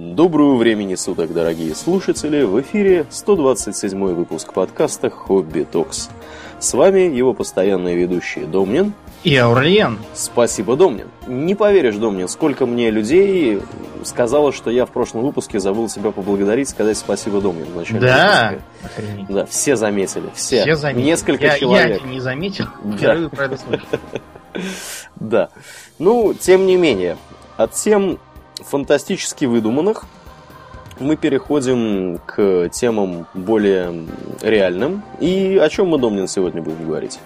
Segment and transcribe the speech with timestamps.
[0.00, 2.44] Доброго времени суток, дорогие слушатели!
[2.44, 6.08] В эфире 127 выпуск подкаста «Хобби Токс».
[6.60, 8.92] С вами его постоянные ведущие Домнин
[9.24, 9.98] и Аурлиен.
[10.14, 11.08] Спасибо, Домнин.
[11.26, 13.60] Не поверишь, Домнин, сколько мне людей
[14.04, 18.52] сказала, что я в прошлом выпуске забыл себя поблагодарить, сказать спасибо Домнин в начале Да,
[18.52, 19.32] выпуска.
[19.34, 20.30] Да, все заметили.
[20.32, 20.62] Все.
[20.62, 21.06] все заметили.
[21.06, 22.02] Несколько я, человек.
[22.04, 23.28] Я не заметил, да.
[23.30, 23.82] про это слышу.
[25.16, 25.48] Да.
[25.98, 27.16] Ну, тем не менее,
[27.56, 28.20] от тем
[28.64, 30.04] фантастически выдуманных
[31.00, 34.06] мы переходим к темам более
[34.42, 35.02] реальным.
[35.20, 37.18] И о чем мы, Домнин, сегодня будем говорить?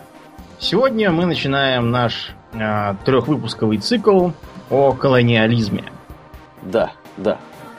[0.59, 4.31] Сегодня мы начинаем наш э, трехвыпусковый цикл
[4.71, 5.85] о колониализме.
[6.63, 7.39] Да, да.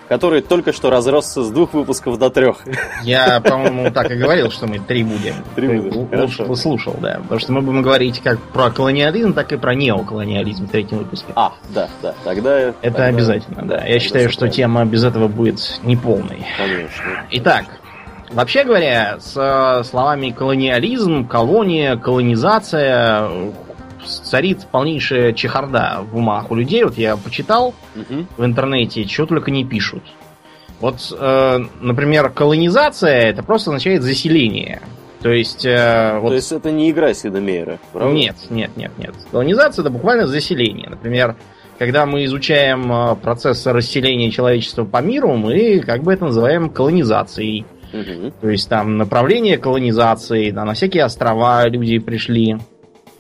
[0.10, 2.58] Который только что разросся с двух выпусков до трех.
[3.04, 5.36] Я, по-моему, так и говорил, что мы три будем.
[5.56, 6.20] Три будем.
[6.20, 7.20] Лучше слушал, да.
[7.24, 11.32] Потому что мы будем говорить как про колониализм, так и про неоколониализм в третьем выпуске.
[11.36, 12.14] А, да, да.
[12.24, 12.60] Тогда.
[12.60, 13.06] Это тогда...
[13.06, 13.86] обязательно, да.
[13.86, 16.46] Я считаю, что тема без этого будет неполной.
[16.58, 17.26] Конечно.
[17.32, 17.66] Итак,
[18.34, 23.30] Вообще говоря, с словами колониализм, колония, колонизация
[24.06, 26.84] царит полнейшая чехарда в умах у людей.
[26.84, 28.28] Вот я почитал Мгм.
[28.38, 30.04] в интернете, чего только не пишут.
[30.80, 34.82] Вот, э, например, колонизация это просто означает заселение.
[35.22, 38.14] То есть, э, вот То есть это не игра Сида Мейера, правда?
[38.14, 39.14] нет, нет, нет, нет.
[39.32, 40.90] Колонизация это буквально заселение.
[40.90, 41.38] Например,
[41.80, 47.66] когда мы изучаем э, процесс расселения человечества по миру, мы как бы это называем колонизацией.
[47.94, 48.34] Мгм.
[48.42, 52.58] То есть там направление колонизации, да, на всякие острова люди пришли.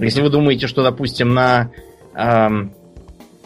[0.05, 1.69] Если вы думаете, что, допустим, на
[2.15, 2.73] эм,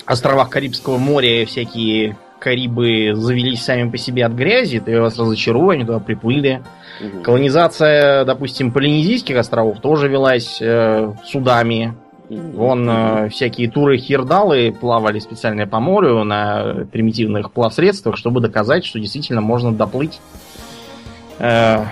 [0.05, 5.69] островах Карибского моря всякие Карибы завелись сами по себе от грязи, то я вас разочарую,
[5.69, 6.61] они туда приплыли.
[7.01, 7.23] Мгм.
[7.23, 11.95] Колонизация, допустим, Полинезийских островов тоже велась э, судами.
[12.29, 18.99] Вон э, всякие туры хирдалы плавали специально по морю на примитивных плавсредствах, чтобы доказать, что
[18.99, 20.19] действительно можно доплыть
[21.39, 21.85] э,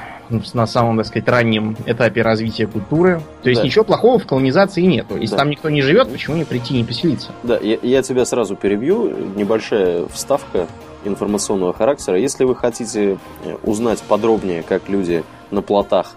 [0.53, 3.21] на самом, так сказать, раннем этапе развития культуры.
[3.43, 3.65] То есть Да.
[3.67, 5.17] ничего плохого в колонизации нету.
[5.17, 5.39] Если Да.
[5.39, 7.31] там никто не живет, почему не прийти не поселиться?
[7.43, 9.13] Да, я, я тебя сразу перебью.
[9.35, 10.67] Небольшая вставка
[11.03, 12.17] информационного характера.
[12.19, 16.13] Если вы хотите э, узнать подробнее, как люди на плотах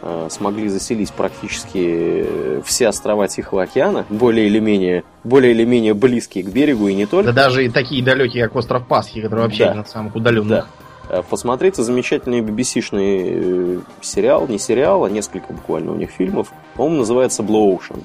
[0.00, 5.94] э, смогли заселить практически э, все острова Тихого океана, более или менее, более или менее
[5.94, 9.40] близкие к берегу и не только, Да даже и такие далекие, как остров Пасхи, который
[9.40, 9.80] вообще Да.
[9.80, 10.68] из самых удаленных.
[10.68, 10.87] Э,
[11.30, 16.52] Посмотрите замечательный BBC-шный э, сериал, не сериал, а несколько буквально у них фильмов.
[16.74, 18.02] По-моему, называется Blue Ocean.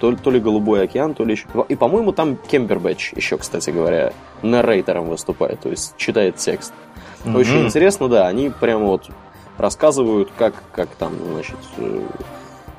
[0.00, 1.46] То, ли- то ли Голубой океан, то ли еще...
[1.68, 6.72] И, по-моему, там Кембербэтч еще, кстати говоря, наррейтором выступает, то есть читает текст.
[7.24, 7.36] Мгм.
[7.36, 9.10] Очень интересно, да, они прямо вот
[9.58, 12.00] рассказывают, как, как там, значит, э,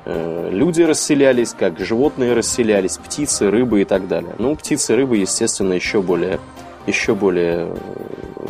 [0.06, 4.34] э, люди расселялись, как животные расселялись, птицы, рыбы и так далее.
[4.38, 6.40] Ну, птицы, рыбы, естественно, еще более,
[6.86, 8.46] еще более э,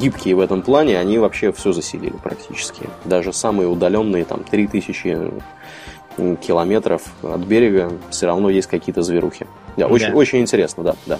[0.00, 2.88] гибкие в этом плане, они вообще все заселили практически.
[3.04, 5.30] Даже самые удаленные, там, 3000
[6.18, 9.46] м, километров от берега, все равно есть какие-то зверухи.
[9.76, 10.14] Да, очень, Да.
[10.14, 11.18] очень интересно, да, да.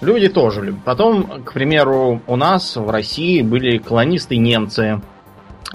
[0.00, 0.80] Люди тоже любят.
[0.84, 5.00] Потом, к примеру, у нас в России были колонисты немцы.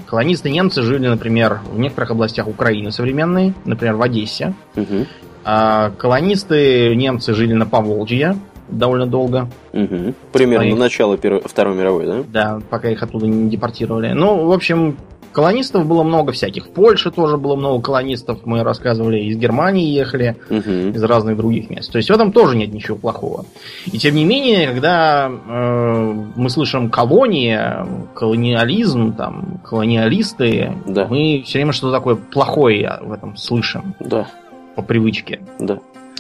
[0.06, 4.54] Колонисты немцы жили, например, в некоторых областях Украины современной, например, в Одессе.
[4.76, 5.06] Мгм,
[5.50, 8.38] А колонисты немцы жили на Поволжье
[8.70, 9.48] довольно долго.
[9.74, 10.14] мгм.
[10.34, 10.80] Примерно Поехали.
[10.80, 12.24] начало Первой- Второй мировой, да?
[12.32, 14.12] Да, пока их оттуда не депортировали.
[14.14, 14.98] Ну, в общем,
[15.32, 16.66] колонистов было много всяких.
[16.66, 20.92] В Польше тоже было много колонистов, мы рассказывали, из Германии ехали, Мгм.
[20.92, 21.92] из разных других мест.
[21.92, 23.46] То есть в этом тоже нет ничего плохого.
[23.86, 27.86] И тем не менее, когда э, мы слышим колония,
[28.16, 31.06] колониализм, там, колониалисты, Да.
[31.08, 34.28] мы все время что-то такое плохое в этом слышим Да,
[34.76, 35.40] по привычке.
[35.60, 35.80] да.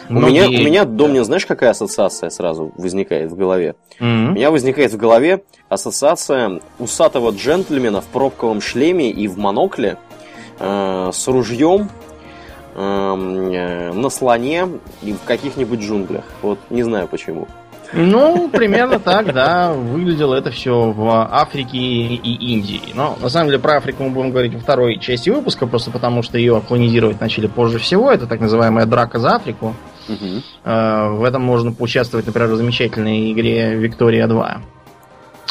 [0.09, 3.75] У Многие- меня, у меня, Домнин, знаешь, какая ассоциация сразу возникает в голове?
[3.99, 4.33] У Мгм.
[4.35, 9.97] меня возникает в голове ассоциация усатого джентльмена в пробковом шлеме и в монокле
[10.59, 11.89] э, с ружьем
[12.75, 14.67] эм, э, на слоне
[15.01, 16.23] и в каких-нибудь джунглях.
[16.41, 17.47] Вот не знаю почему.
[17.93, 22.81] Ну, примерно так, да, выглядело это все в Африке и Индии.
[22.93, 26.21] Но, на самом деле, про Африку мы будем говорить во второй части выпуска, просто потому
[26.21, 28.11] что ее колонизировать начали позже всего.
[28.11, 29.73] Это так называемая драка за Африку.
[30.63, 34.61] Э, В этом можно поучаствовать, например, в замечательной игре Виктория 2.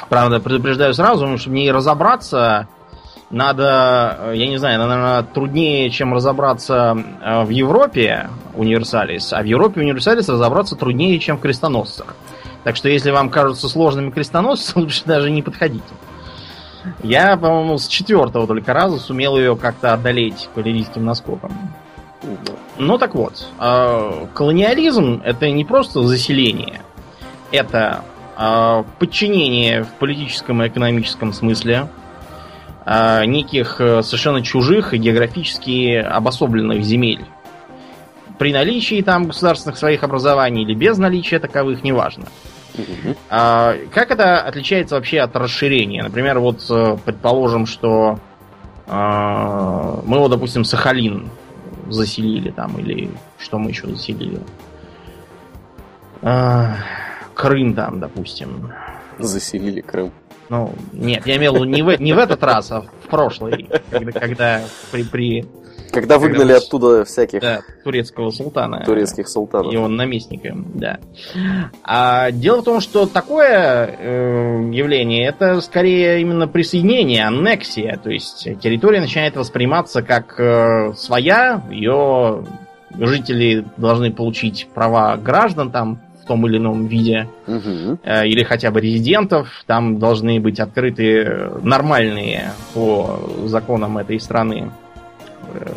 [0.09, 2.69] Правда, предупреждаю сразу, чтобы в ней разобраться,
[3.31, 9.45] надо, э, я не знаю, наверное, труднее, чем разобраться э, в Европе Универсалис, а в
[9.45, 12.15] Европе Универсалис разобраться труднее, чем в крестоносцах.
[12.63, 15.85] Так что, если вам кажутся сложными крестоносцы, лучше даже не подходите.
[17.03, 21.53] Я, по-моему, с четвертого только раза сумел ее как-то одолеть кавалерийским наскоком.
[22.79, 26.81] Ну так вот, э, колониализм это не просто заселение,
[27.51, 28.03] это
[28.99, 31.89] подчинение в политическом и экономическом смысле
[33.27, 37.25] неких э, совершенно чужих и географически обособленных земель.
[38.39, 42.27] При наличии там государственных своих образований или без наличия таковых, неважно.
[42.77, 43.17] Мгм.
[43.31, 46.03] А как это отличается вообще от расширения?
[46.03, 48.21] Например, вот э, предположим, что
[48.87, 51.29] а, мы вот, допустим, Сахалин
[51.89, 54.41] заселили там, или что мы еще заселили?
[56.23, 56.77] А,
[57.35, 58.73] Крым там, допустим.
[59.19, 60.13] Заселили Крым.
[60.49, 63.69] Ну, нет, я имел в виду не в, не в этот раз, а в прошлый,
[63.91, 64.61] когда, когда
[64.93, 65.45] при, при
[65.93, 68.85] Когда выгнали Когда- оттуда всяких да, турецкого султана.
[68.85, 69.73] турецких султанов.
[69.73, 70.99] его наместника, да.
[71.83, 77.99] А дело в том, что такое э, явление это скорее именно присоединение, аннексия.
[78.03, 82.45] То есть территория начинает восприниматься как э, своя, ее
[82.99, 88.81] жители должны получить права граждан там в том или ином виде, э, или хотя бы
[88.81, 94.73] резидентов, там должны быть открыты нормальные по законам этой страны
[95.55, 95.73] э,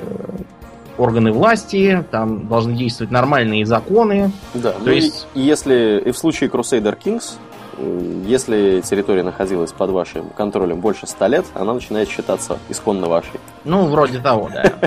[0.97, 4.31] органы власти, там должны действовать нормальные законы.
[4.55, 7.37] Да, То ну есть- и если и в случае Crusader Kings,
[7.77, 13.39] э, если территория находилась под вашим контролем больше ста лет, она начинает считаться исконно вашей.
[13.65, 14.63] Ну, вроде того, да.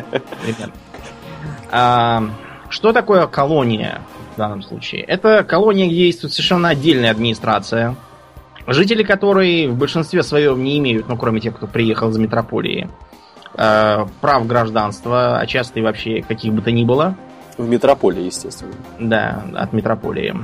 [1.75, 2.25] А,
[2.69, 4.03] что такое колония
[4.35, 5.03] в данном случае?
[5.03, 7.95] Это колония, где действует совершенно отдельная администрация,
[8.67, 12.89] жители которой в большинстве своем не имеют, ну, кроме тех, кто приехал из метрополии,
[13.55, 17.17] э, прав гражданства, а часто и вообще каких бы то ни было,
[17.59, 18.73] В метрополии, естественно.
[18.99, 20.35] да, от метрополии.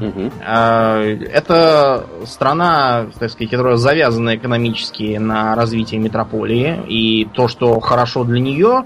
[0.44, 1.00] А,
[1.32, 6.80] Это страна, так сказать, которая завязана экономически на развитие метрополии.
[6.86, 8.84] И то, что хорошо для нее,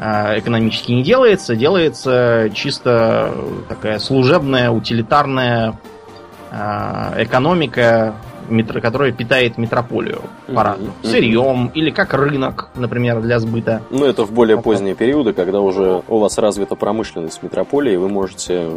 [0.00, 3.34] экономически не делается, делается чисто
[3.68, 5.78] такая служебная, утилитарная
[6.50, 8.14] а, экономика,
[8.80, 10.92] которая питает метрополию Мгм, по-разному.
[11.02, 11.10] мгм.
[11.10, 13.82] Сырьем или как рынок, например, для сбыта.
[13.90, 18.70] Ну, это в более поздние периоды, когда уже у вас развита промышленность метрополии, вы можете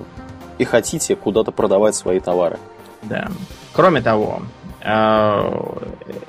[0.57, 2.57] и хотите куда-то продавать свои товары.
[3.03, 3.29] Да.
[3.73, 4.41] Кроме того,
[4.83, 5.51] э,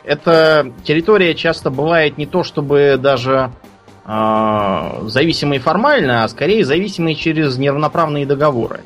[0.05, 3.51] эта территория часто бывает не то чтобы даже
[4.05, 8.81] э, зависимой формально, а скорее зависимой через неравноправные договоры.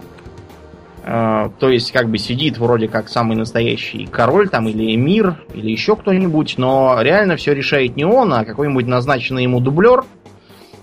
[1.04, 5.70] Э, То есть, как бы сидит вроде как самый настоящий король там или эмир, или
[5.70, 10.04] еще кто-нибудь, но реально все решает не он, а какой-нибудь назначенный ему дублер.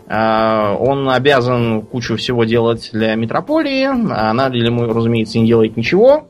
[0.08, 6.28] Э, Он обязан кучу всего делать для метрополии, а она разумеется, не делает ничего.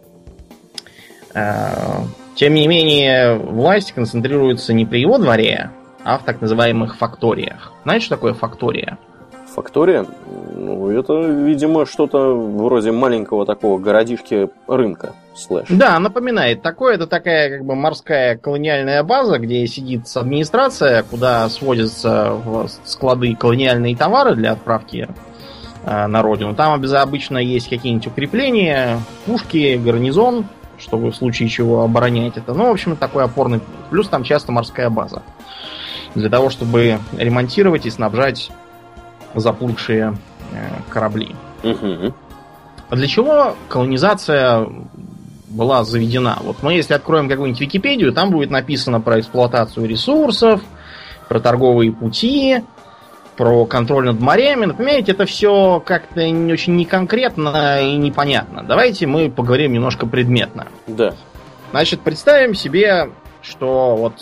[2.36, 5.72] Тем не менее, власть концентрируется не при его дворе,
[6.04, 7.72] а в так называемых факториях.
[7.84, 8.98] Знаете, что такое фактория?
[9.54, 10.06] Фактория,
[10.56, 15.68] ну, это, видимо, что-то вроде маленького такого городишки рынка, слэш.
[15.70, 16.64] Да, напоминает.
[16.64, 23.36] Такое это такая как бы морская колониальная база, где сидит администрация, куда сводятся в склады
[23.36, 25.08] колониальные товары для отправки
[25.86, 26.56] э, на родину.
[26.56, 30.46] Там обычно есть какие-нибудь укрепления, пушки, гарнизон,
[30.80, 32.56] чтобы в случае чего оборонять это.
[32.56, 33.90] Ну, в общем, такой опорный пункт.
[33.92, 35.22] Плюс там часто морская база.
[36.16, 38.52] Для того, чтобы ремонтировать и снабжать
[39.34, 40.16] заплывшие
[40.52, 41.36] э, корабли.
[42.90, 44.68] А для чего колонизация
[45.50, 46.38] была заведена?
[46.42, 50.62] Вот мы, если откроем какую-нибудь Википедию, там будет написано про эксплуатацию ресурсов,
[51.28, 52.64] про торговые пути,
[53.36, 54.66] про контроль над морями.
[54.66, 58.64] Но, понимаете, это все как-то не очень неконкретно и непонятно.
[58.64, 60.68] Давайте мы поговорим немножко предметно.
[60.88, 61.14] Да.
[61.72, 63.10] Значит, представим себе,
[63.42, 64.14] что вот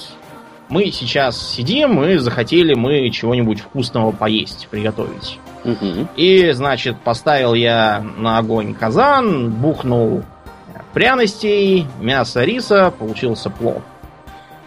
[0.71, 5.37] мы сейчас сидим и захотели мы чего-нибудь вкусного поесть, приготовить.
[5.65, 6.07] Мгм.
[6.15, 10.23] И, значит, поставил я на огонь казан, бухнул
[10.93, 13.81] пряностей, мясо риса, получился плов.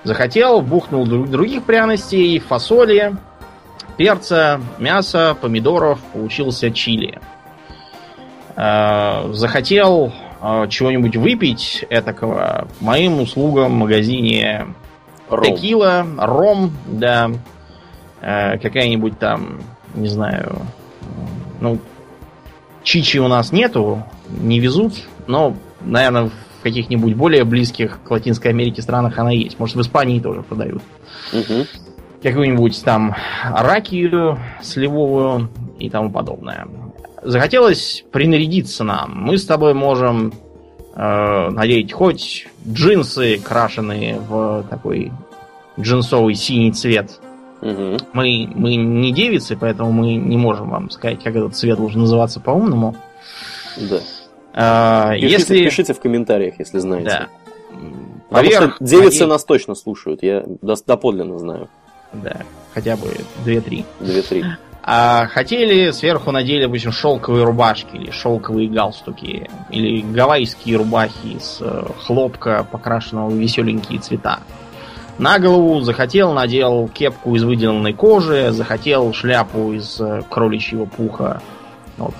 [0.04, 3.16] Захотел, бухнул друг- других пряностей, фасоли,
[3.96, 7.18] перца, мяса, помидоров, получился чили.
[8.56, 14.66] Э, Захотел э, чего-нибудь выпить этакого, моим услугам в магазине
[15.28, 15.44] Ром.
[15.44, 17.30] Текила, ром, да.
[18.20, 19.60] Э, какая-нибудь там,
[19.94, 20.58] не знаю.
[21.60, 21.78] Ну,
[22.82, 24.94] чичи у нас нету, не везут,
[25.26, 29.58] но, наверное, в каких-нибудь более близких к Латинской Америке странах она есть.
[29.58, 30.82] Может, в Испании тоже продают.
[31.32, 31.66] Мгм.
[32.22, 33.14] Какую-нибудь там
[33.44, 36.66] ракию сливовую и тому подобное.
[37.22, 39.12] Захотелось принарядиться нам.
[39.14, 40.32] Мы с тобой можем
[40.94, 45.12] э, надеть хоть джинсы, крашеные в такой
[45.78, 47.18] джинсовый синий цвет.
[47.60, 47.96] Мгм.
[48.12, 52.38] Мы, мы не девицы, поэтому мы не можем вам сказать, как этот цвет должен называться
[52.40, 52.94] по-умному.
[53.78, 54.00] Да.
[55.12, 55.64] Э, Пишите, если...
[55.64, 57.08] пишите в комментариях, если знаете.
[57.08, 57.28] Да.
[58.28, 61.68] Потому Поверх что девицы надели- нас точно слушают, я доподлинно знаю.
[62.12, 62.36] Да,
[62.72, 63.08] хотя бы
[63.44, 63.84] 2-3.
[64.00, 64.44] Две-три.
[64.86, 71.84] А хотели, сверху надели, допустим, шелковые рубашки или шелковые галстуки, или гавайские рубахи из э,
[72.04, 74.40] хлопка, покрашенного в веселенькие цвета.
[75.16, 81.40] На голову захотел, надел кепку из выделанной кожи, захотел шляпу из э, кроличьего пуха.
[81.96, 82.14] Вот,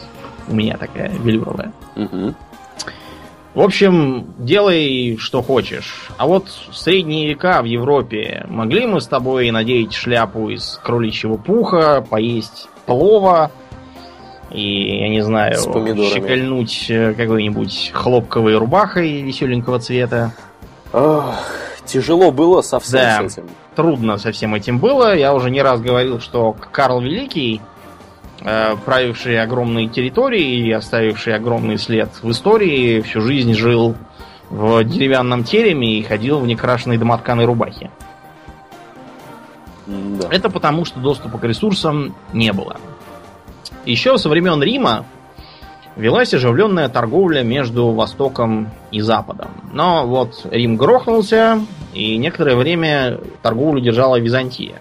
[0.49, 1.71] у меня такая велюровая.
[1.97, 2.35] Мгм.
[3.55, 6.09] В общем, делай, что хочешь.
[6.17, 11.37] А вот в средние века в Европе могли мы с тобой надеть шляпу из кроличьего
[11.37, 13.53] пуха, поесть плова
[14.51, 20.33] и, я не знаю, щекольнуть э, какой-нибудь хлопковой рубахой веселенького цвета.
[20.93, 21.41] Ах,
[21.85, 23.29] тяжело было совсем Да.
[23.29, 23.49] с этим.
[23.75, 25.17] Трудно со всем этим было.
[25.17, 27.61] Я уже не раз говорил, что Карл Великий,
[28.41, 33.95] правивший огромные территории и оставивший огромный след в истории, всю жизнь жил
[34.51, 37.91] в деревянном тереме и ходил в некрашенной домотканой рубахе.
[39.87, 40.29] Да.
[40.31, 42.77] Это потому, что доступа к ресурсам не было.
[43.85, 45.05] Еще со времен Рима
[45.97, 49.51] велась оживленная торговля между Востоком и Западом.
[49.73, 51.61] Но вот Рим грохнулся,
[51.93, 54.81] и некоторое время торговлю держала Византия.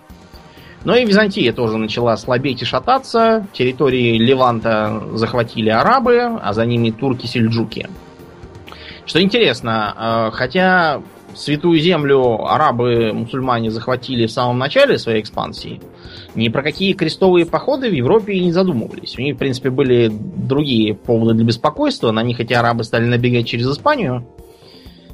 [0.85, 3.47] Но и Византия тоже начала слабеть и шататься.
[3.53, 7.89] Территории Леванта захватили арабы, а за ними турки-сельджуки.
[9.05, 11.01] Что интересно, э, хотя
[11.35, 15.81] Святую Землю арабы-мусульмане захватили в самом начале своей экспансии,
[16.35, 19.17] ни про какие крестовые походы в Европе и не задумывались.
[19.17, 22.11] У них, в принципе, были другие поводы для беспокойства.
[22.11, 24.27] На них эти арабы стали набегать через Испанию,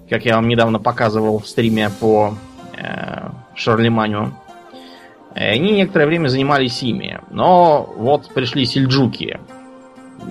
[0.10, 2.34] как я вам недавно показывал в стриме по
[2.78, 4.34] э, Шарлеманю.
[5.36, 7.20] И Они некоторое время занимались ими.
[7.30, 9.40] Но вот пришли сельджуки.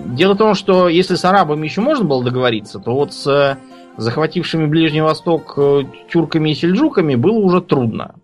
[0.05, 3.57] Дело в том, что если с арабами еще можно было договориться, то вот с э,
[3.97, 8.15] захватившими Ближний Восток э, тюрками и сельджуками было уже трудно.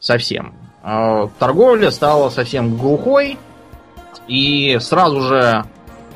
[0.00, 0.54] Совсем.
[0.82, 3.38] Э, Торговля стала совсем глухой,
[4.26, 5.64] и сразу же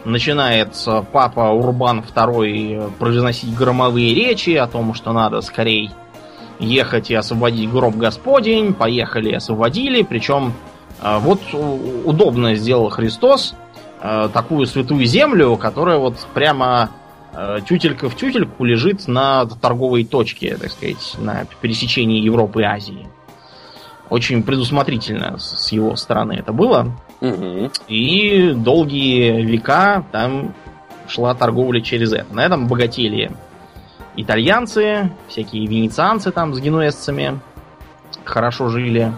[0.04, 5.90] начинает э, папа Урбан II произносить громовые речи о том, что надо скорей
[6.58, 8.74] ехать и освободить гроб Господень.
[8.74, 10.02] Поехали, освободили.
[10.02, 10.52] Причем
[11.00, 11.40] э, вот
[12.04, 13.54] удобно сделал Христос
[14.00, 16.90] э, такую святую землю, которая вот прямо
[17.32, 23.08] э, тютелька в тютельку лежит на торговой точке, так сказать, на пересечении Европы и Азии.
[24.10, 26.96] Очень предусмотрительно с его стороны это было.
[27.88, 30.54] И долгие века там
[31.08, 32.32] шла торговля через это.
[32.32, 33.30] На этом богатели
[34.20, 37.40] итальянцы, всякие венецианцы там с генуэзцами
[38.24, 39.12] хорошо жили.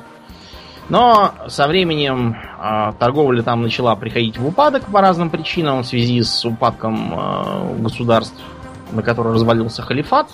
[0.88, 6.20] Но со временем э, торговля там начала приходить в упадок по разным причинам в связи
[6.22, 8.34] с упадком э, государств,
[8.90, 10.28] на которые развалился халифат.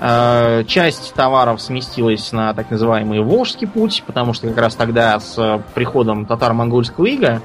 [0.00, 5.62] Э, часть товаров сместилась на так называемый Волжский путь, потому что как раз тогда с
[5.74, 7.40] приходом татаро-монгольского ига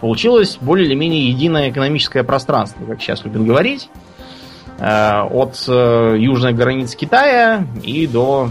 [0.00, 3.88] получилось более или менее единое экономическое пространство, как сейчас любят говорить,
[4.80, 8.50] от э, южных границ Китая и до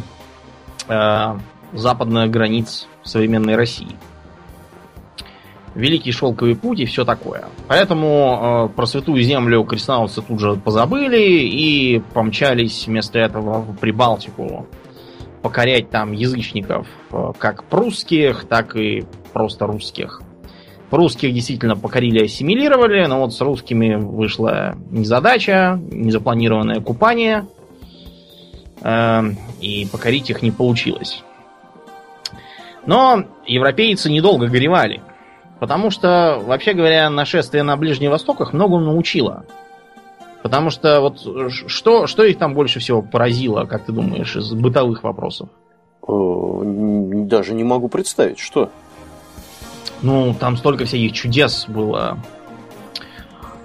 [0.87, 1.37] э,
[1.73, 3.95] западных границ современной России.
[5.75, 7.45] Великий шелковый путь и все такое.
[7.67, 14.67] Поэтому э, про святую землю крестоносцы тут же позабыли и помчались вместо этого в Прибалтику
[15.41, 20.21] покорять там язычников, э, как прусских, так и просто русских.
[20.91, 27.45] Русских действительно покорили, ассимилировали, но вот с русскими вышла незадача, незапланированное купание,
[28.81, 29.21] э,
[29.61, 31.23] и покорить их не получилось.
[32.85, 35.01] Но европейцы недолго горевали.
[35.59, 39.45] Потому что, вообще говоря, нашествие на Ближний Восток их многому научило.
[40.41, 41.19] Потому что вот
[41.67, 45.49] что, что их там больше всего поразило, как ты думаешь, из бытовых вопросов?
[46.07, 48.69] Н- Даже не могу представить, что.
[50.01, 52.17] Ну, там столько всяких чудес было.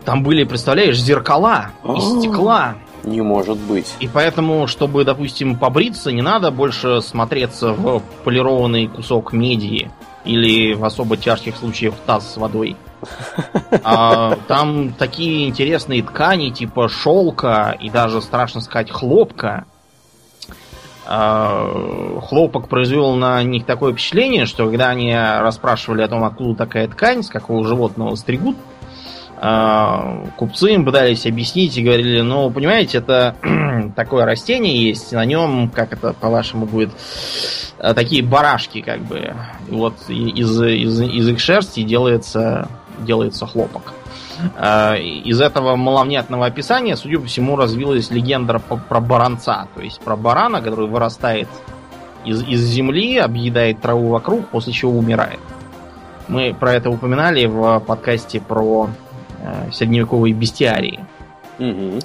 [0.04, 2.20] Там были, представляешь, зеркала из А.
[2.20, 2.74] стекла.
[3.04, 3.94] Не может быть.
[4.00, 9.90] И поэтому, чтобы, допустим, побриться, не надо больше смотреться в полированный кусок меди
[10.24, 12.76] или в особо тяжких случаях в таз с водой.
[13.82, 19.66] А, там такие интересные ткани, типа шелка и даже, страшно сказать, хлопка.
[21.06, 26.88] А, хлопок произвел на них такое впечатление, что когда они расспрашивали о том, откуда такая
[26.88, 28.56] ткань, с какого животного стригут,
[29.36, 33.36] а, купцы им пытались объяснить и говорили, ну, понимаете, это
[33.96, 36.90] такое растение есть, на нем, как это по-вашему будет,
[37.78, 39.34] а, такие барашки, как бы.
[39.68, 42.68] Вот из, из, из их шерсти делается,
[43.00, 43.92] делается хлопок.
[44.56, 49.68] Э, из этого маловнятного описания, судя по всему, развилась легенда про баранца.
[49.74, 51.48] То есть про барана, который вырастает
[52.24, 55.40] из, из земли, объедает траву вокруг, после чего умирает.
[56.28, 58.88] Мы про это упоминали в подкасте про
[59.40, 61.00] э, средневековые бестиарии.
[61.58, 62.00] Угу.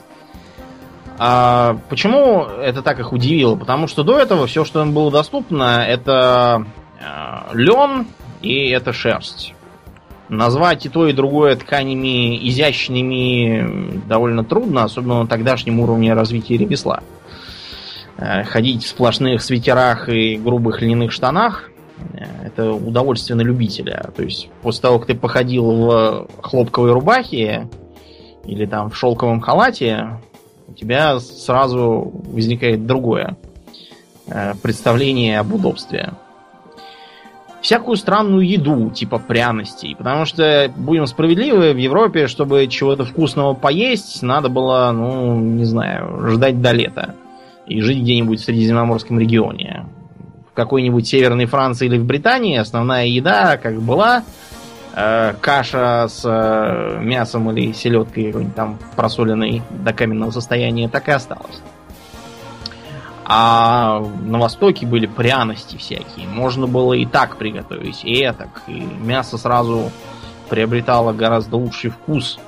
[1.18, 3.56] А почему это так их удивило?
[3.56, 6.66] Потому что до этого все, что им было доступно, это
[7.00, 8.08] э, лен
[8.42, 9.54] и это шерсть.
[10.30, 17.02] Назвать и то, и другое тканями изящными довольно трудно, особенно на тогдашнем уровне развития ремесла.
[18.18, 21.72] Э, ходить в сплошных свитерах и грубых льняных штанах
[22.14, 24.12] э, это удовольствие на любителя.
[24.16, 27.68] То есть после того, как ты походил в хлопковой рубахе
[28.46, 30.20] или там в шелковом халате,
[30.68, 33.36] у тебя сразу возникает другое
[34.28, 36.14] э, представление об удобстве
[37.62, 39.96] всякую странную еду, типа пряностей.
[39.96, 46.30] Потому что, будем справедливы, в Европе, чтобы чего-то вкусного поесть, надо было, ну, не знаю,
[46.32, 47.16] ждать до лета.
[47.68, 49.86] И жить где-нибудь в Средиземноморском регионе.
[50.52, 54.24] В какой-нибудь Северной Франции или в Британии основная еда, как была,
[54.96, 61.12] э, каша с э, мясом или селедкой какой-нибудь там просоленной до каменного состояния, так и
[61.12, 61.62] осталась.
[63.32, 66.28] А на Востоке были пряности всякие.
[66.28, 68.64] Можно было и так приготовить, и так.
[68.66, 69.92] И мясо сразу
[70.50, 72.40] приобретало гораздо лучший вкус.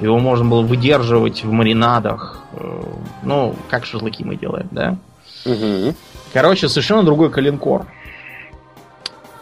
[0.00, 2.40] Его можно было выдерживать в маринадах.
[2.54, 2.82] Э,
[3.24, 4.96] ну, как шашлыки мы делаем, да?
[5.44, 5.94] Угу.
[6.32, 7.84] Короче, совершенно другой калинкор.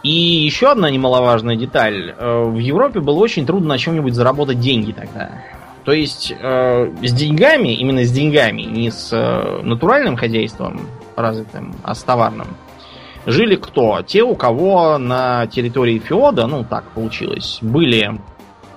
[0.02, 2.16] И еще одна немаловажная деталь.
[2.18, 5.30] Э, в Европе было очень трудно на чем-нибудь заработать деньги тогда.
[5.84, 10.80] То есть э, с деньгами, именно с деньгами, не с э, натуральным хозяйством
[11.14, 12.48] развитым, а с товарным,
[13.26, 14.00] жили кто?
[14.02, 18.18] Те, у кого на территории Феода, ну так получилось, были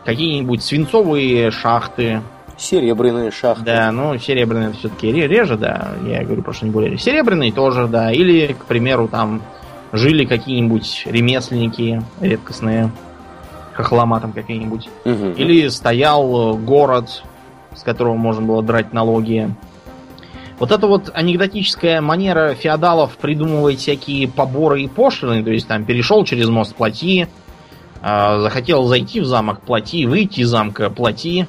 [0.06, 2.22] какие-нибудь свинцовые шахты.
[2.58, 3.64] Серебряные шахты.
[3.64, 5.94] Да, ну серебряные все-таки реже, да.
[6.06, 6.98] Я говорю про что-нибудь более.
[6.98, 8.12] Серебряные тоже, да.
[8.12, 9.42] Или, к примеру, там
[9.94, 12.92] жили какие-нибудь ремесленники редкостные
[13.78, 14.90] хохлома там какие-нибудь.
[15.06, 15.26] Угу.
[15.38, 17.24] Или стоял э, город,
[17.76, 19.50] с которого можно было драть налоги.
[20.60, 26.26] Вот эта вот анекдотическая манера феодалов придумывать всякие поборы и пошлины, то есть там перешел
[26.26, 27.28] через мост плати,
[28.02, 31.46] э, захотел зайти в замок плати, выйти из замка плати,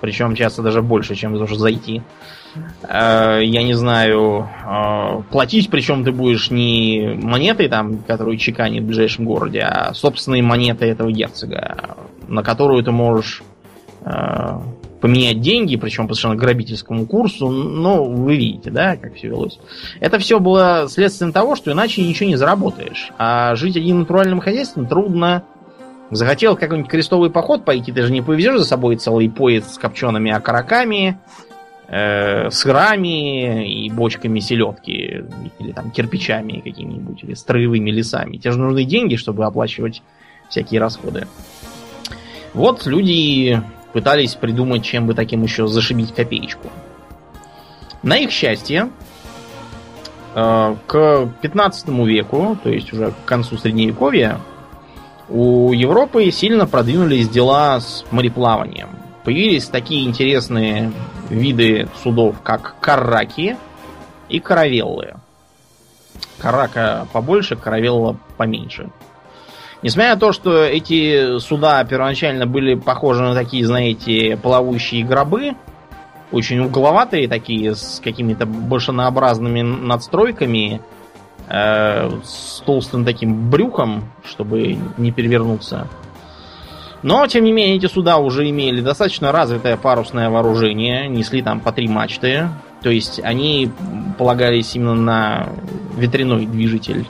[0.00, 1.98] причем часто даже больше, чем за зайти.
[1.98, 2.02] Э,
[2.82, 9.24] я не знаю, э, платить, причем ты будешь не монетой, там, которую чеканит в ближайшем
[9.24, 13.42] городе, а собственной монетой этого герцога, на которую ты можешь
[14.04, 14.10] э,
[15.00, 17.48] поменять деньги, причем по совершенно грабительскому курсу.
[17.48, 19.58] Ну, вы видите, да, как все велось.
[20.00, 23.10] Это все было следствием того, что иначе ничего не заработаешь.
[23.18, 25.44] А жить одним натуральным хозяйством трудно.
[26.10, 30.32] Захотел какой-нибудь крестовый поход пойти, ты же не повезешь за собой целый поезд с копчеными
[30.32, 31.20] окороками,
[31.90, 35.24] э, сырами и бочками селедки,
[35.58, 38.36] или там кирпичами какими-нибудь, или строевыми лесами.
[38.36, 40.02] Тебе же нужны деньги, чтобы оплачивать
[40.48, 41.26] всякие расходы.
[42.54, 43.60] Вот люди
[43.92, 46.70] пытались придумать, чем бы таким еще зашибить копеечку.
[48.02, 48.88] На их счастье,
[50.34, 54.38] э, к 15 веку, то есть уже к концу средневековья,
[55.28, 58.88] у Европы сильно продвинулись дела с мореплаванием
[59.24, 60.92] появились такие интересные
[61.30, 63.56] виды судов, как карраки
[64.28, 65.14] и каравеллы.
[66.38, 68.90] Карака побольше, каравелла поменьше.
[69.82, 75.54] Несмотря на то, что эти суда первоначально были похожи на такие, знаете, плавающие гробы,
[76.32, 80.82] очень угловатые такие, с какими-то большинообразными надстройками,
[81.48, 85.88] э, с толстым таким брюхом, чтобы не перевернуться.
[87.02, 91.72] Но, тем не менее, эти суда уже имели достаточно развитое парусное вооружение, несли там по
[91.72, 92.48] три мачты.
[92.82, 93.70] То есть они
[94.18, 95.48] полагались именно на
[95.96, 97.06] ветряной движитель,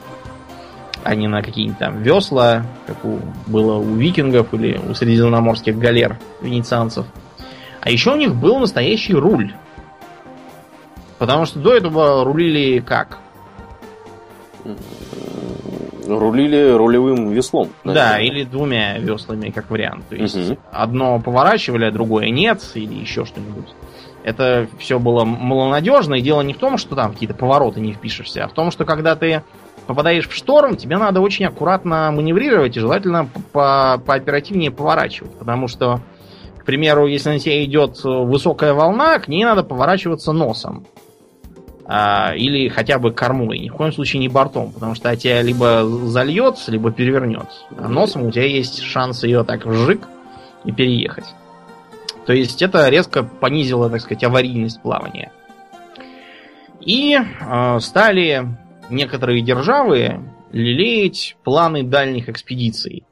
[1.03, 6.17] а не на какие-нибудь там весла, как у, было у викингов или у средиземноморских галер
[6.41, 7.05] венецианцев.
[7.81, 9.53] А еще у них был настоящий руль.
[11.17, 13.19] Потому что до этого рулили как?
[16.07, 17.69] Рулили рулевым веслом.
[17.83, 18.11] Наверное.
[18.11, 20.07] Да, или двумя веслами, как вариант.
[20.09, 20.57] То есть угу.
[20.71, 23.67] одно поворачивали, а другое нет, или еще что-нибудь.
[24.23, 28.43] Это все было малонадежно, и дело не в том, что там какие-то повороты не впишешься,
[28.43, 29.43] а в том, что когда ты
[29.87, 35.33] попадаешь в шторм, тебе надо очень аккуратно маневрировать и желательно по пооперативнее поворачивать.
[35.39, 36.01] Потому что,
[36.59, 40.85] к примеру, если на тебя идет высокая волна, к ней надо поворачиваться носом
[41.93, 45.83] а, или хотя бы кормой, ни в коем случае не бортом, потому что тебя либо
[46.05, 47.49] зальет, либо перевернет.
[47.77, 50.07] А носом у тебя есть шанс ее так вжик
[50.63, 51.25] и переехать.
[52.25, 55.33] То есть это резко понизило, так сказать, аварийность плавания.
[56.79, 58.47] И э, стали
[58.89, 60.21] некоторые державы
[60.53, 63.03] лелеять планы дальних экспедиций.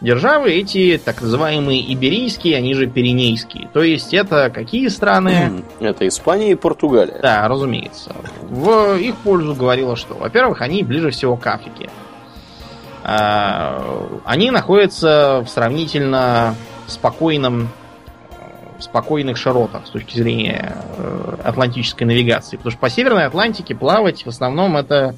[0.00, 3.68] Державы эти так называемые иберийские, они же пиренейские.
[3.72, 5.62] То есть это какие страны?
[5.80, 7.18] Это Испания и Португалия.
[7.22, 8.14] Да, разумеется.
[8.42, 11.88] В их пользу говорило, что, во-первых, они ближе всего к Африке.
[13.04, 16.54] А, они находятся в сравнительно
[16.86, 17.68] спокойном
[18.80, 22.56] спокойных широтах с точки зрения э, атлантической навигации.
[22.56, 25.14] Потому что по Северной Атлантике плавать в основном это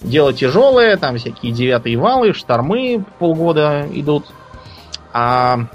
[0.00, 4.26] дело тяжелое, там всякие девятые валы, штормы полгода идут.
[5.12, 5.66] А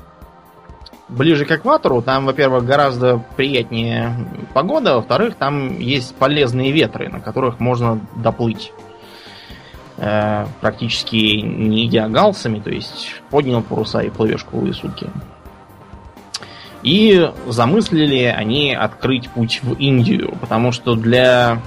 [1.12, 4.16] ближе к экватору там, во-первых, гораздо приятнее
[4.54, 8.72] погода, во-вторых, там есть полезные ветры, на которых можно доплыть
[9.98, 15.10] э, практически не идя галсами, то есть поднял паруса и плывешь круглые сутки.
[16.84, 21.62] И замыслили они открыть путь в Индию, потому что для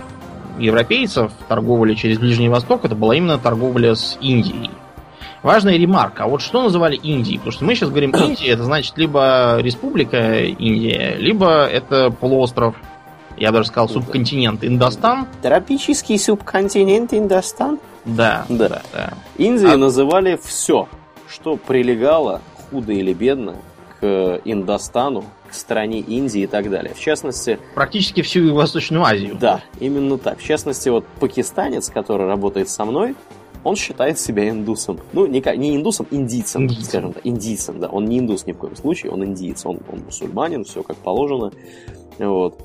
[0.58, 4.70] европейцев торговля через Ближний Восток это была именно торговля с Индией.
[5.42, 6.24] Важная ремарка.
[6.24, 7.36] А вот что называли Индией?
[7.36, 12.74] Потому что мы сейчас говорим Индия, это значит либо республика Индия, либо это полуостров,
[13.36, 15.26] я даже сказал, субконтинент Индостан.
[15.42, 17.78] Тропический субконтинент Индостан?
[18.04, 18.46] Да.
[18.48, 18.82] Да.
[18.92, 19.12] да.
[19.36, 19.76] Индии а...
[19.76, 20.88] называли все,
[21.28, 22.40] что прилегало,
[22.70, 23.56] худо или бедно,
[24.00, 26.92] к Индостану, к стране Индии и так далее.
[26.94, 27.58] В частности...
[27.74, 29.36] Практически всю Восточную Азию.
[29.40, 30.38] Да, именно так.
[30.38, 33.14] В частности, вот пакистанец, который работает со мной,
[33.62, 34.98] он считает себя индусом.
[35.12, 37.26] Ну, не, не индусом, индийцем, индийцем, скажем так.
[37.26, 37.88] Индийцем, да.
[37.88, 39.64] Он не индус ни в коем случае, он индиец.
[39.64, 41.52] Он, он мусульманин, все как положено.
[42.18, 42.60] Вот.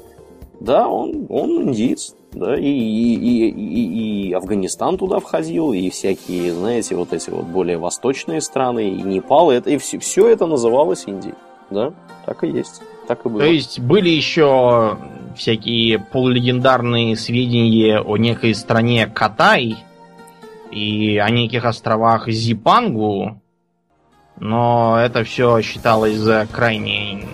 [0.60, 2.16] Да, он, он индиец.
[2.32, 7.46] Да, и, и, и, и, и Афганистан туда входил, и всякие, знаете, вот эти вот
[7.46, 11.34] более восточные страны, и Непал, это, и все, все это называлось Индией.
[11.72, 11.94] Да,
[12.26, 12.82] так и есть.
[13.08, 13.42] Так и было.
[13.42, 14.98] То есть были еще
[15.36, 19.78] всякие полулегендарные сведения о некой стране Катай
[20.72, 23.42] и о неких островах Зипангу,
[24.40, 27.26] но это все считалось за крайне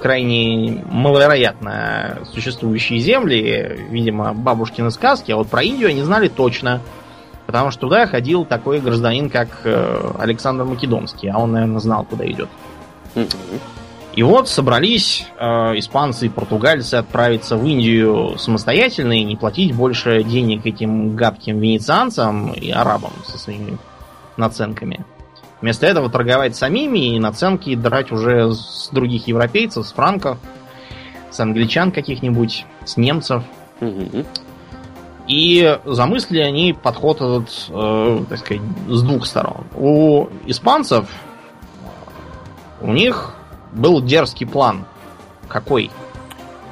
[0.00, 6.80] крайне маловероятно существующие земли, видимо, бабушкины сказки, а вот про Индию они знали точно,
[7.46, 12.26] потому что туда ходил такой гражданин, как э, Александр Македонский, а он, наверное, знал, куда
[12.26, 12.48] идет.
[14.14, 15.46] И вот собрались э,
[15.78, 22.52] испанцы и португальцы отправиться в Индию самостоятельно и не платить больше денег этим гадким венецианцам
[22.52, 23.78] и арабам со своими
[24.36, 25.06] наценками.
[25.62, 30.36] Вместо этого торговать самими и наценки драть уже с других европейцев, с франков,
[31.30, 33.44] с англичан каких-нибудь, с немцев.
[35.26, 39.64] И замыслили они подход этот, э, так сказать, с двух сторон.
[39.74, 41.08] У испанцев
[42.82, 43.36] у них
[43.72, 44.84] был дерзкий план.
[45.48, 45.90] Какой?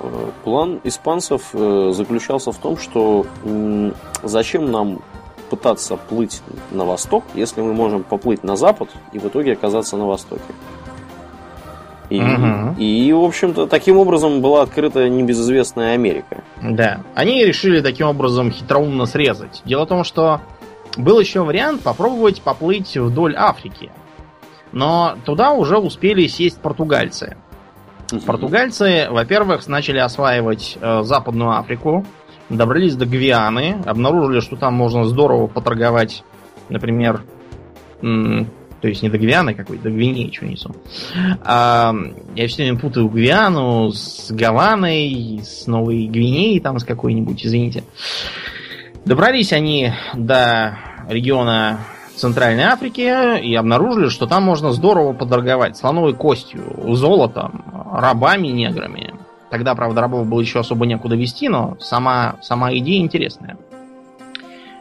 [0.00, 3.26] Э, план испанцев э, заключался в том, что
[4.22, 5.00] зачем нам
[5.50, 10.06] пытаться плыть на восток, если мы можем поплыть на запад и в итоге оказаться на
[10.06, 10.42] востоке.
[12.08, 12.74] И, угу.
[12.76, 16.42] и, в общем-то, таким образом была открыта небезызвестная Америка.
[16.60, 17.02] Да.
[17.14, 19.62] Они решили таким образом хитроумно срезать.
[19.64, 20.40] Дело в том, что
[20.96, 23.90] был еще вариант попробовать поплыть вдоль Африки.
[24.72, 27.36] Но туда уже успели сесть португальцы.
[28.26, 32.04] Португальцы, во-первых, начали осваивать э, Западную Африку,
[32.48, 36.24] добрались до Гвианы, обнаружили, что там можно здорово поторговать,
[36.68, 37.22] например,
[38.00, 40.74] то есть не до Гвианы какой, до Гвинеи, что несу.
[41.42, 41.94] А,
[42.34, 47.84] я все время путаю Гвиану с Гаваной, с Новой Гвинеей, там с какой-нибудь, извините.
[49.04, 50.78] Добрались они до
[51.08, 51.80] региона
[52.20, 56.62] Центральной Африки и обнаружили, что там можно здорово подорговать слоновой костью,
[56.94, 59.14] золотом, рабами, неграми.
[59.50, 63.56] Тогда, правда, рабов было еще особо некуда вести, но сама, сама идея интересная.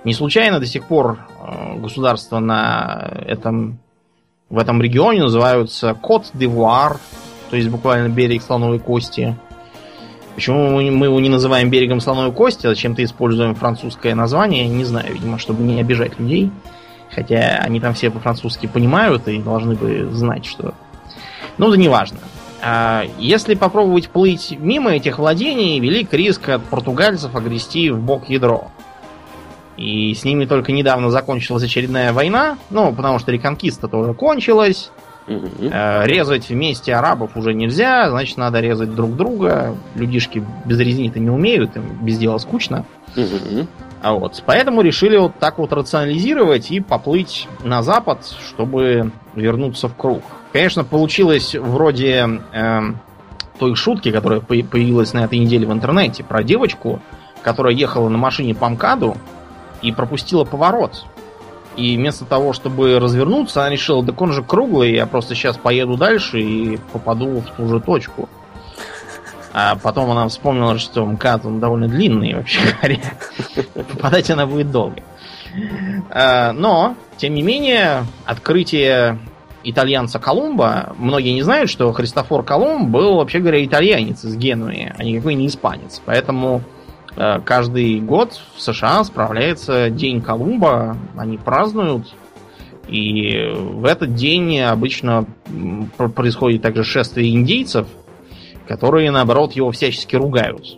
[0.04, 3.80] Не случайно до сих пор э, государства на этом,
[4.50, 7.00] в этом регионе называются Кот-д'Ивуар,
[7.50, 9.36] то есть буквально берег слоновой кости.
[10.36, 15.14] Почему мы его не называем берегом слоновой кости, а зачем-то используем французское название, не знаю,
[15.14, 16.52] видимо, чтобы не обижать людей.
[17.12, 20.74] Хотя они там все по-французски понимают и должны бы знать, что...
[21.58, 22.20] Ну, да неважно.
[22.62, 28.70] А если попробовать плыть мимо этих владений, велик риск от португальцев огрести в бок ядро.
[29.78, 34.92] И с ними только недавно закончилась очередная война, ну, потому что реконкиста тоже кончилась.
[35.28, 35.72] Угу.
[36.04, 39.78] Резать вместе арабов уже нельзя, значит, надо резать друг друга.
[39.96, 42.86] Людишки без резни-то не умеют, им без дела скучно.
[43.16, 43.68] Угу.
[44.02, 49.96] А вот, поэтому решили вот так вот рационализировать и поплыть на запад, чтобы вернуться в
[49.96, 50.24] круг.
[50.54, 52.82] Конечно, получилось вроде э,
[53.60, 57.02] той шутки, которая появилась на этой неделе в интернете, про девочку,
[57.42, 59.18] которая ехала на машине по МКАДу
[59.82, 61.06] и пропустила поворот.
[61.76, 65.98] И вместо того, чтобы развернуться, она решила, так он же круглый, я просто сейчас поеду
[65.98, 68.28] дальше и попаду в ту же точку.
[69.52, 73.00] А потом она вспомнила, что МКАД он довольно длинный, вообще говоря.
[73.74, 75.02] Попадать она будет долго.
[76.12, 79.20] А, но, тем не менее, открытие
[79.64, 85.04] итальянца Колумба, многие не знают, что Христофор Колумб был, вообще говоря, итальянец из Генуи, а
[85.04, 86.02] никакой не испанец.
[86.06, 86.62] Поэтому
[87.16, 92.08] э, каждый год в США справляется День Колумба, они празднуют,
[92.88, 95.26] и в этот день обычно
[96.16, 97.88] происходит также шествие индейцев,
[98.70, 100.78] которые, наоборот, его всячески ругают.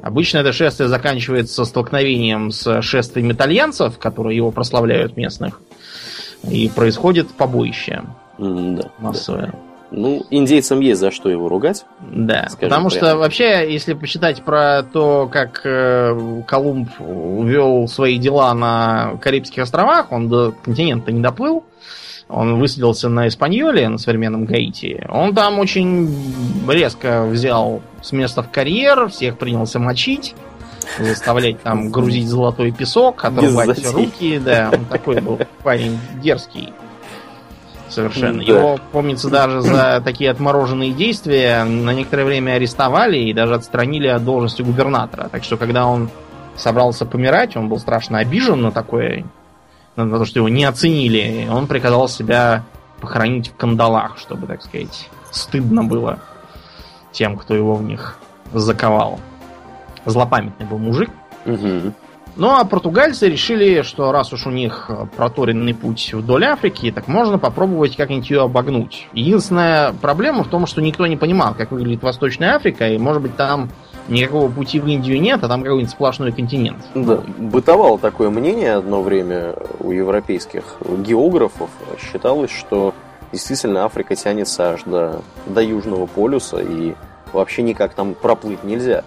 [0.00, 5.60] Обычно это шествие заканчивается столкновением с шествием итальянцев, которые его прославляют местных.
[6.48, 8.02] И происходит побоище.
[8.38, 9.48] да, массовое.
[9.48, 9.58] Да.
[9.90, 11.84] Ну, индейцам есть за что его ругать.
[12.00, 12.90] Да, потому прямо.
[12.90, 20.12] что вообще, если почитать про то, как э, Колумб вел свои дела на Карибских островах,
[20.12, 21.64] он до континента не доплыл,
[22.28, 25.06] он высадился на Испаньоле, на современном Гаити.
[25.08, 26.14] Он там очень
[26.68, 30.34] резко взял с места в карьер, всех принялся мочить
[30.98, 36.72] заставлять там грузить золотой песок, отрубать руки, да, он такой был парень дерзкий.
[37.88, 38.44] Совершенно.
[38.44, 38.52] Да.
[38.52, 44.24] Его, помнится, даже за такие отмороженные действия на некоторое время арестовали и даже отстранили от
[44.24, 45.28] должности губернатора.
[45.30, 46.10] Так что, когда он
[46.54, 49.24] собрался помирать, он был страшно обижен на такое,
[50.06, 51.48] то, что его не оценили.
[51.50, 52.64] Он приказал себя
[53.00, 56.18] похоронить в кандалах, чтобы, так сказать, стыдно было
[57.12, 58.18] тем, кто его в них
[58.52, 59.18] заковал
[60.04, 61.10] злопамятный был мужик.
[61.46, 61.92] Угу.
[62.36, 67.38] Ну а португальцы решили, что раз уж у них проторенный путь вдоль Африки, так можно
[67.38, 69.08] попробовать как-нибудь ее обогнуть.
[69.12, 73.36] Единственная проблема в том, что никто не понимал, как выглядит Восточная Африка, и может быть
[73.36, 73.70] там
[74.08, 76.78] никакого пути в Индию нет, а там какой-нибудь сплошной континент.
[76.94, 81.70] Да, бытовало такое мнение одно время у европейских географов.
[82.00, 82.94] Считалось, что
[83.32, 86.94] действительно Африка тянется аж до, до Южного полюса, и
[87.32, 89.04] вообще никак там проплыть нельзя.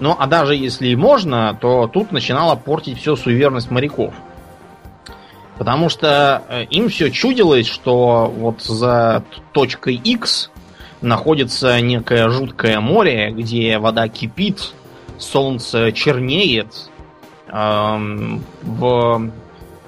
[0.00, 4.14] Ну, а даже если и можно, то тут начинала портить все суеверность моряков.
[5.56, 10.52] Потому что э, им все чудилось, что вот за точкой X
[11.00, 14.72] находится некое жуткое море, где вода кипит,
[15.18, 16.90] солнце чернеет,
[17.48, 19.30] эм, в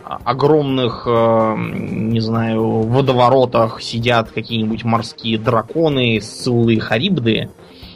[0.04, 7.50] огромных, э, не знаю, водоворотах сидят какие-нибудь морские драконы, сциллы харибды,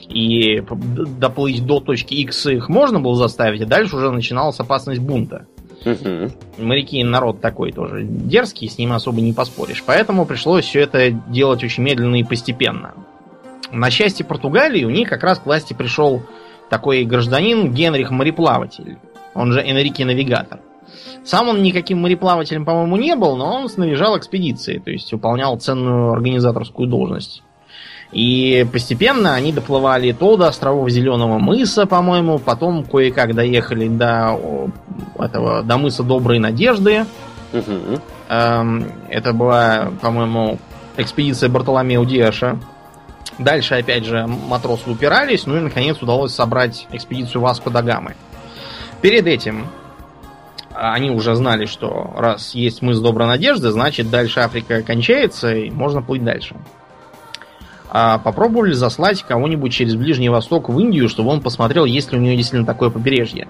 [0.08, 0.62] и
[1.18, 5.46] доплыть до точки X их можно было заставить, а дальше уже начиналась опасность бунта.
[5.84, 6.64] Угу.
[6.64, 9.82] Моряки народ такой тоже дерзкий, с ним особо не поспоришь.
[9.86, 12.94] Поэтому пришлось все это делать очень медленно и постепенно.
[13.70, 16.22] На счастье Португалии у них как раз к власти пришел
[16.70, 18.98] такой гражданин Генрих Мореплаватель,
[19.34, 20.60] он же Энрике Навигатор.
[21.24, 26.12] Сам он никаким мореплавателем, по-моему, не был, но он снаряжал экспедиции, то есть выполнял ценную
[26.12, 27.42] организаторскую должность.
[28.12, 34.70] И постепенно они доплывали то до островов Зеленого мыса, по-моему, потом кое-как доехали до
[35.18, 37.06] этого до мыса Доброй Надежды.
[37.52, 38.00] Угу.
[38.28, 40.58] Это была, по-моему,
[40.96, 42.58] экспедиция Бартоломео Диаша.
[43.38, 48.14] Дальше, опять же, матросы упирались, ну и, наконец, удалось собрать экспедицию Васко да Гамы.
[49.00, 49.66] Перед этим
[50.72, 56.00] они уже знали, что раз есть мыс Доброй Надежды, значит, дальше Африка кончается, и можно
[56.00, 56.54] плыть дальше
[57.96, 62.20] а попробовали заслать кого-нибудь через Ближний Восток в Индию, чтобы он посмотрел, есть ли у
[62.20, 63.46] нее действительно такое побережье.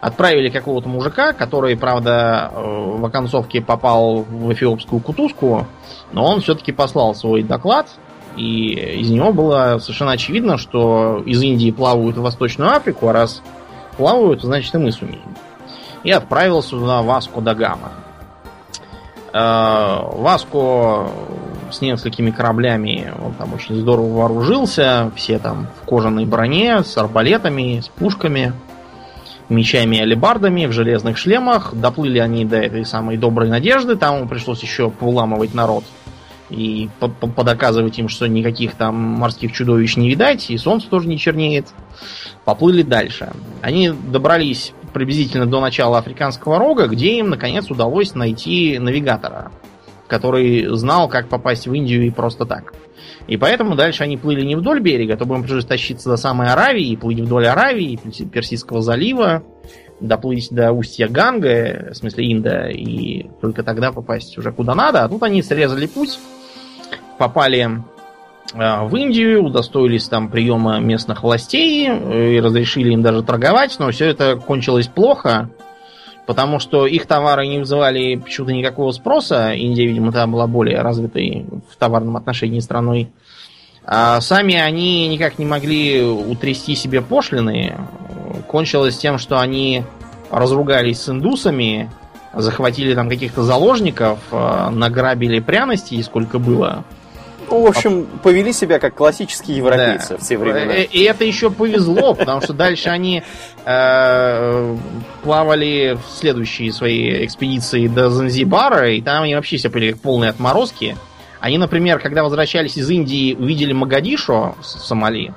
[0.00, 5.64] Отправили какого-то мужика, который, правда, э, в оконцовке попал в эфиопскую кутузку,
[6.10, 7.86] но он все-таки послал свой доклад,
[8.36, 13.42] и из него было совершенно очевидно, что из Индии плавают в Восточную Африку, а раз
[13.96, 15.36] плавают, значит и мы сумеем.
[16.02, 17.92] И отправился туда Васко да Гама.
[19.32, 21.10] Э, Васко
[21.70, 25.12] с несколькими кораблями он там очень здорово вооружился.
[25.16, 28.52] Все там в кожаной броне, с арбалетами, с пушками,
[29.48, 31.74] мечами и алебардами, в железных шлемах.
[31.74, 33.96] Доплыли они до этой самой доброй надежды.
[33.96, 35.84] Там ему пришлось еще поуламывать народ
[36.50, 41.68] и подоказывать им, что никаких там морских чудовищ не видать, и солнце тоже не чернеет.
[42.46, 43.32] Поплыли дальше.
[43.60, 49.52] Они добрались приблизительно до начала Африканского рога, где им, наконец, удалось найти навигатора,
[50.06, 52.74] который знал, как попасть в Индию и просто так.
[53.26, 56.48] И поэтому дальше они плыли не вдоль берега, то бы им пришлось тащиться до самой
[56.48, 57.98] Аравии, плыть вдоль Аравии,
[58.32, 59.42] Персидского залива,
[60.00, 65.04] доплыть до устья Ганга, в смысле Инда, и только тогда попасть уже куда надо.
[65.04, 66.18] А тут они срезали путь
[67.18, 67.82] попали
[68.54, 74.06] в Индию, удостоились там приема местных властей э, и разрешили им даже торговать, но все
[74.06, 75.50] это кончилось плохо,
[76.26, 79.52] потому что их товары не вызывали почему-то никакого спроса.
[79.52, 83.10] Индия, видимо, тогда была более развитой в товарном отношении страной.
[83.84, 87.74] А сами они никак не могли утрясти себе пошлины.
[88.46, 89.84] Кончилось тем, что они
[90.30, 91.90] разругались с индусами,
[92.34, 96.84] захватили там каких-то заложников, э, награбили пряности, сколько было.
[97.50, 100.18] Ну, в общем, повели себя как классические европейцы Да.
[100.18, 100.72] в те времена.
[100.74, 103.22] Э, И это еще повезло, потому что дальше они
[103.64, 104.76] э,
[105.22, 110.30] плавали в следующие свои экспедиции до Занзибара, и там они вообще все были как полные
[110.30, 110.96] отморозки.
[111.40, 115.32] Они, например, когда возвращались из Индии, увидели Магадишо в Сомали,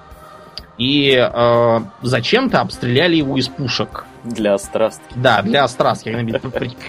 [0.78, 4.06] и э, зачем-то обстреляли его из пушек.
[4.24, 5.04] Для страстки.
[5.16, 6.16] Да, для острастки.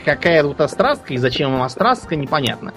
[0.05, 2.73] Какая тут острастка и зачем им острастка, непонятно.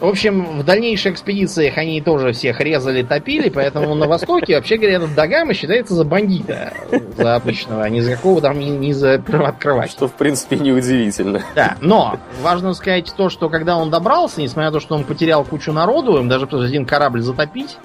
[0.00, 4.96] В общем, в дальнейших экспедициях они тоже всех резали, топили, поэтому на Востоке, вообще говоря,
[4.96, 6.72] этот Дагама считается за бандита,
[7.18, 9.90] за обычного, а не за какого там, не, не за открывать.
[9.90, 11.42] Что, в принципе, неудивительно.
[11.54, 15.44] Да, но важно сказать то, что когда он добрался, несмотря на то, что он потерял
[15.44, 17.76] кучу народу, им даже пришлось один корабль затопить,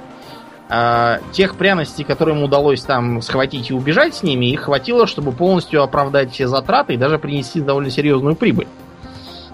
[0.70, 5.34] а, тех пряностей, которые ему удалось там схватить и убежать с ними, их хватило, чтобы
[5.34, 8.68] полностью оправдать все затраты и даже принести довольно серьезную прибыль.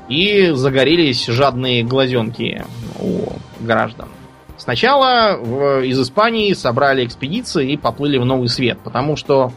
[0.10, 2.66] И загорелись жадные глазенки
[3.00, 3.28] у
[3.60, 4.10] граждан.
[4.58, 9.52] Сначала в- из Испании собрали экспедиции и поплыли в Новый Свет, потому что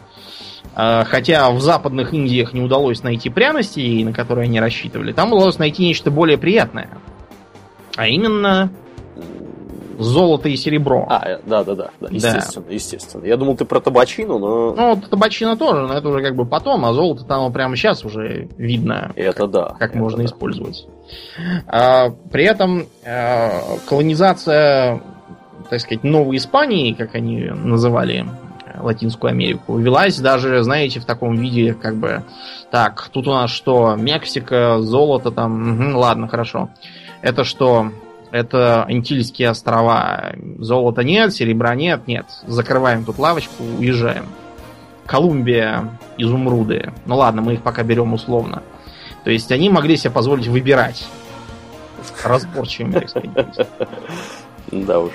[0.75, 5.57] э, хотя в западных Индиях не удалось найти пряности, на которые они рассчитывали, там удалось
[5.59, 6.89] найти нечто более приятное.
[7.95, 8.71] А именно
[9.97, 11.05] золото и серебро.
[11.09, 13.25] А, э, да-да-да, да, естественно, естественно.
[13.25, 16.85] Я думал, ты про табачину, но Ну, табачина тоже, но это уже как бы потом,
[16.85, 19.75] а золото там прямо сейчас уже видно, это да.
[19.79, 20.25] как это можно да.
[20.25, 20.87] использовать.
[21.67, 25.01] А, при этом а, колонизация,
[25.69, 28.25] так сказать, Новой Испании, как они называли
[28.65, 32.23] э, Латинскую Америку, велась даже, знаете, в таком виде, как бы,
[32.71, 36.69] так, тут у нас что, Мексика, золото там, мгм, ладно, хорошо.
[37.21, 37.91] Это что?
[38.35, 40.33] Это Антильские острова.
[40.59, 42.25] Золота нет, серебра нет, нет.
[42.45, 44.25] Закрываем тут лавочку, уезжаем.
[45.05, 46.91] Колумбия, изумруды.
[47.05, 48.61] Ну ладно, мы их пока берем условно.
[49.23, 51.07] То есть они могли себе позволить выбирать.
[52.25, 53.67] Разборчивыми, так сказать.
[54.69, 55.13] Да уж.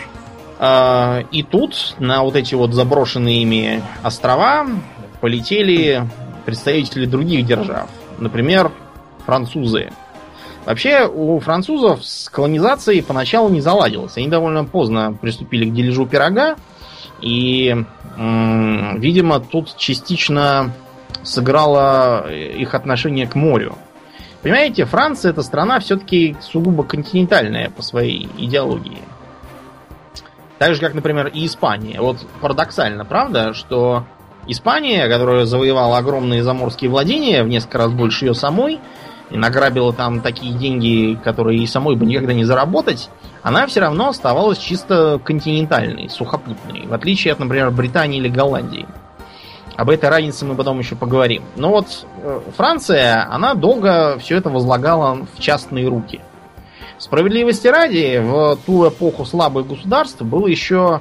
[0.59, 4.67] А, И тут на вот эти вот заброшенные ими острова
[5.21, 6.09] полетели
[6.47, 7.91] представители других держав.
[8.17, 8.73] Например,
[9.27, 9.93] французы.
[10.67, 14.17] Вообще, у французов с колонизацией поначалу не заладилось.
[14.17, 16.57] Они довольно поздно приступили к дележу пирога.
[17.23, 17.77] И,
[18.17, 20.73] видимо, тут частично
[21.23, 23.77] сыграло их отношение к морю.
[24.43, 29.03] Понимаете, Франция это страна все-таки сугубо континентальная по своей идеологии.
[30.59, 32.01] Так же, как, например, и Испания.
[32.01, 34.05] Вот парадоксально, правда, что
[34.47, 38.79] Испания, которая завоевала огромные заморские владения, в несколько раз больше ее самой,
[39.31, 43.11] и награбила там такие деньги, которые и самой бы никогда не заработать,
[43.43, 48.87] она все равно оставалась чисто континентальной, сухопутной, в отличие от, например, Британии или Голландии.
[49.77, 51.43] Об этой разнице мы потом еще поговорим.
[51.57, 56.21] Но вот э, Франция, она долго все это возлагала в частные руки.
[56.99, 61.01] Справедливости ради, в ту эпоху слабых государств было еще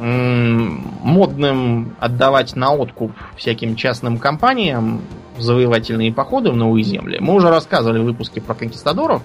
[0.00, 5.02] модным отдавать на откуп всяким частным компаниям
[5.42, 7.18] завоевательные походы в новые земли.
[7.20, 9.22] Мы уже рассказывали в выпуске про конкистадоров,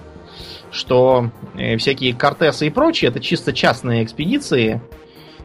[0.70, 4.80] что э, всякие Кортесы и прочие это чисто частные экспедиции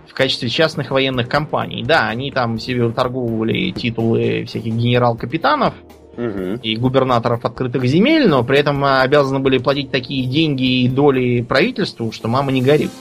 [0.07, 1.83] в качестве частных военных компаний.
[1.83, 5.73] Да, они там себе торговали титулы всяких генерал-капитанов,
[6.17, 6.55] Мгм.
[6.55, 12.11] и губернаторов открытых земель, но при этом обязаны были платить такие деньги и доли правительству,
[12.11, 12.91] что мама не горит.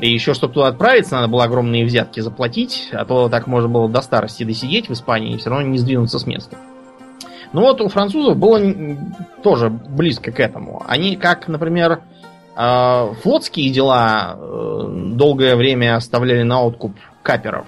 [0.00, 3.88] И еще, чтобы туда отправиться, надо было огромные взятки заплатить, а то так можно было
[3.88, 6.58] до старости досидеть в Испании и все равно не сдвинуться с места.
[7.52, 8.60] Ну вот у французов было
[9.42, 10.84] тоже близко к этому.
[10.86, 12.00] Они, как, например,
[12.56, 17.66] э, флотские дела э, долгое время оставляли на откуп каперов.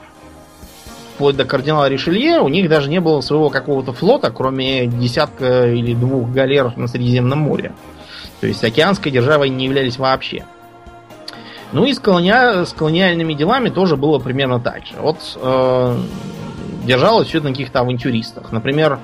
[1.14, 5.94] Вплоть до кардинала Ришелье у них даже не было своего какого-то флота, кроме десятка или
[5.94, 7.72] двух галер на Средиземном море.
[8.40, 10.44] То есть океанской державой не являлись вообще.
[11.72, 14.94] Ну и с, колония- с колониальными делами тоже было примерно так же.
[15.00, 15.98] Вот э,
[16.84, 18.52] держалось все на каких-то авантюристах.
[18.52, 18.98] Например,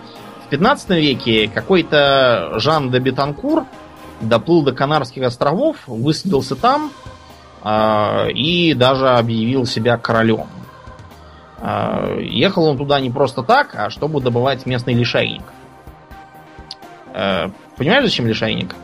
[0.49, 3.67] в 15 веке какой-то Жан де Бетанкур
[4.23, 6.91] доплыл до Канарских островов, высадился там
[7.63, 10.47] э, и даже объявил себя королем.
[11.61, 15.43] Э, ехал он туда не просто так, а чтобы добывать местный лишайник.
[17.13, 18.75] Э, понимаешь, зачем лишайник?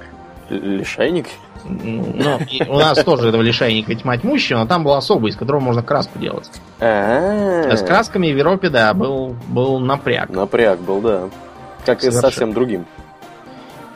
[0.51, 1.29] Лишайник?
[1.65, 5.83] Ну, у нас тоже этого лишайника тьма тьмущего, но там был особый, из которого можно
[5.83, 6.51] краску делать.
[6.79, 10.29] А с красками в Европе, да, был, был напряг.
[10.29, 11.31] Напряг был, да.
[11.85, 12.87] Как и совсем другим.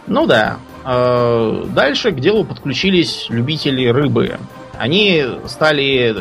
[0.07, 0.59] Ну да.
[0.84, 4.39] А, дальше к делу подключились любители рыбы.
[4.78, 6.16] Они стали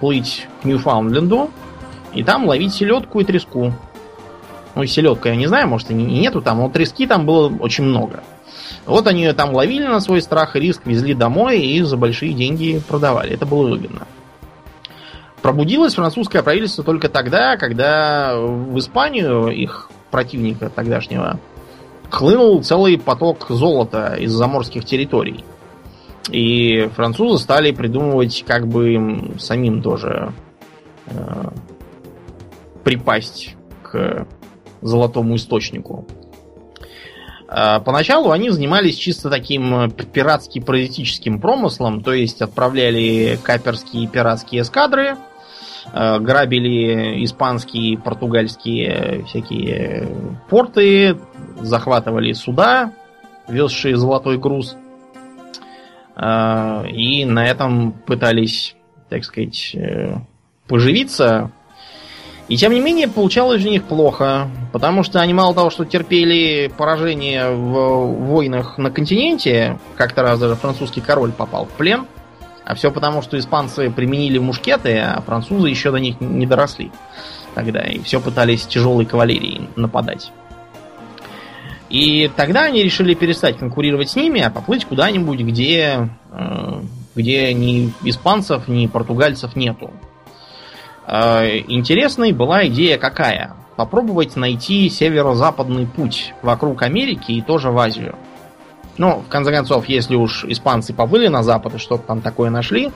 [0.00, 1.50] плыть к Ньюфаундленду
[2.12, 3.72] и там ловить селедку и треску.
[4.74, 8.22] Ну, селедка я не знаю, может и нету там, но трески там было очень много.
[8.86, 12.34] Вот они ее там ловили на свой страх и риск, везли домой и за большие
[12.34, 13.32] деньги продавали.
[13.32, 14.06] Это было выгодно.
[15.42, 21.40] Пробудилось французское правительство только тогда, когда в Испанию их противника тогдашнего
[22.08, 25.44] хлынул целый поток золота из заморских территорий.
[26.30, 30.32] И французы стали придумывать, как бы им самим тоже
[31.06, 31.48] э,
[32.84, 34.28] припасть к
[34.82, 36.06] золотому источнику.
[37.48, 45.16] Э, поначалу они занимались чисто таким пиратски-паразитическим промыслом, то есть отправляли каперские пиратские эскадры,
[45.92, 50.08] грабили испанские, португальские всякие
[50.48, 51.18] порты,
[51.60, 52.92] захватывали суда,
[53.48, 54.76] везшие золотой груз,
[56.16, 58.76] и на этом пытались,
[59.08, 59.76] так сказать,
[60.68, 61.50] поживиться.
[62.46, 66.70] И тем не менее, получалось у них плохо, потому что они мало того, что терпели
[66.76, 72.06] поражение в войнах на континенте, как-то раз даже французский король попал в плен,
[72.64, 76.90] а все потому, что испанцы применили мушкеты, а французы еще до них не доросли
[77.54, 80.32] тогда, и все пытались тяжелой кавалерией нападать.
[81.88, 86.80] И тогда они решили перестать конкурировать с ними, а поплыть куда-нибудь, где, э,
[87.14, 89.92] где ни испанцев, ни португальцев нету.
[91.06, 93.54] Э, интересной была идея какая?
[93.76, 98.16] Попробовать найти северо-западный путь вокруг Америки и тоже в Азию.
[98.96, 102.92] Ну, в конце концов, если уж испанцы поплыли на запад и что-то там такое нашли,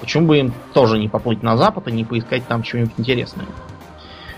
[0.00, 3.46] почему бы им тоже не поплыть на запад и не поискать там чего-нибудь интересное?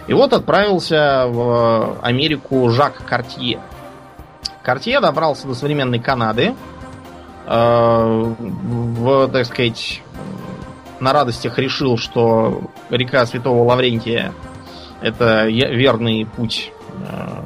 [0.07, 3.61] И вот отправился в Америку Жак Картье.
[4.63, 6.55] Картье добрался до современной Канады,
[7.47, 10.03] э, в, так сказать,
[11.01, 14.33] на радостях решил, что река Святого Лаврентия
[15.03, 16.73] это верный путь
[17.09, 17.43] э,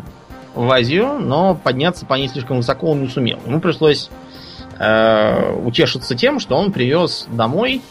[0.54, 3.38] в Азию, но подняться по ней слишком высоко он не сумел.
[3.46, 4.10] Ему пришлось
[4.78, 7.82] э, утешиться тем, что он привез домой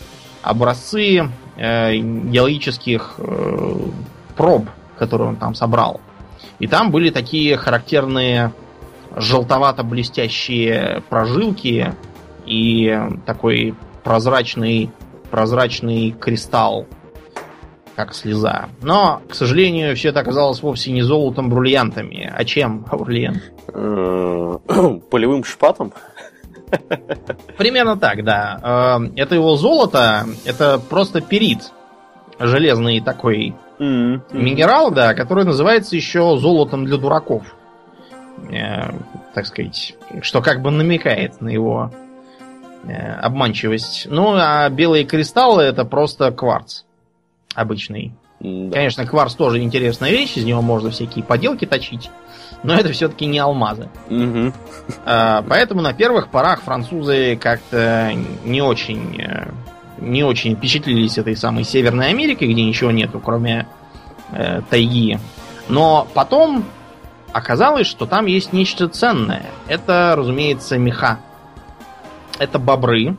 [0.41, 3.75] образцы э, геологических э,
[4.35, 6.01] проб, которые он там собрал.
[6.59, 8.53] И там были такие характерные
[9.15, 11.95] желтовато-блестящие прожилки
[12.45, 14.91] и такой прозрачный
[15.29, 16.87] прозрачный кристалл,
[17.99, 18.69] как слеза.
[18.81, 22.31] Но, к сожалению, все это оказалось вовсе не золотом, бриллиантами.
[22.33, 23.41] А чем, Аурлиен?
[23.73, 25.91] Э, полевым шпатом?
[27.57, 28.99] Примерно так, да.
[29.03, 31.71] Э, это его золото, это просто перит.
[32.39, 37.53] Железный такой минерал, да, который называется еще золотом для дураков.
[38.49, 38.93] Э,
[39.33, 41.91] так сказать, что как бы намекает на его
[42.87, 44.07] Э, обманчивость.
[44.09, 46.83] Ну, а белые кристаллы это просто кварц
[47.55, 48.13] обычный.
[48.39, 48.75] Да.
[48.75, 52.09] Конечно, кварц тоже интересная вещь, из него можно всякие поделки точить,
[52.63, 53.89] но это все-таки не алмазы.
[54.09, 54.53] Угу.
[55.05, 58.13] А, поэтому на первых порах французы как-то
[58.45, 59.51] не очень, э,
[59.97, 63.67] не очень впечатлились этой самой Северной Америкой, где ничего нету, кроме
[64.31, 65.19] э, тайги.
[65.67, 66.63] Но потом
[67.33, 69.45] оказалось, что там есть нечто ценное.
[69.67, 71.19] Это, разумеется, меха
[72.39, 73.17] это бобры,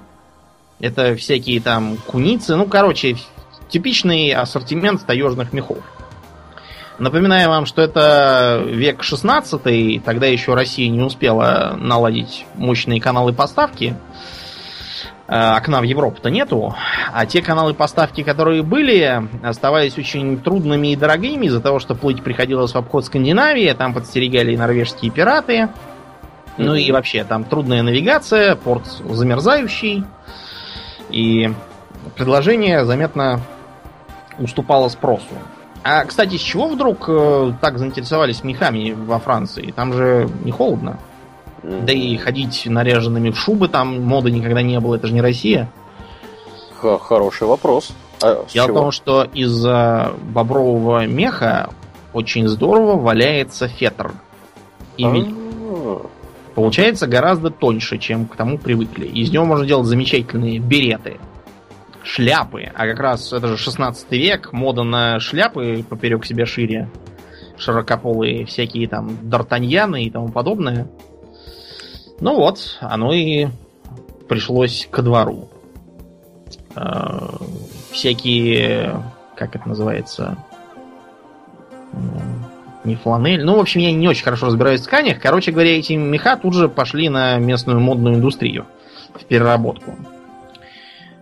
[0.81, 3.17] это всякие там куницы, ну, короче,
[3.71, 5.79] типичный ассортимент таежных мехов.
[6.99, 13.97] Напоминаю вам, что это век 16 тогда еще Россия не успела наладить мощные каналы поставки.
[15.27, 16.75] Э, окна в Европу-то нету.
[17.13, 22.23] А те каналы поставки, которые были, оставались очень трудными и дорогими из-за того, что плыть
[22.23, 25.69] приходилось в обход Скандинавии, там подстерегали и норвежские пираты.
[26.59, 30.05] Ну и вообще, там трудная навигация, порт замерзающий.
[31.11, 31.51] И
[32.17, 33.41] предложение заметно
[34.41, 35.27] уступало спросу.
[35.83, 39.73] А, кстати, с чего вдруг э, так заинтересовались мехами во Франции?
[39.75, 40.99] Там же не холодно.
[41.63, 41.85] Mm-hmm.
[41.85, 45.71] Да и ходить наряженными в шубы там моды никогда не было, это же не Россия.
[46.81, 47.93] Х- хороший вопрос.
[48.23, 51.71] А Дело в том, что из-за бобрового меха
[52.13, 54.13] очень здорово валяется фетр.
[54.97, 55.35] И ведь
[56.55, 59.07] получается гораздо тоньше, чем к тому привыкли.
[59.07, 61.19] Из него можно делать замечательные береты,
[62.03, 62.63] шляпы.
[62.75, 66.91] А как раз это же 16 век, мода на шляпы поперек себя шире.
[67.59, 70.89] Широкополые всякие там д'Артаньяны и тому подобное.
[72.21, 73.49] Ну вот, оно и
[74.29, 75.49] пришлось ко двору.
[77.91, 79.03] Всякие,
[79.37, 80.39] как это называется,
[82.85, 83.45] не фланель.
[83.45, 85.21] Ну, в общем, я не очень хорошо разбираюсь в тканях.
[85.21, 88.67] Короче говоря, эти меха тут же пошли на местную модную индустрию
[89.15, 89.97] в переработку.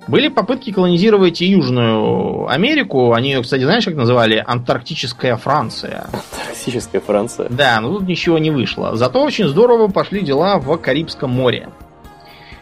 [0.09, 3.13] Были попытки колонизировать и Южную Америку.
[3.13, 4.43] Они ее, кстати, знаешь, как называли?
[4.45, 6.09] Антарктическая Франция.
[6.11, 7.49] Антарктическая Франция.
[7.51, 8.97] Да, но тут ничего не вышло.
[8.97, 11.69] Зато очень здорово пошли дела в Карибском море.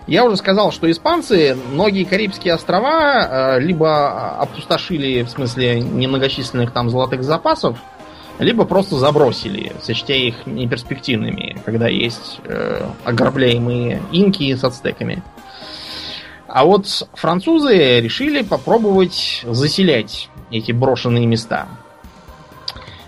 [0.09, 6.91] Я уже сказал, что испанцы многие Карибские острова э, либо опустошили, в смысле немногочисленных там
[6.91, 7.79] золотых запасов,
[8.41, 15.23] либо просто забросили, сочтя их неперспективными, когда есть э, ограбляемые инки с ацтеками.
[16.57, 21.69] А вот французы решили попробовать заселять эти брошенные места.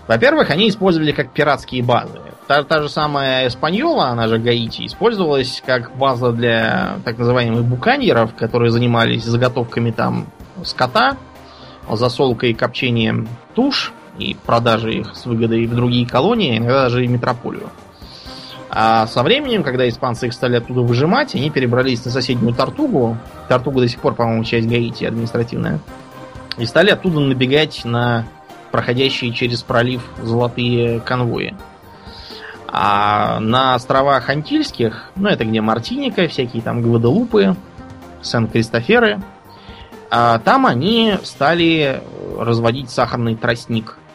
[0.07, 2.19] Во-первых, они использовали как пиратские базы.
[2.45, 8.35] Та, та же самая Эспаньола, она же Гаити, использовалась как база для так называемых буканьеров,
[8.35, 10.27] которые занимались заготовками там
[10.63, 11.17] скота,
[11.91, 17.07] засолкой и копчением туш и продажей их с выгодой в другие колонии, иногда даже и
[17.07, 17.71] метрополию.
[18.69, 23.17] А со временем, когда испанцы их стали оттуда выжимать, они перебрались на соседнюю Тартугу.
[23.47, 25.79] Тартуга до сих пор, по-моему, часть Гаити административная.
[26.57, 28.27] И стали оттуда набегать на
[28.71, 31.55] проходящие через пролив золотые конвои.
[32.67, 37.55] А на островах Антильских, ну это где Мартиника, всякие там Гваделупы,
[38.21, 39.19] Сен-Кристоферы,
[40.11, 42.03] а там они стали
[42.37, 43.97] разводить сахарный тростник–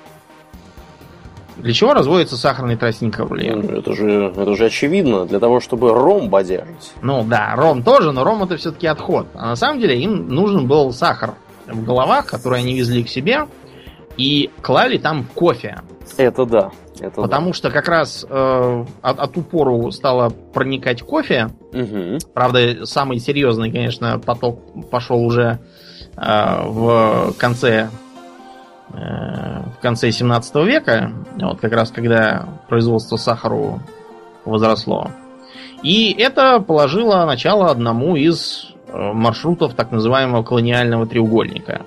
[1.56, 3.60] для чего разводится сахарный тростник, Аурлиен?
[3.60, 6.92] Ну, это же, это же очевидно, для того, чтобы ром бодяжить.
[7.02, 9.26] Ну да, ром тоже, но ром это все-таки отход.
[9.34, 11.34] А на самом деле им нужен был сахар
[11.66, 13.46] в головах, который они везли к себе,
[14.16, 15.80] и клали там кофе.
[16.16, 16.70] Это да.
[17.00, 17.52] Это Потому да.
[17.54, 21.48] что как раз э, от, от упору стало проникать кофе.
[21.72, 22.18] Угу.
[22.32, 25.58] Правда, самый серьезный, конечно, поток пошел уже
[26.16, 27.90] э, в конце
[28.88, 33.80] в конце 17 века, вот как раз когда производство сахару
[34.44, 35.10] возросло.
[35.82, 41.82] И это положило начало одному из э, маршрутов так называемого колониального треугольника.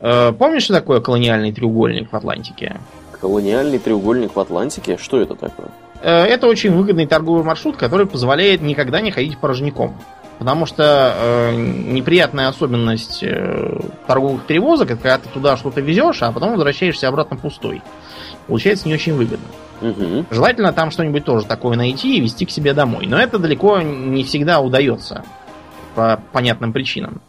[0.00, 2.80] Э, помнишь, что такое колониальный треугольник в Атлантике?
[3.20, 4.96] Колониальный треугольник в Атлантике?
[4.96, 5.68] Что это такое?
[6.02, 9.94] Это очень выгодный торговый маршрут, который позволяет никогда не ходить порожняком.
[10.42, 13.78] Потому что э, неприятная особенность э,
[14.08, 17.80] торговых перевозок это когда ты туда что-то везешь, а потом возвращаешься обратно пустой.
[18.48, 19.46] Получается не очень выгодно.
[19.80, 20.26] Угу.
[20.32, 23.06] Желательно там что-нибудь тоже такое найти и везти к себе домой.
[23.06, 25.24] Но это далеко не всегда удается.
[25.94, 27.20] По понятным причинам.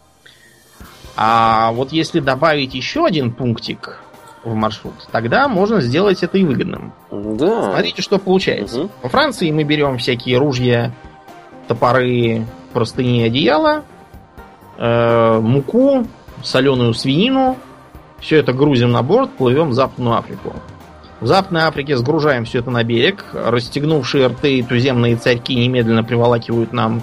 [1.16, 4.01] А вот если добавить еще один пунктик
[4.43, 6.93] в маршрут, тогда можно сделать это и выгодным.
[7.11, 7.74] Да.
[7.74, 8.82] Смотрите, что получается.
[8.82, 8.91] Угу.
[9.03, 10.91] Во Франции мы берем всякие ружья,
[11.68, 13.84] топоры, простыни и одеяла,
[14.78, 16.05] э, муку,
[16.43, 17.57] соленую свинину.
[18.19, 20.53] Все это грузим на борт, плывем в Западную Африку.
[21.19, 23.26] В Западной Африке сгружаем все это на берег.
[23.34, 27.01] Расстегнувшие рты туземные царьки немедленно приволакивают нам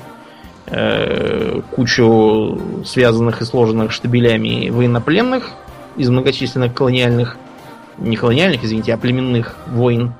[0.66, 5.50] э, кучу связанных и сложенных штабелями военнопленных
[5.96, 7.36] из многочисленных колониальных,
[7.98, 10.12] не колониальных, извините, а племенных войн.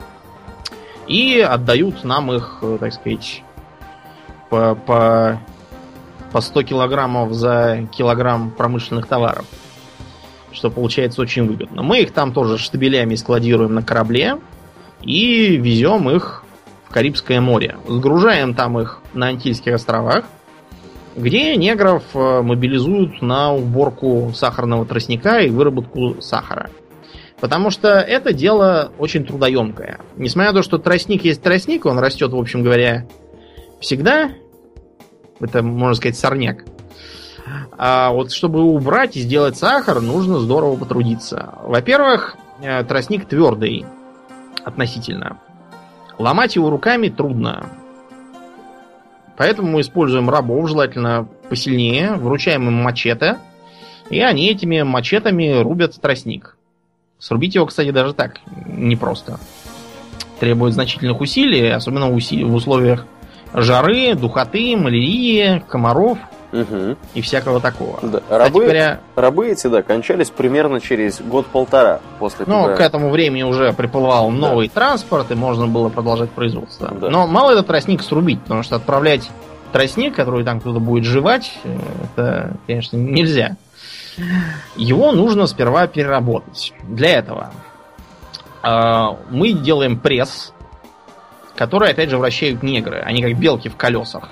[1.06, 3.42] И отдают нам их, э, так сказать,
[4.50, 5.40] по, по,
[6.32, 9.46] по 100 килограммов за килограмм промышленных товаров.
[10.52, 11.82] Что получается очень выгодно.
[11.82, 14.38] Мы их там тоже штабелями складируем на корабле
[15.02, 16.44] и везем их
[16.88, 17.76] в Карибское море.
[17.86, 20.24] Сгружаем там их на Антильских островах,
[21.16, 26.68] где негров э, мобилизуют на уборку сахарного тростника и выработку сахара.
[27.40, 30.00] Потому что это дело очень трудоемкое.
[30.16, 33.06] Несмотря на то, что тростник есть тростник, он растет, в общем говоря,
[33.80, 34.30] всегда.
[35.40, 36.64] Это, можно сказать, сорняк.
[37.76, 41.54] А вот чтобы убрать и сделать сахар, нужно здорово потрудиться.
[41.62, 43.86] Во-первых, э, тростник твердый
[44.64, 45.38] относительно.
[46.18, 47.66] Ломать его руками трудно.
[49.36, 53.38] Поэтому мы используем рабов, желательно посильнее, вручаем им мачете,
[54.10, 56.58] и они этими мачетами рубят тростник.
[57.18, 59.40] Срубить его, кстати, даже так непросто.
[60.40, 63.06] Требует значительных усилий, особенно в условиях
[63.54, 66.18] жары, духоты, малярии, комаров
[66.52, 66.96] угу.
[67.14, 67.98] и всякого такого.
[68.02, 68.22] Да.
[68.28, 72.76] Рабы, говоря, рабы эти, да, кончались примерно через год-полтора после Ну, когда...
[72.76, 74.74] к этому времени уже приплывал новый да.
[74.74, 76.90] транспорт, и можно было продолжать производство.
[76.90, 77.10] Да.
[77.10, 79.30] Но мало этот тростник срубить, потому что отправлять
[79.72, 83.56] тростник, который там кто-то будет жевать, э, это, конечно, нельзя.
[84.76, 86.74] Его нужно сперва переработать.
[86.82, 87.52] Для этого
[88.62, 90.52] э, мы делаем пресс,
[91.60, 93.00] которые, опять же, вращают негры.
[93.00, 94.30] Они как белки в колесах.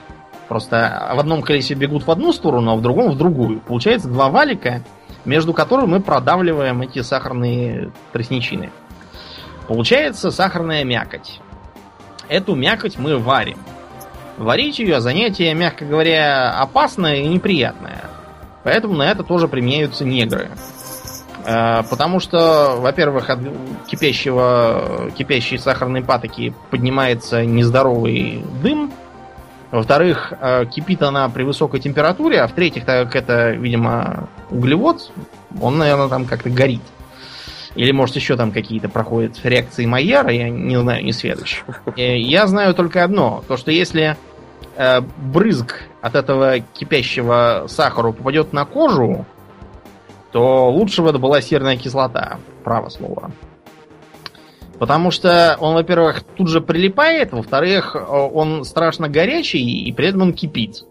[0.48, 3.60] Просто в одном колесе бегут в одну сторону, а в другом в другую.
[3.60, 4.82] Получается два валика,
[5.26, 8.70] между которыми мы продавливаем эти сахарные тростничины.
[9.66, 11.42] Получается сахарная мякоть.
[12.30, 13.58] Эту мякоть мы варим.
[14.38, 18.04] Варить ее занятие, мягко говоря, опасное и неприятное.
[18.64, 20.48] Поэтому на это тоже применяются негры.
[21.48, 23.38] Э, потому что, во-первых, от
[23.86, 28.92] кипящего, кипящей сахарной патоки поднимается нездоровый дым.
[29.70, 32.42] Во-вторых, э, кипит она при высокой температуре.
[32.42, 35.10] А в-третьих, так как это, видимо, углевод,
[35.58, 36.82] он, наверное, там как-то горит.
[37.74, 41.62] Или, может, еще там какие-то проходят реакции Майяра, я не знаю, не сведущ.
[41.96, 43.42] Э, я знаю только одно.
[43.48, 44.16] То, что если
[45.16, 49.26] брызг от этого кипящего сахара попадет на кожу,
[50.38, 52.38] то лучше бы это была серная кислота.
[52.62, 53.32] Право слово.
[54.78, 60.32] Потому что он, во-первых, тут же прилипает, во-вторых, он страшно горячий, и при этом он
[60.32, 60.84] кипит.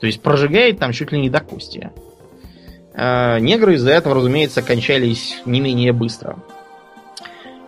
[0.00, 1.92] То есть прожигает там чуть ли не до кости.
[2.92, 6.36] Э, негры из-за этого, разумеется, кончались не менее быстро.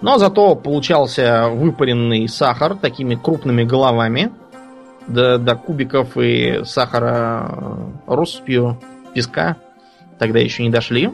[0.02, 4.32] Но зато получался выпаренный сахар такими крупными головами
[5.06, 8.78] до, до кубиков и сахара россыпью
[9.14, 9.56] песка.
[10.20, 11.10] Тогда еще не дошли.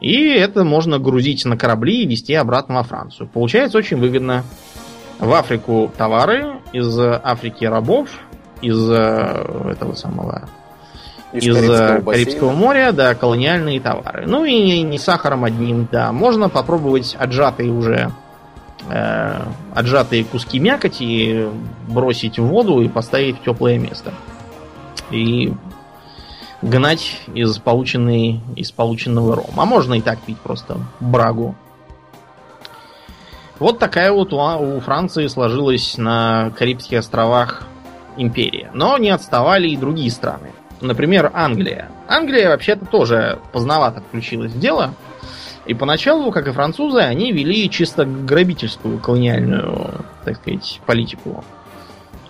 [0.00, 3.28] И это можно грузить на корабли и везти обратно во Францию.
[3.28, 4.44] Получается очень выгодно.
[5.18, 8.08] В Африку товары, из Африки рабов,
[8.62, 10.48] из э, этого самого
[11.34, 14.24] из, из Карибского, Карибского моря, да, колониальные товары.
[14.26, 16.10] Ну и не сахаром одним, да.
[16.10, 18.10] Можно попробовать отжатые уже
[18.88, 19.42] э,
[19.74, 21.46] отжатые куски мякоти
[21.88, 24.14] бросить в воду и поставить в теплое место.
[25.10, 25.52] И
[26.62, 29.62] гнать из, полученной, из полученного рома.
[29.62, 31.54] А можно и так пить просто брагу.
[33.58, 37.64] Вот такая вот у, у Франции сложилась на Карибских островах
[38.16, 38.70] империя.
[38.74, 40.52] Но не отставали и другие страны.
[40.80, 41.90] Например, Англия.
[42.08, 44.94] Англия вообще-то тоже поздновато включилась в дело.
[45.66, 51.44] И поначалу, как и французы, они вели чисто грабительскую колониальную, так сказать, политику.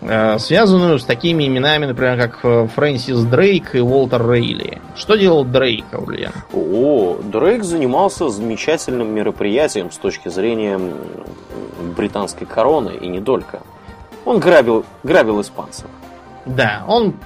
[0.03, 4.81] Э, связанную с такими именами, например, как Фрэнсис Дрейк и Уолтер Рейли.
[4.97, 6.33] Что делал Дрейк, Аулиен?
[6.53, 10.81] О, Дрейк занимался замечательным мероприятием с точки зрения
[11.97, 13.61] британской короны и не только.
[14.25, 15.87] Он грабил, грабил испанцев.
[16.47, 17.17] Да, он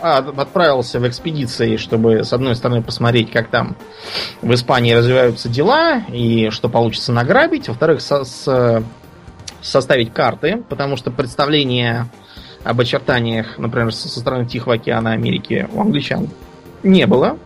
[0.00, 3.76] а, отправился в экспедиции, чтобы, с одной стороны, посмотреть, как там
[4.42, 7.68] в Испании развиваются дела и что получится награбить.
[7.68, 8.82] Во-вторых, со с,
[9.66, 12.06] составить карты, потому что представление
[12.64, 16.28] об очертаниях, например, со стороны Тихого океана Америки у англичан
[16.82, 17.38] не было.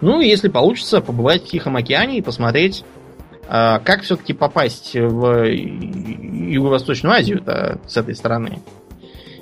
[0.00, 2.84] Ну, если получится, побывать в Тихом океане и посмотреть,
[3.48, 7.42] а, как все-таки попасть в Юго-Восточную Азию
[7.86, 8.58] с этой стороны.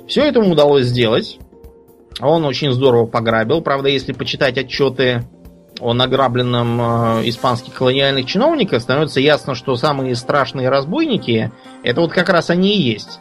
[0.07, 1.39] Все это ему удалось сделать.
[2.21, 3.61] Он очень здорово пограбил.
[3.61, 5.23] Правда, если почитать отчеты
[5.79, 11.51] о награбленном э, испанских колониальных чиновниках, становится ясно, что самые страшные разбойники
[11.83, 13.19] это вот как раз они и есть.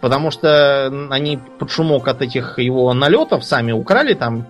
[0.00, 4.48] Потому что они под шумок от этих его налетов сами украли там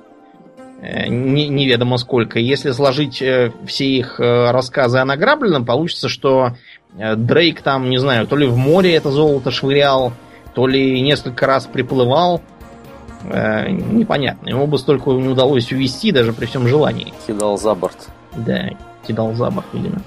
[0.80, 2.40] э, не, неведомо сколько.
[2.40, 6.56] Если сложить э, все их э, рассказы о награбленном, получится, что
[6.92, 10.12] Дрейк там, не знаю, то ли в море это золото швырял,
[10.54, 12.40] то ли несколько раз приплывал
[13.30, 14.48] э, непонятно.
[14.48, 17.12] Ему бы столько не удалось увести, даже при всем желании.
[17.26, 18.08] Кидал за борт.
[18.36, 18.70] Да,
[19.06, 20.00] кидал за борт, видимо.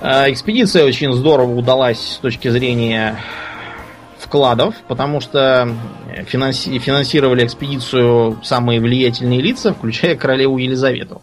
[0.00, 3.16] Э, экспедиция очень здорово удалась с точки зрения
[4.18, 5.68] вкладов, потому что
[6.26, 11.22] финанси- финансировали экспедицию самые влиятельные лица, включая королеву Елизавету.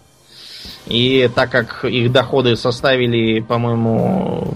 [0.86, 4.56] И так как их доходы составили, по-моему,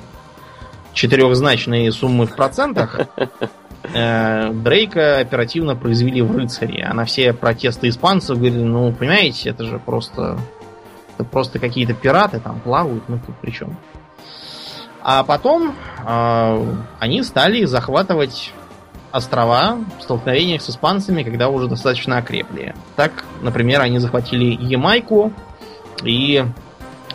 [0.94, 3.00] четырехзначные суммы в процентах,
[3.84, 6.82] Дрейка оперативно произвели в рыцари.
[6.82, 10.38] А на все протесты испанцев говорили, ну, понимаете, это же просто...
[11.16, 13.76] Это просто какие-то пираты там плавают, ну тут при чем?
[15.04, 15.76] А потом
[16.06, 18.54] э, они стали захватывать
[19.12, 22.74] острова в столкновениях с испанцами, когда уже достаточно окрепли.
[22.96, 25.34] Так, например, они захватили Ямайку
[26.04, 26.46] и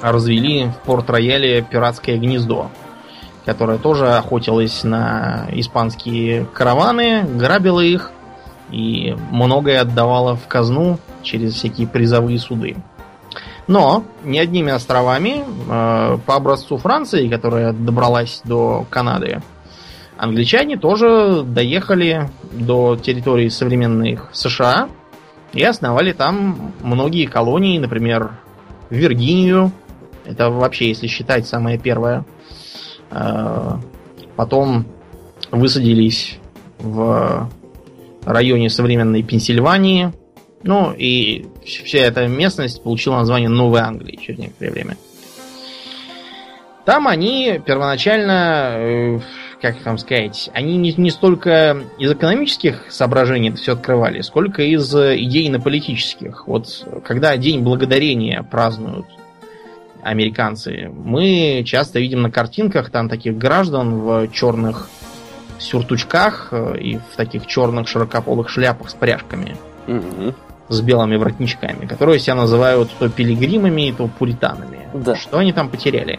[0.03, 2.71] развели в Порт-Рояле пиратское гнездо
[3.47, 8.11] которая тоже охотилась на испанские караваны, грабила их
[8.71, 12.77] и многое отдавала в казну через всякие призовые суды.
[13.69, 19.41] Но не одними островами, э, по образцу Франции, которая добралась до Канады,
[20.19, 24.89] англичане тоже доехали до территории современных США
[25.53, 28.33] и основали там многие колонии, например,
[28.91, 29.71] Виргинию.
[30.25, 32.36] Это вообще, если считать, самая первая Э,
[34.37, 34.87] потом
[35.51, 36.39] высадились
[36.79, 37.49] в
[38.25, 40.13] районе современной Пенсильвании.
[40.63, 44.97] Ну, и вся эта местность получила название Новой Англии через некоторое время.
[46.85, 49.21] Там они первоначально, э,
[49.61, 54.95] как там сказать, они не, не столько из экономических соображений это все открывали, сколько из
[54.95, 56.47] идейно-политических.
[56.47, 59.07] Вот когда День Благодарения празднуют
[60.07, 64.89] американцы, мы часто видим на картинках там таких граждан в черных
[65.59, 69.57] сюртучках э, и в таких черных широкополых шляпах с пряжками.
[69.87, 70.35] Мгм.
[70.69, 74.89] С белыми воротничками, которые себя называют то пилигримами, то пуританами.
[74.95, 75.15] Да.
[75.17, 76.19] Что они там потеряли?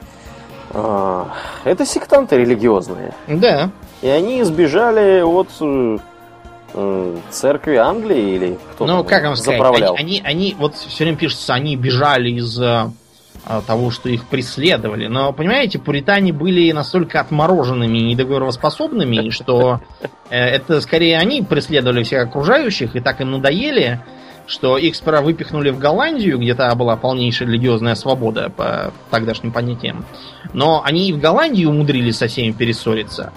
[0.71, 1.27] А,
[1.65, 3.13] Это сектанты религиозные.
[3.27, 3.69] Да,
[4.01, 5.97] И они избежали от э,
[6.73, 11.17] э, церкви Англии или кто ну как вам сказать, они, они, они- вот все время
[11.17, 12.59] пишется, они бежали из
[13.65, 15.07] того, что их преследовали.
[15.07, 19.81] Но, понимаете, пуритане были настолько отмороженными и недоговороспособными, что
[20.29, 24.01] э, это скорее они преследовали всех окружающих и так им надоели,
[24.47, 30.05] что их сперва выпихнули в Голландию, где то была полнейшая религиозная свобода по тогдашним понятиям.
[30.53, 33.33] Но они и в Голландии умудрились со всеми перессориться.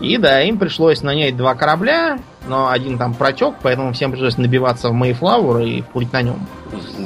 [0.00, 4.90] И да, им пришлось нанять два корабля, но один там протек, поэтому всем пришлось набиваться
[4.90, 6.46] в Мейфлауэр и плыть на нем.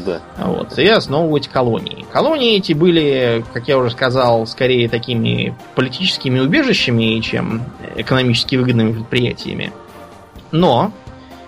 [0.04, 0.20] Да.
[0.38, 2.06] Вот, и основывать колонии.
[2.12, 7.62] Колонии эти были, как я уже сказал, скорее такими политическими убежищами, чем
[7.96, 9.72] экономически выгодными предприятиями.
[10.50, 10.92] Но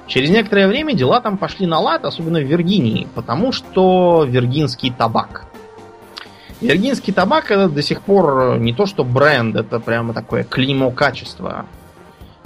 [0.06, 5.46] через некоторое время дела там пошли на лад, особенно в Виргинии, потому что виргинский табак.
[6.60, 11.64] Виргинский табак это до сих пор не то что бренд, это прямо такое клеймо качества.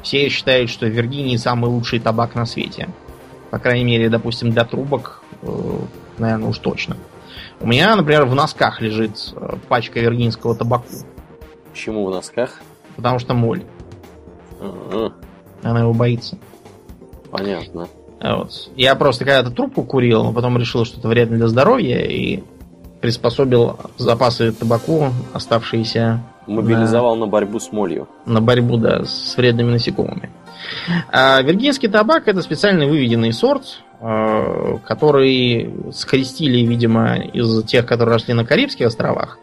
[0.05, 2.89] Все считают, что в Виргинии самый лучший табак на свете.
[3.51, 5.23] По крайней мере, допустим, для трубок,
[6.19, 6.97] наверное, уж точно.
[7.61, 10.87] У меня, например, в носках лежит э, пачка виргинского табаку,
[11.73, 12.61] Почему в носках?
[12.97, 13.65] потому что моль.
[15.63, 16.37] Она его боится.
[17.31, 17.89] понятно.
[18.21, 18.71] Вот.
[18.77, 22.43] Я просто когда-то трубку курил, но потом решил, что это вредно для здоровья, и
[23.01, 28.09] приспособил запасы табаку, оставшиеся Мобилизовал на борьбу с молью.
[28.27, 30.31] на борьбу да, с вредными насекомыми.
[31.11, 38.35] А виргинский табак это специально выведенный сорт, э, который скрестили, видимо, из тех, которые росли
[38.35, 39.39] на Карибских островах,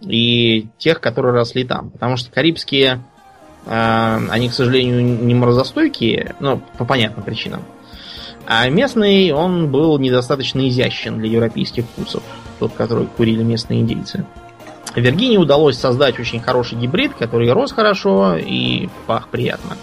[0.00, 1.90] и тех, которые росли там.
[1.90, 3.02] Потому что карибские,
[3.66, 7.62] э, они, к сожалению, не морозостойкие, ну, по понятным причинам.
[8.46, 12.22] А местный, он был недостаточно изящен для европейских вкусов.
[12.58, 14.24] Тот, который курили местные индейцы.
[14.94, 19.76] Виргинии удалось создать очень хороший гибрид, который рос хорошо и пах приятно.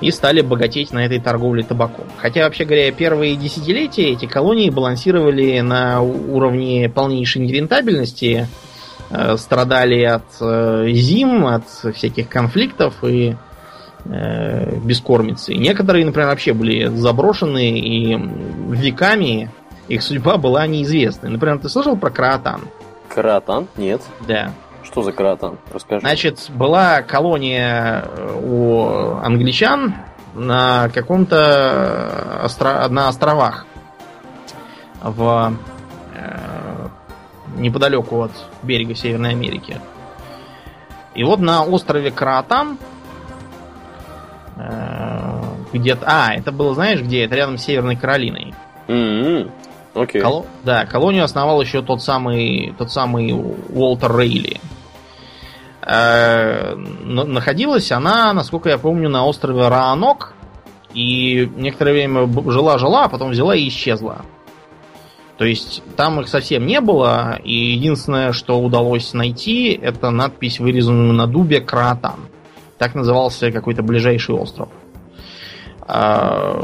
[0.00, 2.06] И стали богатеть на этой торговле табаком.
[2.16, 8.48] Хотя, вообще говоря, первые десятилетия эти колонии балансировали на уровне полнейшей нерентабельности,
[9.10, 11.64] э, страдали от э, зим, от
[11.94, 13.36] всяких конфликтов и
[14.06, 15.54] э, бескормицы.
[15.54, 18.14] Некоторые, например, вообще были заброшены и
[18.70, 19.50] веками
[19.90, 21.28] их судьба была неизвестна.
[21.28, 22.62] Например, ты слышал про Краатан?
[23.14, 23.68] Каратан?
[23.76, 24.02] Нет.
[24.26, 24.52] Да.
[24.84, 25.58] Что за каратан?
[25.72, 26.00] Расскажи.
[26.00, 29.94] Значит, была колония э, у англичан
[30.34, 32.88] на каком-то остро...
[32.88, 33.66] на островах
[35.02, 35.52] в
[36.14, 36.88] э,
[37.56, 38.32] неподалеку от
[38.62, 39.80] берега Северной Америки.
[41.14, 42.78] И вот на острове Краатан
[44.56, 45.42] э,
[45.72, 46.06] где-то...
[46.06, 47.24] А, это было, знаешь, где?
[47.24, 48.54] Это рядом с Северной Каролиной.
[48.88, 49.50] М-м.
[49.94, 50.22] Окей.
[50.22, 54.60] Коло- Да, колонию основал еще тот самый, тот самый Уолтер Рейли.
[55.82, 60.34] Э, на- Находилась она, насколько я помню, на острове Раанок.
[60.92, 64.22] И некоторое время жила-жила, а потом взяла и исчезла.
[65.38, 71.12] То есть там их совсем не было, и единственное, что удалось найти, это надпись, вырезанную
[71.14, 72.26] на дубе Краатан.
[72.76, 74.68] Так назывался какой-то ближайший остров.
[75.86, 76.62] А,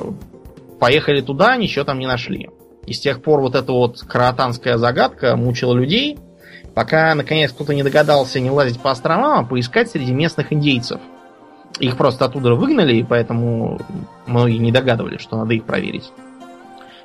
[0.78, 2.50] Поехали туда, ничего там не нашли.
[2.86, 6.18] И с тех пор вот эта вот каратанская загадка мучила людей,
[6.74, 11.00] пока наконец кто-то не догадался не лазить по островам, а поискать среди местных индейцев.
[11.80, 13.80] Их просто оттуда выгнали, и поэтому
[14.26, 16.10] многие не догадывались, что надо их проверить.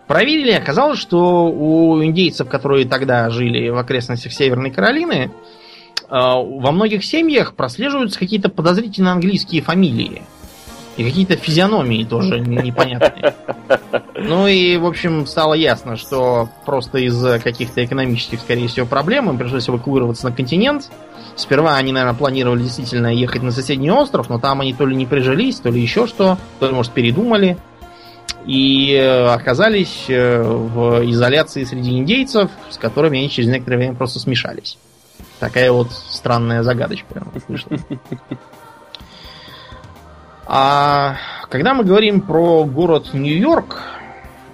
[0.07, 5.29] Проверили, оказалось, что у индейцев, которые тогда жили в окрестностях Северной Каролины, э,
[6.09, 10.23] во многих семьях прослеживаются какие-то подозрительно английские фамилии.
[11.01, 13.33] И какие-то физиономии тоже непонятные.
[14.13, 19.39] Ну и, в общем, стало ясно, что просто из-за каких-то экономических, скорее всего, проблем им
[19.39, 20.91] пришлось эвакуироваться на континент.
[21.35, 25.07] Сперва они, наверное, планировали действительно ехать на соседний остров, но там они то ли не
[25.07, 27.57] прижились, то ли еще что, то ли, может, передумали.
[28.45, 34.19] И э, оказались э, в изоляции среди индейцев, с которыми они через некоторое время просто
[34.19, 34.77] смешались.
[35.39, 37.71] Такая вот странная загадочка вышла.
[40.53, 41.15] А
[41.47, 43.77] когда мы говорим про город Нью-Йорк,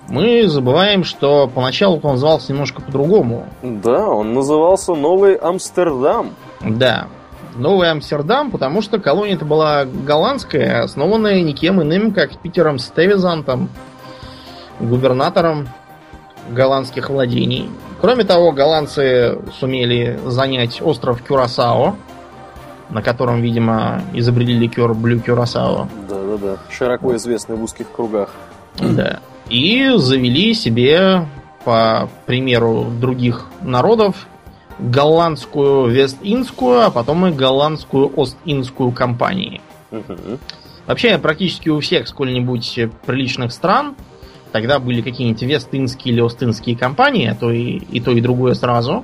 [0.07, 3.47] мы забываем, что поначалу он назывался немножко по-другому.
[3.63, 6.35] Да, он назывался Новый Амстердам.
[6.61, 7.07] Да,
[7.55, 13.67] Новый Амстердам, потому что колония это была голландская, основанная никем иным, как Питером Стевизантом,
[14.79, 15.67] губернатором
[16.51, 17.71] голландских владений.
[17.99, 21.95] Кроме того, голландцы сумели занять остров Кюрасао,
[22.89, 25.88] на котором, видимо, изобрели ликер Блю Кюрасао.
[26.07, 28.29] Да-да-да, широко известный в узких кругах.
[28.79, 29.19] Да.
[29.49, 31.25] И завели себе,
[31.63, 34.27] по примеру других народов,
[34.79, 39.61] голландскую Вест-Индскую, а потом и голландскую Ост-Индскую компании.
[39.91, 40.39] Угу.
[40.85, 43.95] Вообще, практически у всех сколь-нибудь приличных стран
[44.51, 49.03] тогда были какие-нибудь Вест-Индские или Ост-Индские компании, а то и, и то, и другое сразу.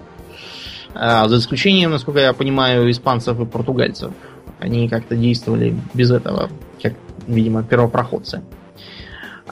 [0.95, 4.11] А, за исключением, насколько я понимаю, испанцев и португальцев.
[4.59, 6.49] Они как-то действовали без этого,
[6.81, 6.93] как,
[7.27, 8.43] видимо, первопроходцы.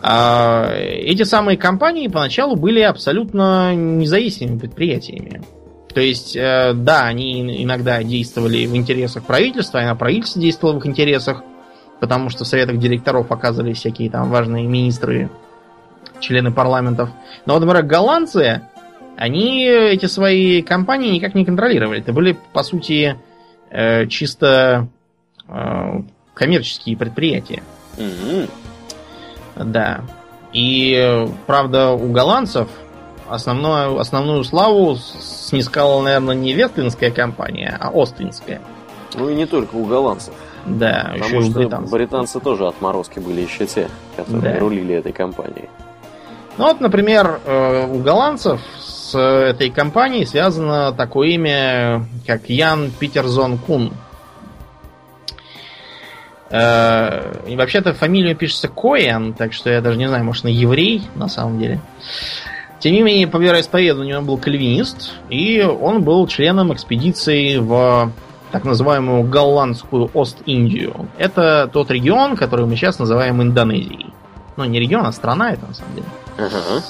[0.02, 5.42] А, эти самые компании поначалу были абсолютно независимыми предприятиями.
[5.94, 10.86] То есть, э, да, они иногда действовали в интересах правительства, а правительство действовало в их
[10.86, 11.44] интересах,
[12.00, 15.30] потому что в советах директоров оказывались всякие там важные министры,
[16.22, 17.10] члены парламентов.
[17.46, 18.62] Но вот, например, голландцы,
[19.22, 22.00] они эти свои компании никак не контролировали.
[22.00, 23.16] Это были, по сути,
[23.70, 24.88] э, чисто
[25.48, 26.02] э,
[26.34, 27.62] коммерческие предприятия.
[28.00, 28.48] Мгм.
[29.72, 30.02] Да.
[30.54, 32.68] И, правда, у голландцев
[33.30, 38.60] основную, основную славу снискала, наверное, не Вестинская компания, а Остинская.
[39.14, 40.34] Ну и не только у голландцев.
[40.66, 41.92] Да, еще Потому у что британцев.
[41.92, 44.60] британцы тоже отморозки были еще те, которые Да.
[44.60, 45.70] рулили этой компанией.
[46.58, 53.58] Ну вот, например, э, у голландцев с этой компанией связано такое имя, как Ян Питерзон
[53.58, 53.94] Кун.
[56.50, 61.04] Э, И вообще-то фамилия пишется Коэн, так что я даже не знаю, может, он еврей
[61.16, 61.80] на самом деле.
[62.80, 68.12] Тем не менее, по вероисповеданию он был кальвинист, и он был членом экспедиции в
[68.52, 71.08] так называемую голландскую Ост-Индию.
[71.18, 74.08] Это тот регион, который мы сейчас называем Индонезией.
[74.58, 76.08] Ну, не регион, а страна это на самом деле.
[76.38, 76.84] Ага.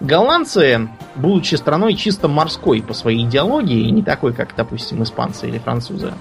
[0.00, 6.14] Голландцы, будучи страной чисто морской по своей идеологии, не такой, как, допустим, испанцы или французы,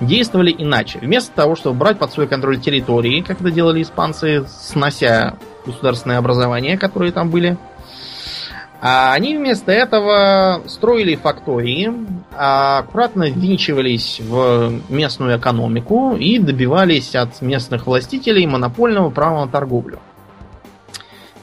[0.00, 0.98] действовали иначе.
[1.00, 6.76] Вместо того, чтобы брать под свой контроль территории, как это делали испанцы, снося государственные образования,
[6.76, 7.56] которые там были,
[8.80, 11.92] а они вместо этого строили фактории,
[12.32, 19.98] а аккуратно ввинчивались в местную экономику и добивались от местных властителей монопольного права на торговлю.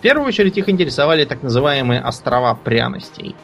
[0.06, 3.36] В первую очередь их интересовали так называемые острова пряностей.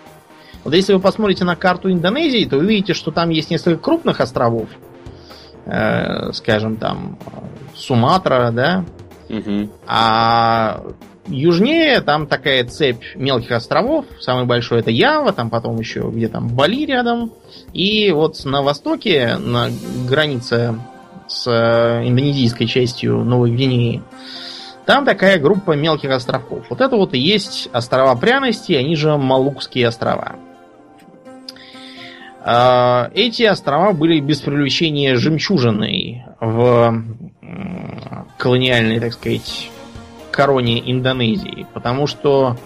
[0.64, 4.70] Вот если вы посмотрите на карту Индонезии, то увидите, что там есть несколько крупных островов.
[5.66, 7.18] Э, скажем, там
[7.76, 8.86] Суматра, да,
[9.28, 9.72] Мгм.
[9.88, 10.84] а
[11.26, 14.06] южнее там такая цепь мелких островов.
[14.20, 17.32] Самый большой это Ява, там потом еще где там Бали рядом.
[17.74, 19.70] И вот на востоке, на
[20.08, 20.76] границе
[21.28, 24.04] с э, индонезийской частью Новой Гвинеи,
[24.86, 26.66] там такая группа мелких островков.
[26.70, 30.36] Вот это вот и есть острова пряности, они же Малукские острова.
[32.44, 37.04] А, Эти острова были без привлечения жемчужиной в
[38.38, 39.70] колониальной, так сказать,
[40.32, 42.58] короне Индонезии, потому что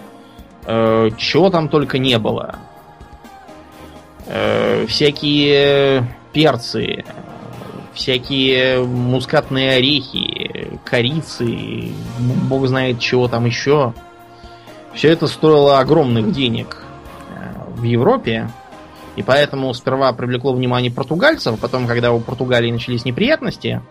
[0.65, 2.55] э, чего там только не было.
[4.27, 7.03] Э, всякие перцы,
[7.93, 10.34] всякие мускатные орехи,
[10.85, 13.93] корицы, м, бог знает чего там еще.
[14.93, 16.77] Все это стоило огромных денег
[17.29, 18.49] э, в Европе.
[19.17, 23.81] И поэтому сперва привлекло внимание португальцев, потом, когда у Португалии начались неприятности,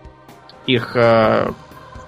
[0.67, 1.51] их э,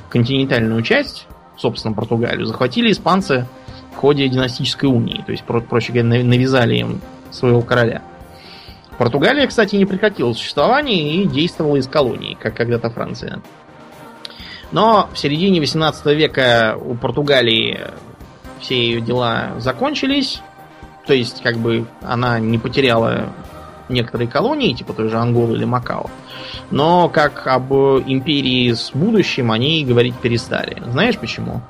[0.08, 1.26] континентальную часть,
[1.56, 3.46] собственно, Португалию, захватили испанцы
[3.94, 5.22] в ходе династической унии.
[5.24, 8.02] То есть, про- проще говоря, нав- навязали им своего короля.
[8.98, 13.40] Португалия, кстати, не прекратила существование и действовала из колонии, как когда-то Франция.
[14.72, 17.80] Но в середине 18 века у Португалии
[18.60, 20.40] все ее дела закончились.
[21.06, 23.28] То есть, как бы она не потеряла
[23.88, 26.10] некоторые колонии, типа той же Анголы или Макао.
[26.72, 30.82] Но как об империи с будущим они говорить перестали.
[30.90, 31.60] Знаешь почему?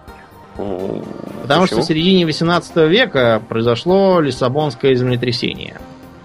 [0.56, 1.04] М,
[1.42, 1.66] Потому почему?
[1.66, 5.76] что в середине 18 века произошло Лиссабонское землетрясение.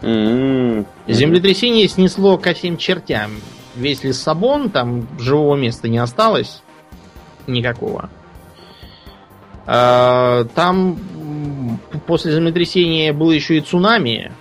[0.01, 3.32] М, Землетрясение снесло ко всем чертям.
[3.76, 6.61] Весь Лиссабон, там живого места не осталось.
[7.47, 8.09] Никакого.
[9.65, 10.97] А, Там
[12.05, 14.32] после землетрясения было еще и цунами.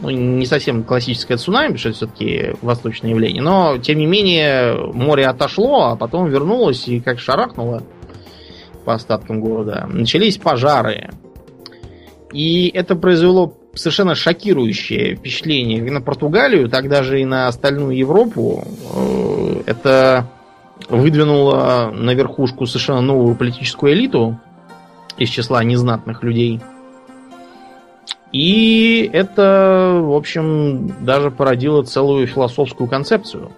[0.00, 3.42] Ну, не совсем классическое цунами, потому что это все-таки восточное явление.
[3.42, 7.82] Но, тем не менее, море отошло, а потом вернулось и как шарахнуло
[8.84, 9.86] по остаткам города.
[9.88, 11.10] Начались пожары.
[12.32, 18.64] И это произвело совершенно шокирующее впечатление как на Португалию, так даже и на остальную Европу.
[18.94, 20.26] Э, это
[20.88, 24.38] выдвинуло на верхушку совершенно новую политическую элиту
[25.16, 26.60] из числа незнатных людей.
[28.32, 33.52] И это, в общем, даже породило целую философскую концепцию.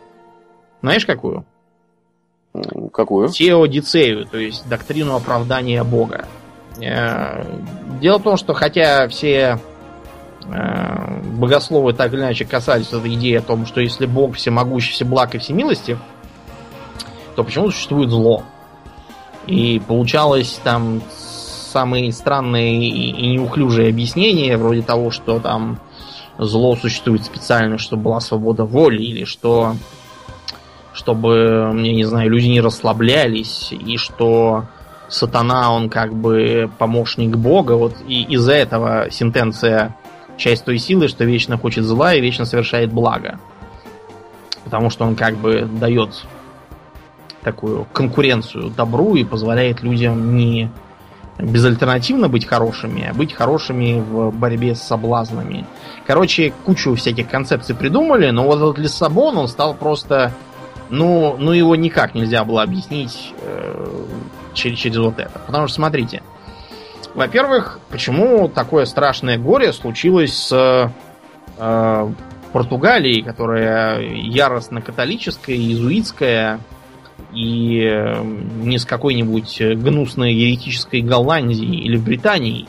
[0.83, 1.45] Знаешь, какую?
[2.93, 3.29] Какую?
[3.29, 6.27] Теодицею, то есть доктрину оправдания Бога.
[6.81, 7.45] Э,
[8.01, 9.59] дело в том, что хотя все
[10.49, 15.39] богословы так или иначе касались этой идеи о том, что если Бог всемогущий, всеблаг и
[15.39, 15.99] всемилостив,
[17.37, 18.43] то почему существует зло?
[19.47, 25.79] И получалось там самые странные и неуклюжие объяснения, вроде того, что там
[26.39, 29.75] зло существует специально, чтобы была свобода воли, или что
[30.93, 34.65] чтобы, я не знаю, люди не расслаблялись, и что
[35.09, 37.73] сатана, он как бы помощник Бога.
[37.73, 39.95] Вот и из-за этого сентенция
[40.39, 43.39] часть той силы, что вечно хочет зла и вечно совершает благо.
[44.65, 46.25] Потому что он как бы дает
[47.43, 50.71] такую конкуренцию добру и позволяет людям не
[51.39, 55.67] безальтернативно быть хорошими, а быть хорошими в борьбе с соблазнами.
[56.07, 60.33] Короче, кучу всяких концепций придумали, но вот этот Лиссабон, он стал просто...
[60.91, 64.05] Ну, ну его никак нельзя было объяснить э,
[64.55, 65.39] через, через вот это.
[65.47, 66.23] Потому что, смотрите,
[67.15, 70.93] во-первых, почему такое страшное горе случилось с
[71.59, 72.09] э,
[72.53, 76.61] Португалией, которая яростно католическая, иезуитская,
[77.33, 82.67] и эм, не с какой-нибудь гнусной еретической Голландии или Британии,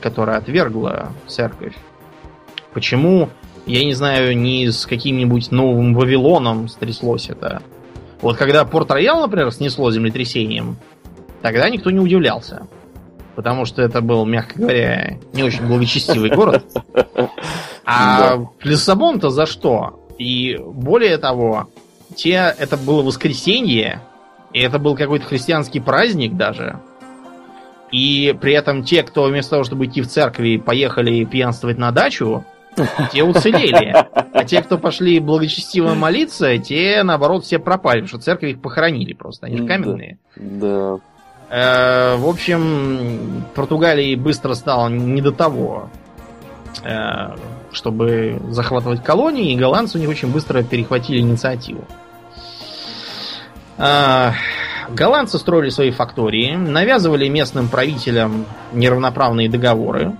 [0.00, 1.74] которая отвергла церковь.
[2.72, 3.28] Почему,
[3.66, 7.62] я не знаю, не с каким-нибудь новым Вавилоном стряслось это.
[8.22, 10.76] Вот когда Порт-Роял, например, снесло землетрясением,
[11.42, 12.66] тогда никто не удивлялся.
[13.36, 16.64] Потому что это был, мягко говоря, не очень благочестивый город.
[17.84, 20.06] А Лиссабон-то за что?
[20.18, 21.68] И более того,
[22.14, 24.02] те, это было воскресенье,
[24.52, 26.80] и это был какой-то христианский праздник даже.
[27.90, 32.44] И при этом те, кто вместо того, чтобы идти в церкви, поехали пьянствовать на дачу,
[33.12, 33.92] те уцелели.
[34.12, 39.12] А те, кто пошли благочестиво молиться, те, наоборот, все пропали, потому что церкви их похоронили
[39.12, 39.46] просто.
[39.46, 40.18] Они же каменные.
[40.36, 40.98] Да.
[41.50, 45.90] Э, в общем, Португалии быстро стало не до того.
[46.84, 47.34] Э,
[47.72, 51.84] чтобы захватывать колонии, и голландцы у них очень быстро перехватили инициативу.
[53.78, 54.34] А,
[54.88, 60.16] голландцы строили свои фактории, навязывали местным правителям неравноправные договоры,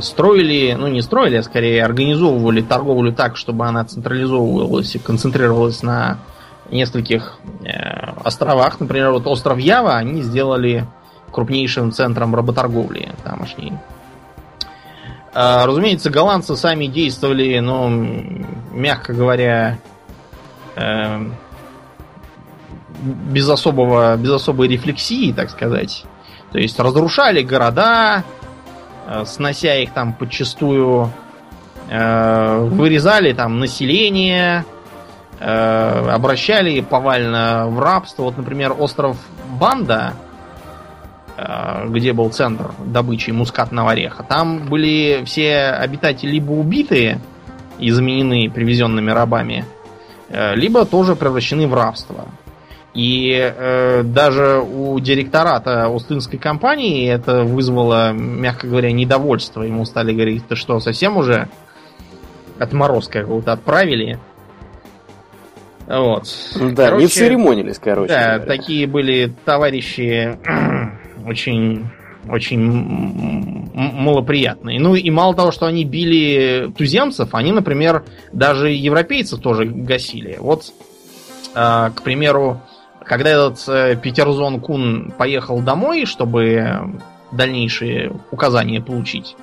[0.00, 6.18] строили, ну не строили, а скорее организовывали торговлю так, чтобы она централизовывалась и концентрировалась на
[6.70, 7.70] нескольких э,
[8.24, 8.80] островах.
[8.80, 10.86] Например, вот остров Ява они сделали
[11.30, 13.72] крупнейшим центром работорговли тамошней.
[15.34, 17.88] А, разумеется, голландцы сами действовали, ну,
[18.72, 19.78] мягко говоря,
[20.76, 21.20] э,
[23.02, 26.04] без особого, без особой рефлексии, так сказать.
[26.52, 28.24] То есть разрушали города,
[29.06, 31.12] э, снося их там подчастую,
[31.88, 34.64] вырезали там население,
[35.38, 38.22] обращали повально в рабство.
[38.22, 39.18] Вот, например, остров
[39.60, 40.14] Банда,
[41.38, 47.20] Э, где был центр добычи мускатного ореха, там были все обитатели либо убитые
[47.78, 49.66] и заменены привезенными рабами,
[50.30, 52.24] э, либо тоже превращены в рабство.
[52.94, 59.60] И э, даже у директората Остинской компании это вызвало, мягко говоря, недовольство.
[59.60, 61.48] Ему стали говорить, ты что, совсем уже
[62.58, 64.18] отморозка какого-то отправили?
[65.86, 66.24] Вот.
[66.74, 68.12] Да, короче, не церемонились, короче.
[68.12, 68.56] Да, говоря.
[68.56, 70.36] такие были товарищи
[71.26, 71.86] очень
[72.28, 72.60] очень
[73.72, 74.80] малоприятные.
[74.80, 80.36] Ну и мало того, что они били туземцев, они, например, даже европейцев тоже гасили.
[80.40, 80.72] Вот,
[81.54, 82.60] э, к примеру,
[83.04, 89.36] когда этот э, Петерзон Кун поехал домой, чтобы дальнейшие указания получить,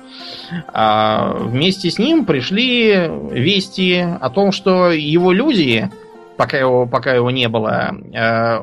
[0.72, 5.90] э, вместе с ним пришли вести о том, что его люди
[6.36, 8.58] пока его, пока его не было, э,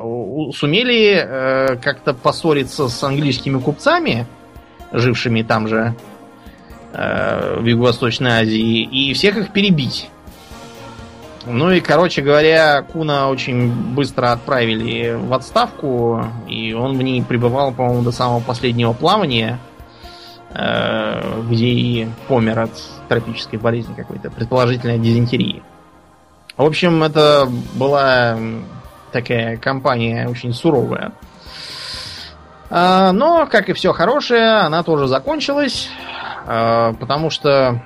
[0.52, 4.26] сумели э, как-то поссориться с английскими купцами,
[4.92, 5.94] жившими там же
[6.92, 10.10] э, в Юго-Восточной Азии, и всех их перебить.
[11.44, 17.72] Ну и, короче говоря, Куна очень быстро отправили в отставку, и он в ней пребывал,
[17.72, 19.58] по-моему, до самого последнего плавания.
[20.54, 22.70] э, где и помер от
[23.08, 25.62] тропической болезни какой-то, предположительно дизентерии.
[26.56, 28.36] В общем, это была
[29.10, 31.12] такая компания очень суровая.
[32.68, 35.88] А, но, как и все хорошее, она тоже закончилась,
[36.46, 37.82] а, потому что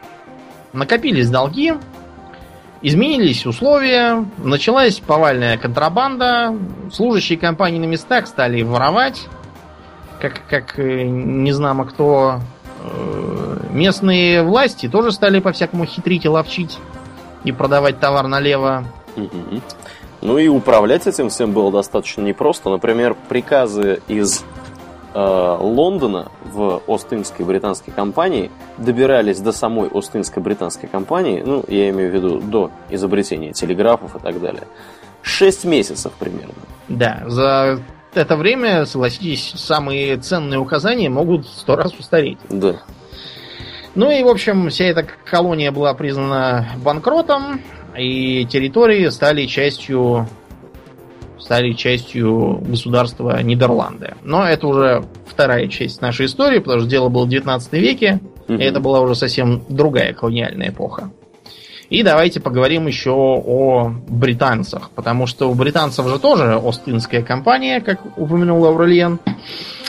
[0.73, 1.75] накопились долги,
[2.83, 6.57] изменились условия, началась повальная контрабанда,
[6.93, 9.27] служащие компании на местах стали воровать,
[10.21, 12.41] как, как э, не знамо кто.
[12.85, 16.79] Э, местные власти тоже стали по-всякому хитрить и ловчить
[17.47, 18.85] и продавать товар налево.
[20.21, 22.69] Ну и управлять этим всем было достаточно непросто.
[22.69, 24.45] Например, приказы из
[25.15, 32.11] э, Лондона в Ост-Индской британской компании добирались до самой Ост-Индской британской компании, ну, я имею
[32.11, 34.65] в виду до изобретения телеграфов и так далее.
[35.23, 36.55] Шесть месяцев примерно.
[36.89, 37.81] Да, за
[38.15, 42.39] это время, согласитесь, самые ценные указания могут сто раз устареть.
[42.49, 42.77] Да.
[43.97, 47.63] Ну и, в общем, вся эта колония была признана банкротом,
[47.97, 50.29] и территории стали частью
[51.39, 54.15] стали частью государства Нидерланды.
[54.23, 58.59] Но это уже вторая часть нашей истории, потому что дело было в 19 веке, угу.
[58.59, 61.11] и это была уже совсем другая колониальная эпоха.
[61.89, 68.01] И давайте поговорим еще о британцах, потому что у британцев же тоже Остинская компания, как
[68.19, 69.21] упомянул Аурельен.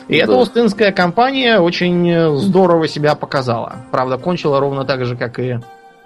[0.07, 0.23] И да.
[0.23, 3.77] эта Остинская компания очень здорово себя показала.
[3.91, 5.59] Правда, кончила ровно так же, как и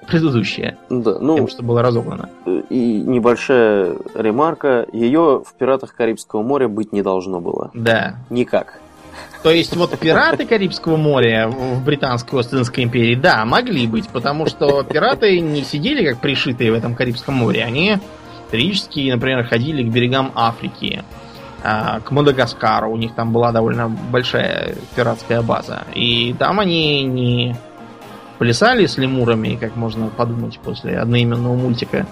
[0.07, 0.77] предыдущая.
[0.89, 2.29] Да, ну, тем, что было разогнано.
[2.69, 4.85] И небольшая ремарка.
[4.91, 7.69] Ее в «Пиратах Карибского моря» быть не должно было.
[7.73, 8.15] Да.
[8.29, 8.79] Никак.
[9.43, 14.83] То есть вот пираты Карибского моря в Британской Остинской империи, да, могли быть, потому что
[14.83, 17.63] пираты не сидели как пришитые в этом Карибском море.
[17.63, 17.97] Они
[18.51, 21.03] периодически, например, ходили к берегам Африки,
[21.61, 22.91] к Мадагаскару.
[22.91, 25.83] У них там была довольно большая пиратская база.
[25.93, 27.55] И там они не
[28.39, 32.07] плясали с лемурами, как можно подумать после одноименного мультика.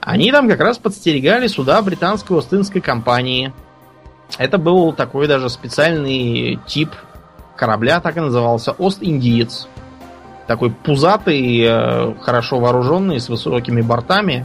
[0.00, 3.52] Они там как раз подстерегали суда британской Остинской компании–
[4.38, 6.90] это был такой даже специальный тип
[7.56, 9.68] корабля, так и назывался, Ост-Индиец.
[10.46, 14.44] Такой пузатый, э, хорошо вооруженный, с высокими бортами,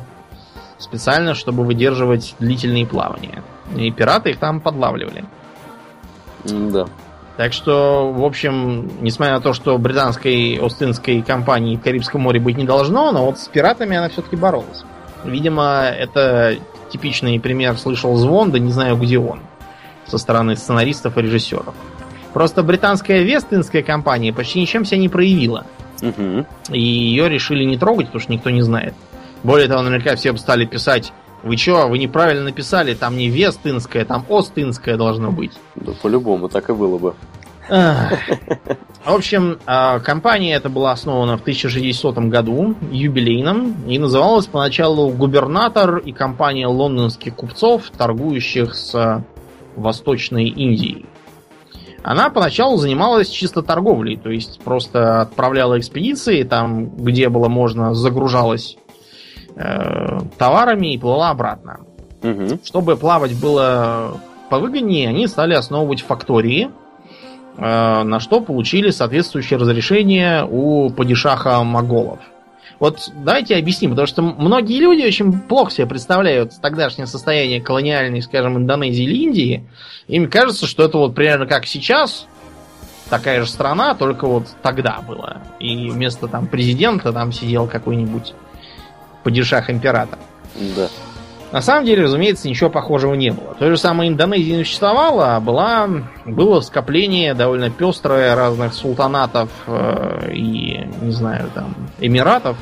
[0.77, 3.43] специально, чтобы выдерживать длительные плавания.
[3.75, 5.25] И пираты их там подлавливали.
[6.43, 6.87] Да.
[7.37, 12.57] Так что, в общем, несмотря на то, что британской Остинской компании в Карибском море быть
[12.57, 14.83] не должно, но вот с пиратами она все-таки боролась.
[15.23, 16.57] Видимо, это
[16.91, 19.39] типичный пример слышал звон, да не знаю, где он
[20.05, 21.73] со стороны сценаристов и режиссеров.
[22.33, 25.65] Просто британская Вестинская компания почти ничем себя не проявила.
[26.01, 26.45] Угу.
[26.71, 28.93] И ее решили не трогать, потому что никто не знает.
[29.43, 31.13] Более того, наверняка все бы стали писать
[31.43, 35.53] вы что, вы неправильно написали, там не Вестинская, там Остинская должно быть.
[35.75, 37.15] Да по-любому так и было бы.
[37.69, 45.97] В общем, а, компания эта была основана в 1600 году, юбилейном, и называлась поначалу «Губернатор»
[45.97, 49.23] и компания лондонских купцов, торгующих с
[49.75, 51.05] Восточной Индии.
[52.01, 58.77] Она поначалу занималась чисто торговлей, то есть просто отправляла экспедиции, там, где было можно, загружалась
[59.59, 61.81] э, товарами и плыла обратно.
[62.23, 62.59] Угу.
[62.63, 66.69] Чтобы плавать было повыгоднее, они стали основывать фактории,
[67.57, 72.19] э, на что получили соответствующее разрешение у падишаха моголов.
[72.79, 78.57] Вот давайте объясним, потому что многие люди очень плохо себе представляют тогдашнее состояние колониальной, скажем,
[78.57, 79.63] Индонезии или Индии.
[80.07, 82.25] Им кажется, что это вот примерно как сейчас,
[83.09, 85.41] такая же страна, только вот тогда было.
[85.59, 88.33] И вместо там президента там сидел какой-нибудь
[89.23, 90.19] падишах император.
[90.75, 90.87] Да.
[91.51, 93.55] На самом деле, разумеется, ничего похожего не было.
[93.57, 95.89] То же самое Индонезия не существовала, а была,
[96.25, 102.55] было скопление довольно пестрое разных султанатов э, и, не знаю, там, эмиратов,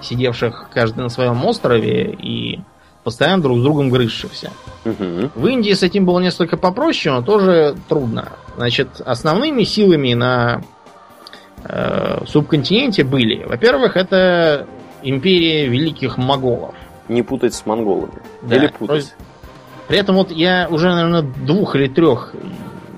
[0.00, 2.60] сидевших каждый на своем острове и
[3.04, 4.50] постоянно друг с другом грызшихся.
[4.84, 5.30] Угу.
[5.36, 8.32] В Индии с этим было несколько попроще, но тоже трудно.
[8.56, 10.62] Значит, основными силами на
[11.62, 14.66] э, субконтиненте были, во-первых, это
[15.02, 16.74] империя великих моголов
[17.08, 18.20] не путать с монголами.
[18.42, 18.56] Да.
[18.56, 19.14] Или путать.
[19.88, 22.34] При этом вот я уже, наверное, двух или трех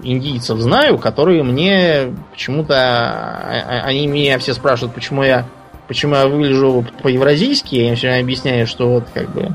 [0.03, 2.75] индийцев знаю, которые мне почему-то...
[2.75, 5.47] А, а, они меня все спрашивают, почему я
[5.87, 7.75] почему я выгляжу по-евразийски.
[7.75, 9.55] Я им все время объясняю, что вот как бы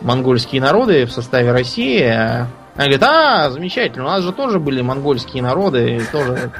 [0.00, 2.48] монгольские народы в составе России, а
[2.78, 6.52] она говорит, а, замечательно, у нас же тоже были монгольские народы, тоже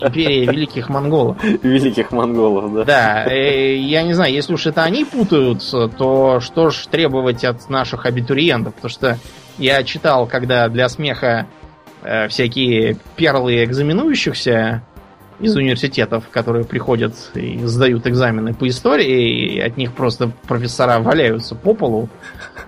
[0.00, 1.36] империя великих монголов.
[1.62, 2.84] Великих монголов, да.
[2.84, 7.70] Да, э, я не знаю, если уж это они путаются, то что ж требовать от
[7.70, 8.74] наших абитуриентов?
[8.74, 9.18] Потому что
[9.58, 11.46] я читал, когда для смеха
[12.02, 14.82] э, всякие перлы экзаменующихся
[15.38, 21.54] из университетов, которые приходят и сдают экзамены по истории, и от них просто профессора валяются
[21.54, 22.08] по полу,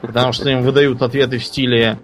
[0.02, 1.98] потому что им выдают ответы в стиле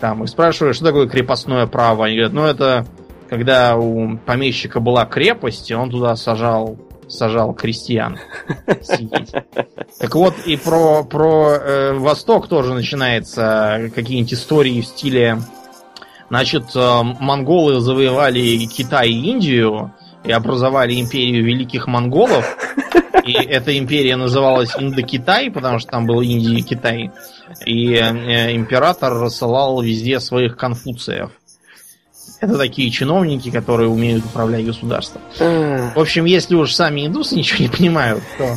[0.00, 2.06] там, и спрашивают, что такое крепостное право.
[2.06, 2.86] Они говорят, ну это
[3.28, 6.76] когда у помещика была крепость, и он туда сажал
[7.08, 8.18] сажал крестьян.
[9.98, 15.38] Так вот, и про, про э, Восток тоже начинается какие-нибудь истории в стиле
[16.30, 19.92] Значит, э, монголы завоевали Китай и Индию
[20.24, 22.56] и образовали империю великих монголов.
[23.24, 27.10] И эта империя называлась Индокитай, потому что там был Индия и Китай.
[27.64, 31.30] И э, император рассылал везде своих конфуциев.
[32.40, 35.20] Это такие чиновники, которые умеют управлять государством.
[35.38, 38.56] В общем, если уж сами индусы ничего не понимают, то...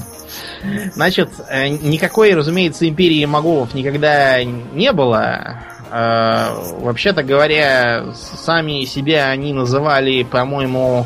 [0.93, 5.59] Значит, э, никакой, разумеется, империи моголов никогда не было.
[5.91, 6.47] Э,
[6.79, 11.05] вообще-то говоря, сами себя они называли, по-моему,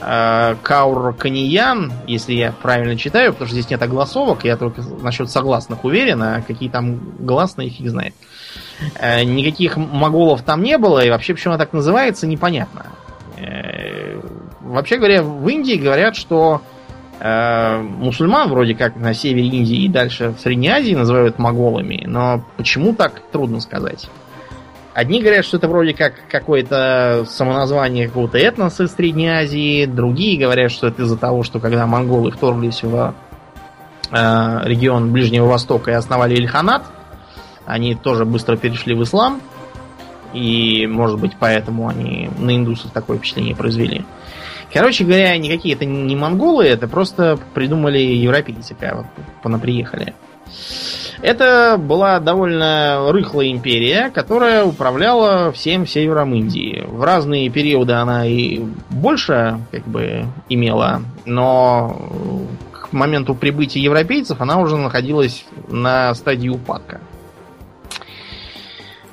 [0.00, 5.84] Каур Каниян, если я правильно читаю, потому что здесь нет огласовок, я только насчет согласных
[5.84, 8.14] уверен, а какие там гласные, фиг знает.
[9.00, 12.86] Э, никаких моголов там не было, и вообще, почему она так называется, непонятно.
[14.60, 16.62] Вообще говоря, в Индии говорят, что
[17.20, 22.94] мусульман вроде как на севере Индии и дальше в Средней Азии называют моголами, но почему
[22.94, 24.10] так, трудно сказать.
[24.96, 30.72] Одни говорят, что это вроде как какое-то самоназвание какого-то этноса из Средней Азии, другие говорят,
[30.72, 33.12] что это из-за того, что когда монголы вторглись в
[34.10, 36.84] э, регион Ближнего Востока и основали Ильханат,
[37.66, 39.42] они тоже быстро перешли в ислам,
[40.32, 44.02] и, может быть, поэтому они на индусов такое впечатление произвели.
[44.72, 49.06] Короче говоря, никакие это не монголы, это просто придумали европейцы, когда вот
[49.42, 50.14] понаприехали.
[51.22, 56.84] Это была довольно рыхлая империя, которая управляла всем севером Индии.
[56.86, 58.60] В разные периоды она и
[58.90, 61.96] больше как бы имела, но
[62.72, 67.00] к моменту прибытия европейцев она уже находилась на стадии упадка.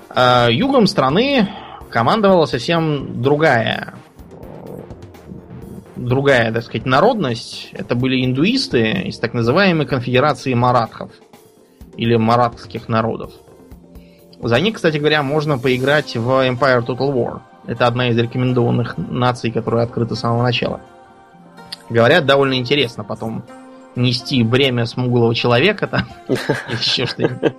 [0.09, 1.49] А югом страны
[1.89, 3.93] командовала совсем другая
[5.95, 7.69] другая, так сказать, народность.
[7.71, 11.11] Это были индуисты из так называемой конфедерации маратхов–
[11.97, 13.31] или маратских народов.
[14.41, 17.39] За них, кстати говоря, можно поиграть в Empire Total War.
[17.65, 20.81] Это одна из рекомендованных наций, которая открыта с самого начала.
[21.89, 23.43] Говорят, довольно интересно потом
[23.95, 26.07] нести бремя смуглого человека там
[26.79, 27.53] еще что-нибудь.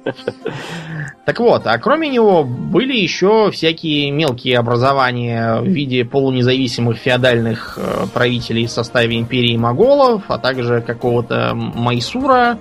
[1.24, 8.06] Так вот, а кроме него были еще всякие мелкие образования в виде полунезависимых феодальных э,
[8.12, 12.58] правителей в составе империи моголов, а также какого-то Майсура,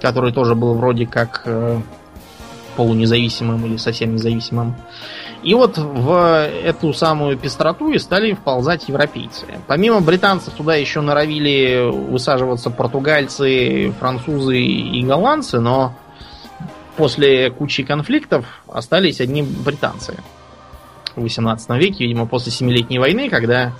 [0.00, 1.80] который тоже был вроде как э,
[2.76, 4.74] полунезависимым или совсем независимым.
[5.42, 9.46] И вот в эту самую пестроту и стали вползать европейцы.
[9.66, 15.94] Помимо британцев туда еще норовили высаживаться португальцы, французы и голландцы, но
[16.96, 20.16] после кучи конфликтов остались одни британцы
[21.16, 23.72] в 18 веке, видимо, после Семилетней войны, когда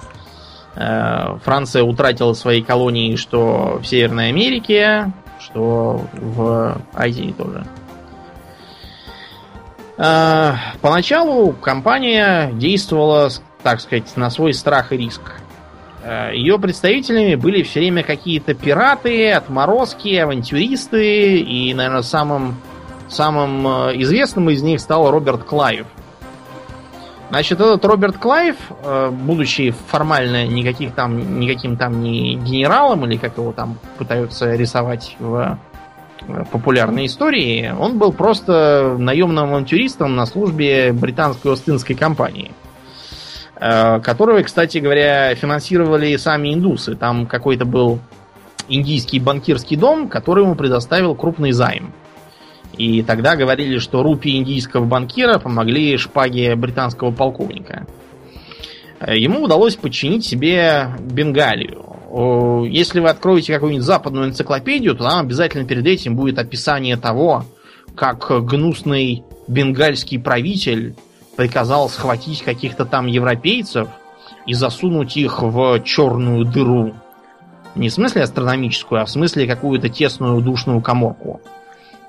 [0.74, 7.64] э, Франция утратила свои колонии что в Северной Америке, что в Азии тоже.
[9.98, 13.30] А, поначалу компания действовала,
[13.62, 15.20] так сказать, на свой страх и риск.
[16.02, 22.56] А, Ее представителями были все время какие-то пираты, отморозки, авантюристы, и, наверное, самым,
[23.08, 25.86] самым э, известным из них стал Роберт Клайв–
[27.30, 33.36] Значит, этот Роберт Клайв, э, будучи формально никаких там, никаким там не генералом, или как
[33.36, 35.58] его там пытаются рисовать в
[36.50, 42.50] популярной истории, он был просто наемным авантюристом на службе британской Остинской компании,
[43.56, 46.96] э, которую, кстати говоря, финансировали сами индусы.
[46.96, 48.00] Там какой-то был
[48.68, 51.92] индийский банкирский дом, который ему предоставил крупный займ.
[52.80, 57.86] И тогда говорили, что рупии индийского банкира помогли шпаге британского полковника.
[59.06, 61.84] Ему удалось подчинить себе Бенгалию.
[62.70, 67.44] Если вы откроете какую-нибудь западную энциклопедию, то там обязательно перед этим будет описание того,
[67.94, 70.96] как гнусный бенгальский правитель
[71.36, 73.88] приказал схватить каких-то там европейцев
[74.46, 76.94] и засунуть их в черную дыру.
[77.74, 81.42] Не в смысле астрономическую, а в смысле какую-то тесную душную коморку.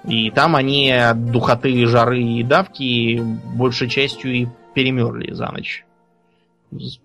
[0.05, 3.21] И там они от духоты, жары и давки
[3.55, 5.85] большей частью и перемерли за ночь.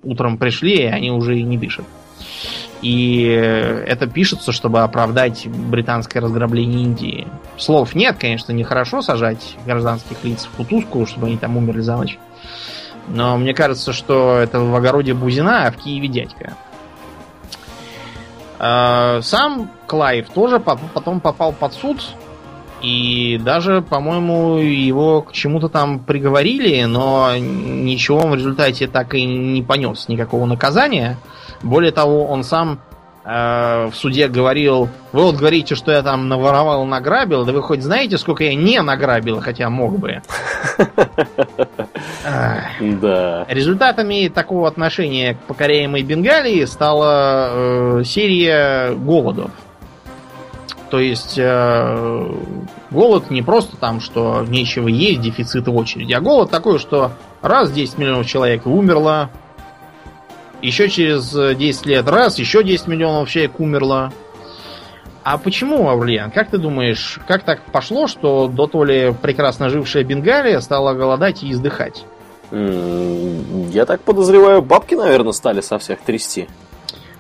[0.03, 1.85] Утром пришли, и они уже и не дышат.
[2.83, 7.27] И это пишется, чтобы оправдать британское разграбление Индии.
[7.57, 12.19] Слов нет, конечно, нехорошо сажать гражданских лиц в кутузку, чтобы они там умерли за ночь.
[13.09, 16.55] Но мне кажется, что это в огороде Бузина, а в Киеве дядька.
[18.59, 22.03] Э, сам Клайв тоже потом попал под суд.
[22.83, 29.63] И даже, по-моему, его к чему-то там приговорили, но ничего в результате так и не
[29.63, 31.17] понес никакого наказания.
[31.63, 32.81] Более того, он сам
[33.25, 37.83] э, в суде говорил, вы вот говорите, что я там наворовал, награбил, да вы хоть
[37.83, 40.23] знаете, сколько я не награбил, хотя мог бы.
[42.81, 43.47] Да.
[43.49, 49.51] Результатами такого отношения к покоряемой Бенгалии стала э, серия голодов.
[50.91, 52.33] То есть э,
[52.91, 57.73] голод не просто там, что нечего есть, дефицит в очереди, а голод такой, что раз
[57.73, 59.31] 10 миллионов человек умерло,
[60.63, 64.13] еще через 10 лет раз, еще 10 миллионов человек умерло.
[65.25, 66.31] А почему, Аурлиан?
[66.31, 71.43] Как ты думаешь, как так пошло, что до то ли прекрасно жившая Бенгалия стала голодать
[71.43, 72.05] и издыхать?
[72.53, 76.47] Я так подозреваю, бабки, наверное, стали со всех трясти.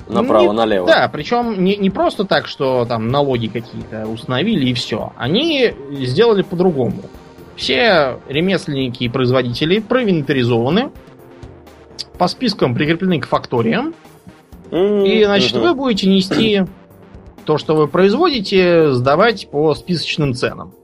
[0.08, 0.86] Направо-налево.
[0.86, 5.12] Да, причем не, не просто так, что там налоги какие-то установили и все.
[5.16, 7.02] Они сделали по-другому.
[7.56, 10.90] Все ремесленники и производители проинвентаризованы,
[12.18, 13.94] по спискам прикреплены к факториям.
[14.70, 16.64] И, значит, вы будете нести
[17.44, 20.74] то, что вы производите, сдавать по списочным ценам.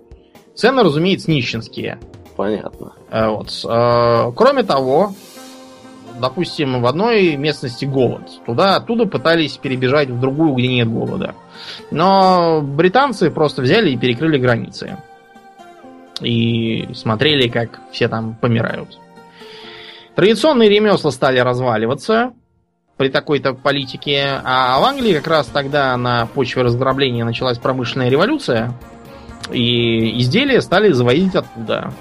[0.54, 1.98] Цены, разумеется, нищенские.
[2.36, 2.92] Понятно.
[3.10, 3.50] Э, вот.
[3.68, 5.14] Э, кроме того,
[6.18, 8.22] допустим, в одной местности голод.
[8.46, 11.34] Туда, оттуда пытались перебежать в другую, где нет голода.
[11.90, 14.98] Но британцы просто взяли и перекрыли границы.
[16.20, 18.98] И смотрели, как все там помирают.
[20.14, 22.32] Традиционные ремесла стали разваливаться
[22.96, 28.74] при такой-то политике, а в Англии как раз тогда на почве разграбления началась промышленная революция,
[29.50, 31.92] и изделия стали завозить оттуда.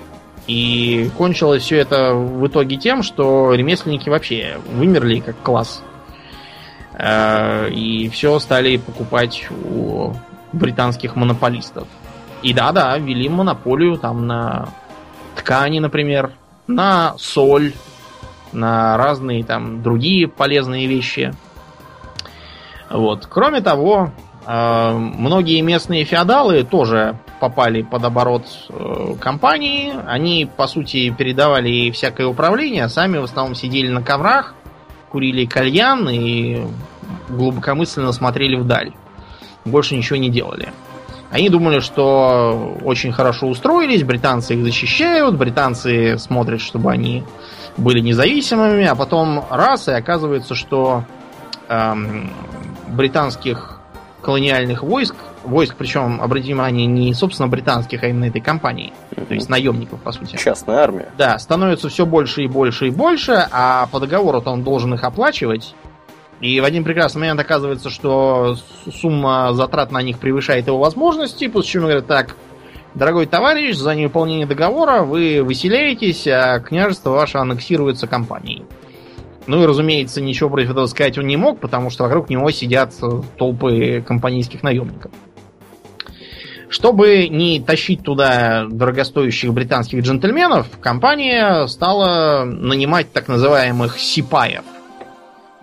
[0.47, 5.83] И кончилось все это в итоге тем, что ремесленники вообще вымерли как класс.
[6.93, 10.13] Э, и все стали покупать у
[10.51, 11.87] британских монополистов.
[12.41, 14.69] И да-да, ввели монополию там на
[15.35, 16.31] ткани, например,
[16.67, 17.73] на соль,
[18.51, 21.33] на разные там другие полезные вещи.
[22.89, 23.27] Вот.
[23.27, 24.11] Кроме того,
[24.45, 29.93] э, многие местные феодалы тоже попали под оборот э, компании.
[30.05, 34.53] Они, по сути, передавали всякое управление, а сами в основном сидели на коврах,
[35.09, 36.61] курили кальян и
[37.29, 38.93] глубокомысленно смотрели вдаль.
[39.65, 40.71] Больше ничего не делали.
[41.31, 47.23] Они думали, что очень хорошо устроились, британцы их защищают, британцы смотрят, чтобы они
[47.75, 51.05] были независимыми, а потом раз, и оказывается, что
[51.69, 52.29] эм,
[52.89, 53.79] британских
[54.21, 58.93] колониальных войск войск, причем, обратите внимание, не, собственно, британских, а именно этой компании.
[59.11, 59.25] Mm-hmm.
[59.25, 60.37] То есть наемников, по сути.
[60.37, 61.09] Частная армия.
[61.17, 65.75] Да, становится все больше и больше и больше, а по договору-то он должен их оплачивать.
[66.41, 68.55] И в один прекрасный момент оказывается, что
[68.91, 72.35] сумма затрат на них превышает его возможности, после чего говорят, так,
[72.95, 78.65] дорогой товарищ, за невыполнение договора вы выселяетесь, а княжество ваше аннексируется компанией.
[79.47, 82.93] Ну и, разумеется, ничего против этого сказать он не мог, потому что вокруг него сидят
[83.37, 85.11] толпы компанейских наемников.
[86.71, 94.63] Чтобы не тащить туда дорогостоящих британских джентльменов, компания стала нанимать так называемых сипаев.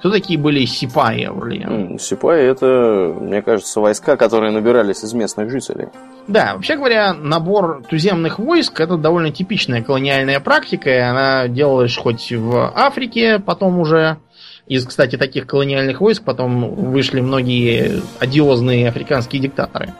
[0.01, 1.98] Кто такие были сипаи, Аурлиен?
[1.98, 5.89] Сипаи это, мне кажется, войска, которые набирались из местных жителей.
[6.26, 12.70] Да, вообще говоря, набор туземных войск это довольно типичная колониальная практика, она делалась хоть в
[12.76, 14.18] Африке, потом уже
[14.66, 19.94] из, кстати, таких колониальных войск потом вышли многие одиозные африканские диктаторы.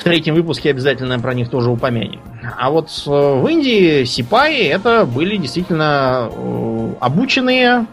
[0.00, 2.22] В третьем выпуске обязательно про них тоже упомянем.
[2.56, 7.84] А вот в Индии сипаи это были действительно э, обученные,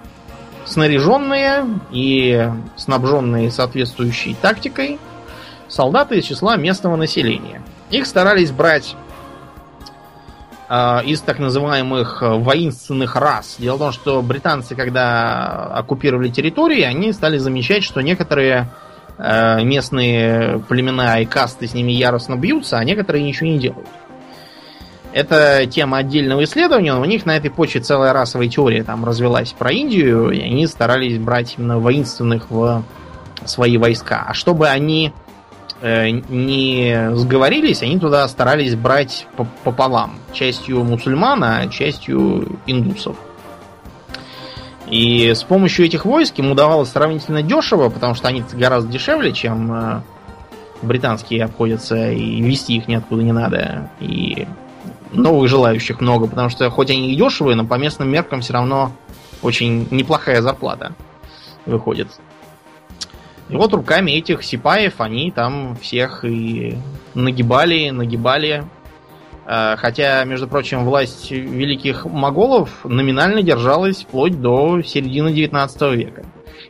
[0.64, 5.00] снаряженные и снабженные соответствующей тактикой
[5.68, 7.62] солдаты из числа местного населения.
[7.90, 8.96] Их старались брать
[10.70, 13.58] э, из так называемых воинственных рас.
[13.60, 18.87] Дело в том, что британцы, когда оккупировали территории, они стали замечать, что некоторые э,
[19.18, 23.88] местные племена и касты с ними яростно бьются, а некоторые ничего не делают.
[25.12, 29.54] Это тема отдельного исследования, но у них на этой почве целая расовая теория там развелась
[29.54, 32.84] про Индию, и они старались брать именно воинственных в
[33.46, 34.26] свои войска.
[34.28, 35.14] А чтобы они
[35.80, 39.28] Э, не сговорились, они туда старались брать
[39.64, 40.18] пополам.
[40.34, 43.16] Частью мусульман, а частью индусов.
[44.90, 49.72] И с помощью этих войск им удавалось сравнительно дешево, потому что они гораздо дешевле, чем
[49.74, 50.02] э,
[50.82, 53.92] британские обходятся, и вести их ниоткуда не надо.
[54.00, 54.48] И
[55.12, 58.92] новых желающих много, потому что хоть они и дешевые, но по местным меркам все равно
[59.42, 60.94] очень неплохая зарплата
[61.66, 62.08] выходит.
[63.50, 66.78] И вот руками этих сипаев они там всех и
[67.14, 68.66] нагибали, нагибали.
[69.48, 76.26] Э, хотя, между прочим, власть великих моголов номинально держалась вплоть до середины 19 века.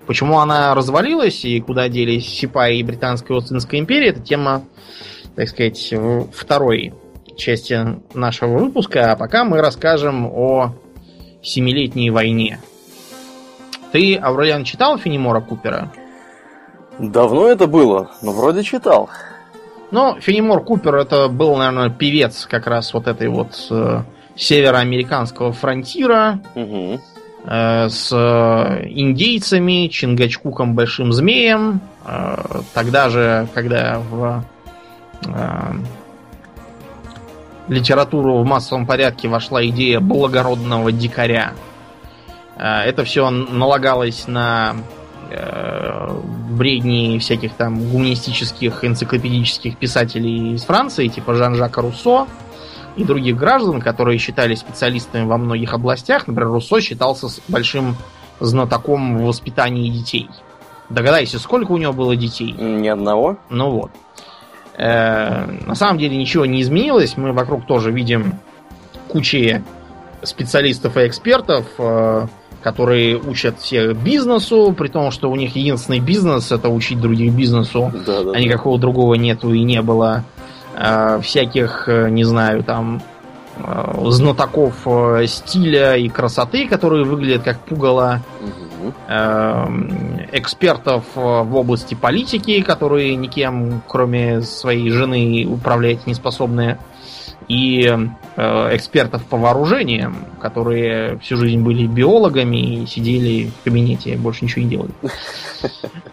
[0.05, 4.63] Почему она развалилась и куда делись Сипаи и Британская Остинская империя, это тема,
[5.35, 5.93] так сказать,
[6.33, 6.93] второй
[7.35, 9.11] части нашего выпуска.
[9.11, 10.75] А пока мы расскажем о
[11.41, 12.59] Семилетней войне.
[13.91, 15.91] Ты, Аурелиан, читал Фенимора Купера?
[16.99, 19.09] Давно это было, но вроде читал.
[19.91, 24.01] Ну, Фенимор Купер это был, наверное, певец как раз вот этой вот э,
[24.35, 26.99] североамериканского фронтира Угу.
[27.45, 31.79] э, с э, индейцами, Чингачкуком Большим Змеем.
[32.05, 32.35] Э,
[32.73, 34.43] тогда же, когда в
[35.25, 35.73] э,
[37.69, 41.53] литературу в массовом порядке вошла идея благородного дикаря.
[42.57, 44.75] Э, Это все налагалось на
[46.51, 52.27] бредни всяких там гуманистических, энциклопедических писателей из Франции, типа Жан-Жака Руссо
[52.95, 56.27] и других граждан, которые считались специалистами во многих областях.
[56.27, 57.95] Например, Руссо считался большим
[58.39, 60.29] знатоком в воспитании детей.
[60.89, 62.51] Догадайся, сколько у него было детей?
[62.51, 63.37] Ни одного.
[63.49, 63.91] Ну вот.
[64.77, 67.17] Э, на самом деле ничего не изменилось.
[67.17, 68.35] Мы вокруг тоже видим
[69.07, 69.63] кучи
[70.23, 72.27] специалистов и экспертов, э,
[72.71, 77.93] которые учат всех бизнесу, при том, что у них единственный бизнес это учить других бизнесу,
[78.05, 78.31] Да, да.
[78.33, 80.23] а никакого другого нету и не было.
[80.75, 83.01] Э, всяких, э, не знаю, там
[83.55, 88.93] э, знатоков э, стиля и красоты, которые выглядят как пугало Мгм.
[89.07, 96.77] эм, экспертов э, в области политики, которые никем, кроме своей жены, управлять не способны,
[97.47, 97.97] и э,
[98.37, 104.69] экспертов по вооружениям, которые всю жизнь были биологами и сидели в кабинете, больше ничего не
[104.69, 104.91] делали.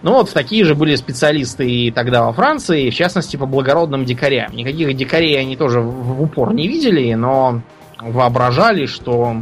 [0.03, 4.53] Ну вот, такие же были специалисты и тогда во Франции, в частности, по благородным дикарям.
[4.55, 7.61] Никаких дикарей они тоже в в упор не видели, но
[8.01, 9.37] воображали, что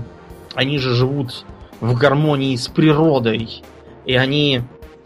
[0.54, 1.44] они же живут
[1.80, 3.62] в гармонии с природой,
[4.06, 4.62] и они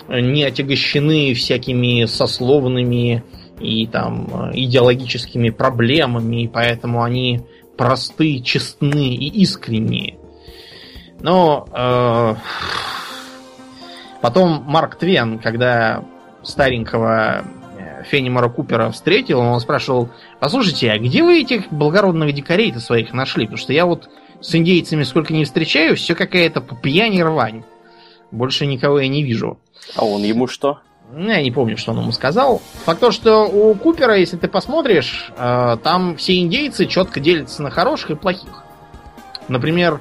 [0.08, 3.24] не отягощены всякими сословными
[3.58, 7.40] и там э, идеологическими проблемами, и поэтому они
[7.76, 10.18] просты, честны и искренние.
[11.20, 12.34] Но э,
[14.20, 16.04] потом Марк Твен, когда
[16.42, 17.44] старенького
[17.78, 23.46] э, Фенимора Купера встретил, он спрашивал, послушайте, а где вы этих благородных дикарей-то своих нашли?
[23.46, 24.08] Потому что я вот
[24.40, 27.64] с индейцами сколько не встречаюсь, все какая-то пьянь и рвань.
[28.30, 29.58] Больше никого я не вижу.
[29.94, 30.80] А он ему что?
[31.12, 32.60] Ну, Я не помню, что он ему сказал.
[32.84, 37.70] Факт то, что у Купера, если ты посмотришь, э, там все индейцы четко делятся на
[37.70, 38.64] хороших и плохих.
[39.48, 40.00] Например,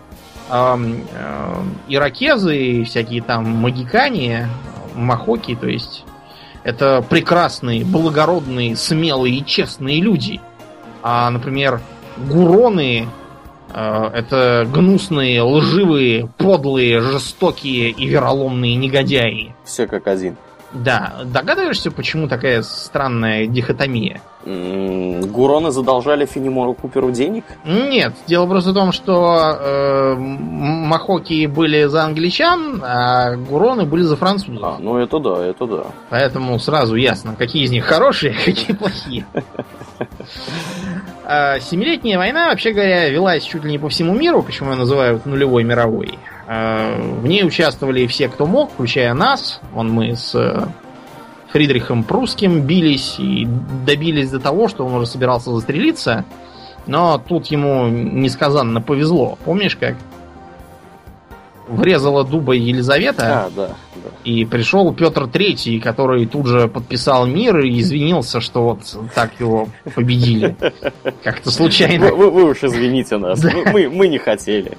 [0.50, 4.50] эм, э, иракезы и всякие там магикане,
[4.96, 6.04] махоки, то есть
[6.64, 10.42] это прекрасные, благородные, смелые и честные люди.
[11.04, 11.82] А, например,
[12.18, 13.08] гуроны
[13.72, 19.56] э, это гнусные, лживые, подлые, жестокие и вероломные негодяи.
[19.64, 20.36] Все как один.
[20.76, 24.22] Да, догадываешься, почему такая странная дихотомия?
[24.46, 27.46] М, Гуроны задолжали Фенимору Куперу денег?
[27.64, 34.18] Нет, дело просто в том, что э, махоки были за англичан, а гуроны были за
[34.18, 34.64] французов.
[34.64, 35.84] А, ну это да, это да.
[36.10, 39.26] Поэтому сразу ясно, какие из них хорошие, а какие плохие.
[41.28, 45.26] А, Семилетняя война, вообще говоря, велась чуть ли не по всему миру, почему ее называют
[45.26, 46.20] нулевой мировой.
[46.48, 49.62] А, В ней участвовали все, кто мог, включая нас.
[49.74, 50.68] Вон мы с э,
[51.52, 53.48] Фридрихом Прусским бились и
[53.86, 56.26] добились до того, что он уже собирался застрелиться.
[56.88, 59.38] Но тут ему несказанно повезло.
[59.44, 59.96] Помнишь, как
[61.68, 63.46] врезала дуба Елизавета?
[63.46, 63.76] А, да, да.
[64.24, 68.80] И пришел Петр Третий, который тут же подписал мир и извинился, что вот
[69.14, 70.56] так его победили.
[71.24, 72.14] Как-то случайно.
[72.14, 73.52] вы- вы уж извините нас, Да.
[73.72, 74.78] мы, мы- не хотели.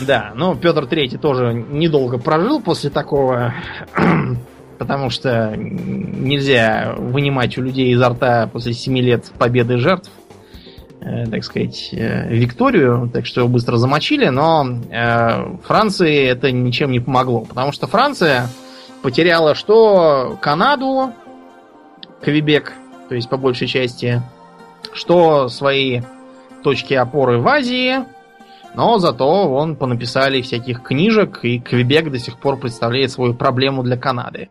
[0.00, 3.54] Да, но Петр Третий тоже недолго прожил после такого,
[4.78, 10.10] потому что нельзя вынимать у людей изо рта после семи лет победы жертв,
[11.06, 16.98] так сказать, э, Викторию, так что его быстро замочили, но э, Франции это ничем не
[16.98, 18.48] помогло, потому что Франция
[19.02, 21.12] потеряла что Канаду,
[22.22, 22.72] Квебек,
[23.08, 24.20] то есть по большей части,
[24.92, 26.00] что свои
[26.64, 27.98] точки опоры в Азии,
[28.74, 33.96] но зато вон понаписали всяких книжек, и Квебек до сих пор представляет свою проблему для
[33.96, 34.48] Канады.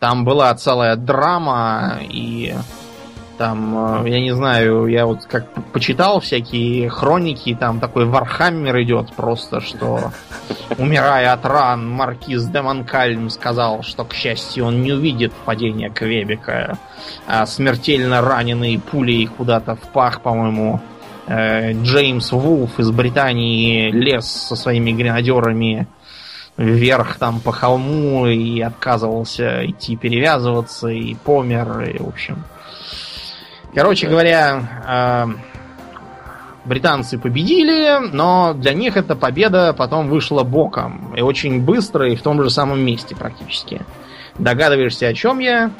[0.00, 2.54] Там была целая драма и
[3.40, 9.14] Там, э, я не знаю, я вот как почитал всякие хроники, там такой Warhammer идет
[9.14, 10.12] просто, что
[10.76, 16.76] умирая от ран, маркиз де Монкальм сказал, что, к счастью, он не увидит падения Квебека,
[17.26, 20.82] а смертельно раненый пулей куда-то в пах, по-моему,
[21.26, 25.88] э, Джеймс Вулф из Британии лез со своими гренадерами
[26.58, 32.44] вверх там по холму и отказывался идти перевязываться и помер, и, в общем,
[33.74, 35.26] Короче говоря, э,
[36.64, 41.14] британцы победили, но для них эта победа потом вышла боком.
[41.16, 43.82] И очень быстро, и в том же самом месте практически.
[44.38, 45.70] Догадываешься, о чем я?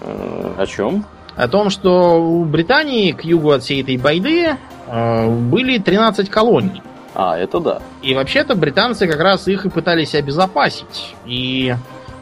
[0.00, 1.04] О чем?
[1.36, 4.56] О том, что у Британии к югу от всей этой байды
[4.88, 6.82] э, были 13 колоний.
[7.14, 7.82] А, это да.
[8.02, 11.14] И вообще-то британцы как раз их и пытались обезопасить.
[11.26, 11.74] И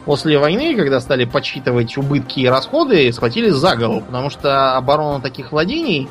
[0.07, 5.51] после войны, когда стали подсчитывать убытки и расходы, схватились за голову, потому что оборона таких
[5.51, 6.07] владений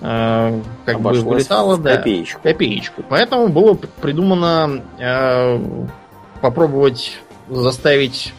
[0.00, 2.40] э, как Обошлась бы вылетала в копеечку.
[2.42, 3.04] Да, копеечку.
[3.08, 5.60] Поэтому было придумано э,
[6.40, 7.16] попробовать
[7.48, 8.34] заставить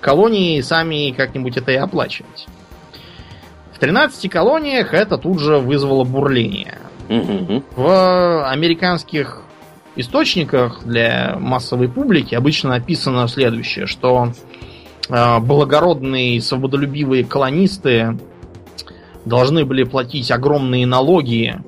[0.00, 2.48] колонии сами как-нибудь это и оплачивать.
[3.72, 6.78] В 13 колониях это тут же вызвало бурление.
[7.08, 7.62] Угу.
[7.76, 9.43] В американских
[9.96, 14.32] источниках для массовой публики обычно написано следующее, что
[15.08, 18.18] э, благородные свободолюбивые колонисты
[19.24, 21.60] должны были платить огромные налоги,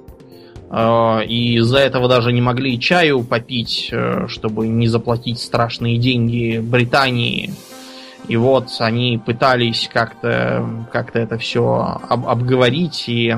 [0.70, 6.58] э, и из-за этого даже не могли чаю попить, э, чтобы не заплатить страшные деньги
[6.58, 7.54] Британии.
[8.28, 13.36] И вот они пытались как-то как это все об обговорить и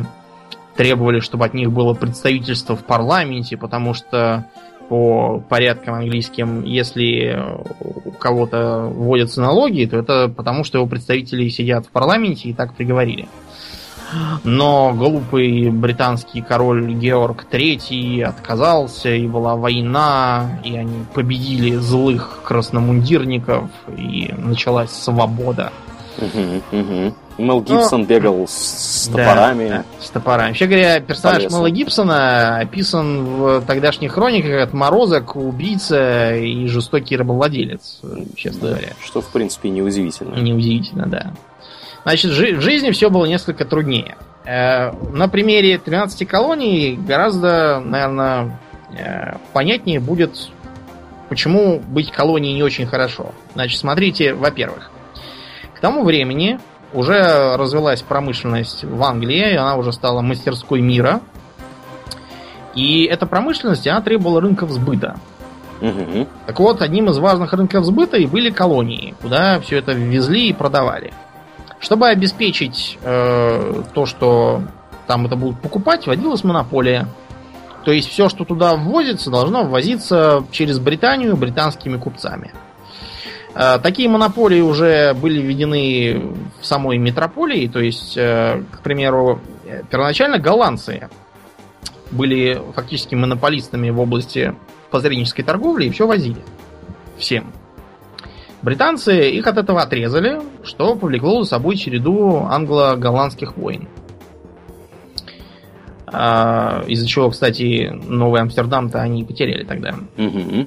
[0.77, 4.47] требовали, чтобы от них было представительство в парламенте, потому что
[4.89, 7.39] по порядкам английским, если
[7.81, 12.75] у кого-то вводятся налоги, то это потому, что его представители сидят в парламенте и так
[12.75, 13.29] приговорили.
[14.43, 23.69] Но глупый британский король Георг III отказался, и была война, и они победили злых красномундирников,
[23.97, 25.73] и началась свобода.
[26.17, 27.15] Угу, угу.
[27.39, 29.69] Мел Гибсон ну, бегал с, с топорами.
[29.69, 30.49] Да, с топорами.
[30.49, 38.01] Вообще говоря, персонаж Мела Гибсона описан в тогдашних хрониках как отморозок, убийца и жестокий рабовладелец,
[38.35, 38.93] честно да, говоря.
[39.05, 40.35] Что, в принципе, неудивительно.
[40.35, 41.33] Неудивительно, да.
[42.03, 44.17] Значит, жи- в жизни все было несколько труднее.
[44.45, 48.59] Э, на примере 13 колоний гораздо, наверное,
[48.97, 50.49] э, понятнее будет,
[51.29, 53.33] почему быть колонией не очень хорошо.
[53.55, 54.91] Значит, смотрите, во-первых,
[55.75, 56.59] к тому времени
[56.93, 61.21] уже развелась промышленность в Англии, она уже стала мастерской мира.
[62.75, 65.17] И эта промышленность, она требовала рынков сбыта.
[65.81, 66.27] Угу.
[66.47, 70.53] Так вот, одним из важных рынков сбыта и были колонии, куда все это ввезли и
[70.53, 71.13] продавали.
[71.81, 74.63] Чтобы обеспечить э, то, что
[75.07, 77.07] там это будут покупать, вводилась монополия.
[77.85, 82.53] То есть все, что туда ввозится, должно ввозиться через Британию британскими купцами.
[83.55, 89.41] Такие монополии уже были введены в самой метрополии, то есть, э, к примеру,
[89.91, 91.09] первоначально голландцы
[92.11, 94.55] были фактически монополистами в области
[94.91, 96.43] посреднической торговли и все возили.
[97.19, 97.53] Всем.
[98.63, 103.89] Британцы их от этого отрезали, что повлекло за собой череду англо-голландских войн.
[106.07, 109.95] А, из-за чего, кстати, Новый Амстердам-то они потеряли тогда.
[110.17, 110.67] Угу.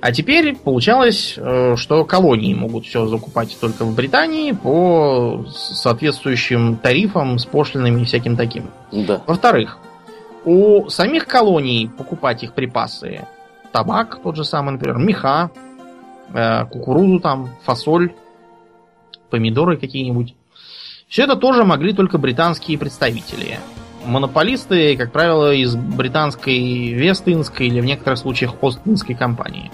[0.00, 7.38] А теперь получалось, э, что колонии могут все закупать только в Британии по соответствующим тарифам
[7.38, 8.70] с пошлинами и всяким таким.
[8.92, 9.22] Да.
[9.26, 9.78] Во-вторых,
[10.44, 13.26] у самих колоний покупать их припасы,
[13.72, 15.50] табак тот же самый, например, меха,
[16.32, 18.12] э, кукурузу там, фасоль,
[19.28, 20.34] помидоры какие-нибудь.
[21.08, 23.58] Все это тоже могли только британские представители
[24.04, 29.70] монополисты, как правило, из британской Вестинской или в некоторых случаях Остинской компании.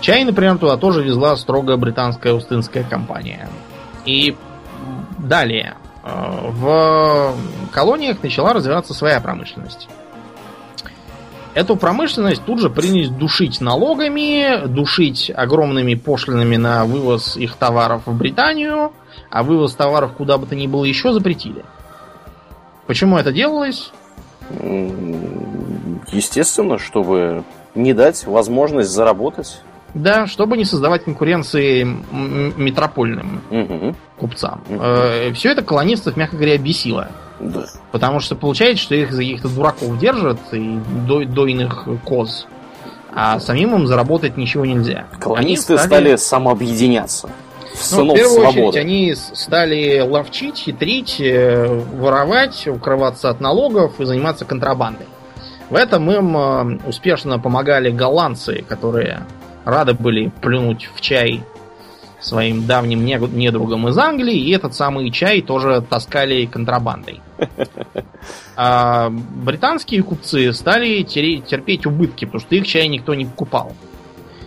[0.00, 3.48] Чай, например, туда тоже везла строго британская Остинская компания.
[4.04, 4.36] И
[5.18, 5.76] далее.
[6.02, 7.34] Э, в
[7.72, 9.88] колониях начала развиваться своя промышленность.
[11.54, 18.14] Эту промышленность тут же принялись душить налогами, душить огромными пошлинами на вывоз их товаров в
[18.14, 18.92] Британию,
[19.30, 21.64] а вывоз товаров куда бы то ни было еще запретили.
[22.86, 23.92] Почему это делалось?
[26.12, 27.44] Естественно, чтобы
[27.74, 29.60] не дать возможность заработать.
[29.94, 33.94] Да, чтобы не создавать конкуренции метропольным угу.
[34.18, 34.62] купцам.
[34.68, 34.82] Угу.
[34.82, 37.08] Э, все это колонистов, мягко говоря, бесило.
[37.38, 37.66] Да.
[37.92, 42.46] Потому что получается, что их за каких-то дураков держат и до, дойных коз,
[43.12, 45.06] а самим им заработать ничего нельзя.
[45.20, 45.86] Колонисты стали...
[45.86, 47.30] стали самообъединяться.
[47.92, 48.60] Ну, в первую свободы.
[48.60, 55.06] очередь они стали ловчить, хитрить, э, воровать, укрываться от налогов и заниматься контрабандой.
[55.70, 59.26] В этом им э, успешно помогали голландцы, которые
[59.64, 61.42] рады были плюнуть в чай
[62.20, 67.20] своим давним недругам из Англии, и этот самый чай тоже таскали контрабандой.
[68.56, 73.72] А британские купцы стали терпеть убытки, потому что их чай никто не покупал.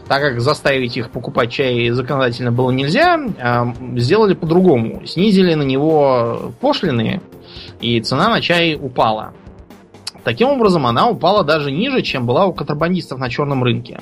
[0.07, 5.05] Так как заставить их покупать чай законодательно было нельзя, а, сделали по-другому.
[5.05, 7.21] Снизили на него пошлины,
[7.81, 9.33] и цена на чай упала.
[10.23, 13.99] Таким образом, она упала даже ниже, чем была у контрабандистов на черном рынке.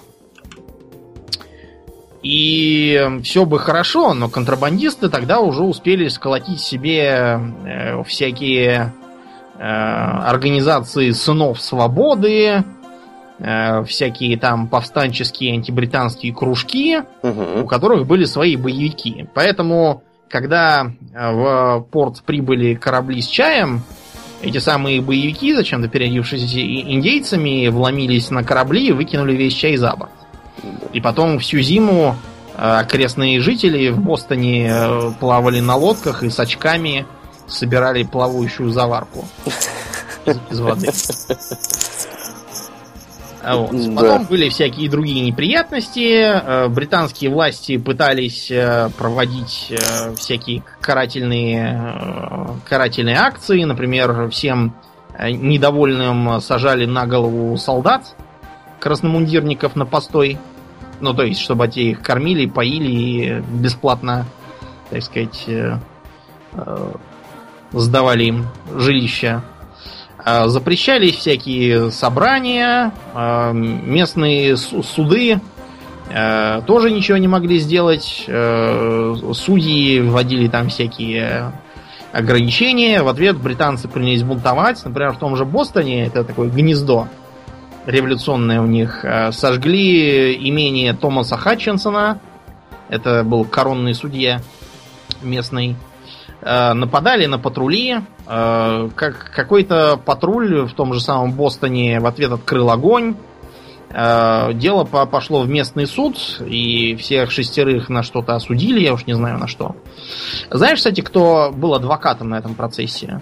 [2.21, 8.93] И все бы хорошо, но контрабандисты тогда уже успели сколотить себе э, всякие
[9.59, 12.63] э, организации сынов свободы,
[13.39, 17.61] э, всякие там повстанческие антибританские кружки, угу.
[17.63, 19.27] у которых были свои боевики.
[19.33, 23.83] Поэтому, когда в порт прибыли корабли с чаем,
[24.41, 30.11] эти самые боевики, зачем-то переодевшись индейцами, вломились на корабли и выкинули весь чай за борт.
[30.93, 32.15] И потом всю зиму
[32.55, 37.05] э, окрестные жители в Бостоне э, плавали на лодках и с очками
[37.47, 39.25] собирали плавающую заварку
[40.25, 40.91] из, из воды.
[43.45, 43.71] А вот.
[43.71, 44.01] Да.
[44.01, 46.21] Потом были всякие другие неприятности.
[46.21, 48.51] Э, британские власти пытались
[48.97, 49.73] проводить
[50.17, 53.63] всякие карательные, карательные акции.
[53.63, 54.75] Например, всем
[55.19, 58.15] недовольным сажали на голову солдат,
[58.79, 60.37] красномундирников на постой.
[60.99, 64.25] Ну, то есть, чтобы те их кормили, поили и бесплатно,
[64.89, 65.77] так сказать, э,
[66.53, 66.91] э,
[67.73, 69.43] сдавали им жилища.
[70.25, 75.39] Э, запрещались всякие собрания, э, местные суды
[76.09, 78.25] э, тоже ничего не могли сделать.
[78.25, 81.51] Судьи вводили там всякие
[82.11, 83.03] ограничения.
[83.03, 84.83] В ответ британцы принялись бунтовать.
[84.83, 87.07] Например, в том же Бостоне, это такое гнездо
[87.85, 89.05] революционное у них.
[89.31, 92.19] Сожгли имение Томаса Хатчинсона.
[92.89, 94.41] Это был коронный судья
[95.21, 95.75] местный.
[96.45, 98.01] Э, нападали на патрули.
[98.27, 103.15] Э, как какой-то патруль в том же самом Бостоне в ответ открыл огонь.
[103.91, 109.37] Дело пошло в местный суд, и всех шестерых на что-то осудили, я уж не знаю
[109.37, 109.75] на что.
[110.49, 113.19] Знаешь, кстати, кто был адвокатом на этом процессе?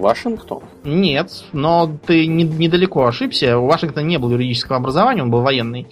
[0.00, 0.62] Вашингтон?
[0.84, 3.58] Нет, но ты не, недалеко ошибся.
[3.58, 5.88] У Вашингтона не было юридического образования, он был военный.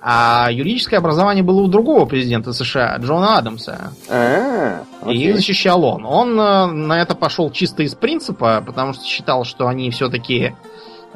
[0.00, 3.92] А юридическое образование было у другого президента США, Джона Адамса.
[4.08, 6.04] А, И защищал он.
[6.04, 10.52] Он э, на это пошел чисто из принципа, потому что считал, что они все-таки э,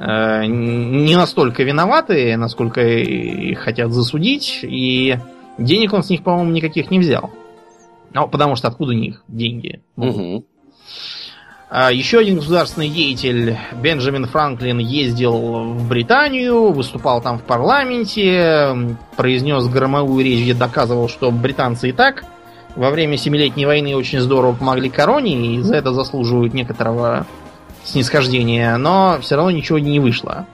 [0.00, 5.18] не настолько виноваты, насколько их хотят засудить, и
[5.58, 7.30] денег он с них, по-моему, никаких не взял.
[8.14, 9.82] Ну, потому что откуда у них деньги?
[9.96, 10.46] Угу.
[11.92, 20.24] Еще один государственный деятель, Бенджамин Франклин, ездил в Британию, выступал там в парламенте, произнес громовую
[20.24, 22.24] речь, где доказывал, что британцы и так
[22.74, 27.26] во время Семилетней войны очень здорово помогли короне, и за это заслуживают некоторого
[27.84, 30.46] снисхождения, но все равно ничего не вышло.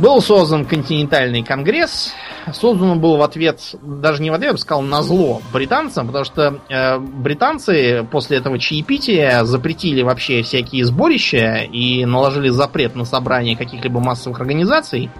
[0.00, 2.14] Был создан континентальный конгресс.
[2.54, 6.06] Создан он был в ответ, даже не в ответ, я бы сказал, на зло британцам,
[6.06, 13.04] потому что э, британцы после этого чаепития запретили вообще всякие сборища и наложили запрет на
[13.04, 15.10] собрание каких-либо массовых организаций,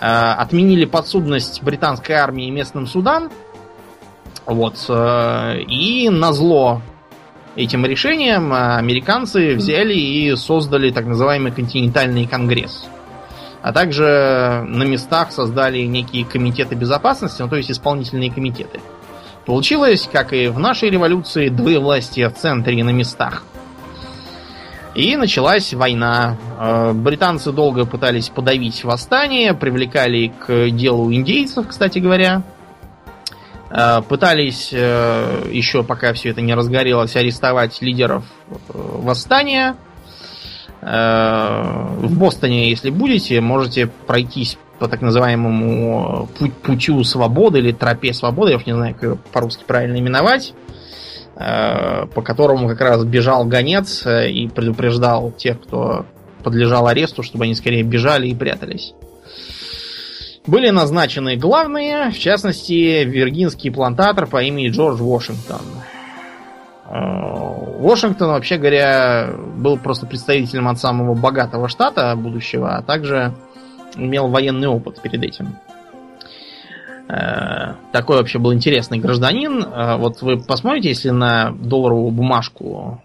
[0.00, 3.30] э, отменили подсудность британской армии местным судам,
[4.44, 6.82] вот, э, и на зло
[7.56, 12.88] этим решением американцы взяли и создали так называемый континентальный конгресс
[13.62, 18.80] а также на местах создали некие комитеты безопасности, ну то есть исполнительные комитеты.
[19.46, 23.42] Получилось, как и в нашей революции, две власти в центре и на местах.
[24.94, 26.36] И началась война.
[26.58, 32.42] Э, британцы долго пытались подавить восстание, привлекали к делу индейцев, кстати говоря.
[33.70, 38.24] Э, пытались э, еще, пока все это не разгорелось, арестовать лидеров
[38.68, 39.76] восстания–
[40.82, 48.14] Э, в Бостоне, если будете, можете пройтись по так называемому путь, путю свободы или тропе
[48.14, 50.54] свободы, я уж не знаю, как по-русски правильно именовать,
[51.34, 56.06] по которому как раз бежал гонец и предупреждал тех, кто
[56.42, 58.94] подлежал аресту, чтобы они скорее бежали и прятались.
[60.46, 65.60] Были назначены главные, в частности, виргинский плантатор по имени Джордж Вашингтон.
[67.80, 73.34] Вашингтон, вообще говоря, был просто представителем от самого богатого штата будущего, а также
[73.96, 75.56] имел военный опыт перед этим.
[77.08, 79.62] Э, такой вообще был интересный гражданин.
[79.64, 83.02] Э, вот вы посмотрите, если на долларовую бумажку,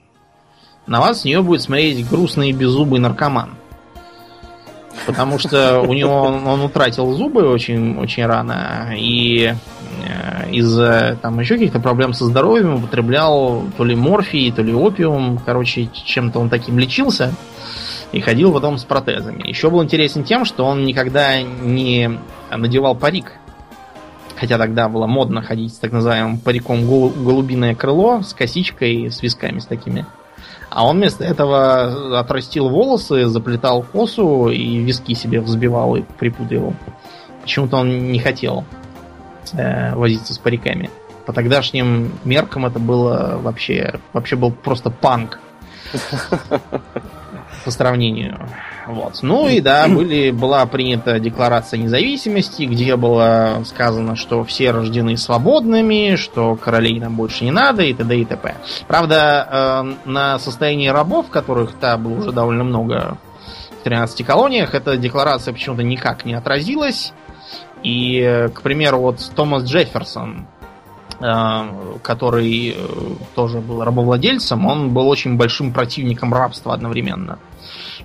[0.85, 3.55] на вас с нее будет смотреть грустный беззубый наркоман.
[5.05, 11.39] Потому что у него он, он утратил зубы очень, очень рано и э, из-за там
[11.39, 15.39] еще каких-то проблем со здоровьем употреблял то ли морфий, то ли опиум.
[15.45, 17.33] Короче, чем-то он таким лечился
[18.11, 19.47] и ходил потом с протезами.
[19.47, 22.19] Еще был интересен тем, что он никогда не
[22.49, 23.33] надевал парик.
[24.37, 29.59] Хотя тогда было модно ходить с так называемым париком голубиное крыло с косичкой, с висками
[29.59, 30.05] с такими.
[30.69, 36.73] А он вместо этого отрастил волосы, заплетал косу и виски себе взбивал и припутывал.
[37.41, 38.65] Почему-то он не хотел
[39.53, 40.89] э, возиться с париками.
[41.25, 45.39] По тогдашним меркам это было вообще, вообще был просто панк
[47.65, 48.37] по сравнению.
[48.87, 49.19] Вот.
[49.21, 56.15] Ну и да, были, была принята декларация независимости, где было сказано, что все рождены свободными,
[56.15, 58.17] что королей нам больше не надо и т.д.
[58.17, 58.55] и т.п.
[58.87, 63.17] Правда, э, на состоянии рабов, которых там было уже довольно много
[63.79, 67.13] в 13 колониях, эта декларация почему-то никак не отразилась.
[67.83, 70.54] И, к примеру, вот Томас Джефферсон, э,
[71.19, 72.75] который э,
[73.35, 77.39] тоже был рабовладельцем, он был очень большим противником рабства одновременно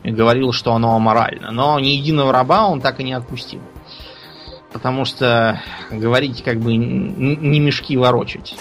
[0.02, 1.50] и говорил, что оно аморально.
[1.50, 3.60] Но ни единого раба он так и не отпустил.
[4.72, 5.60] Потому что
[5.90, 8.54] говорить как бы не мешки ворочать.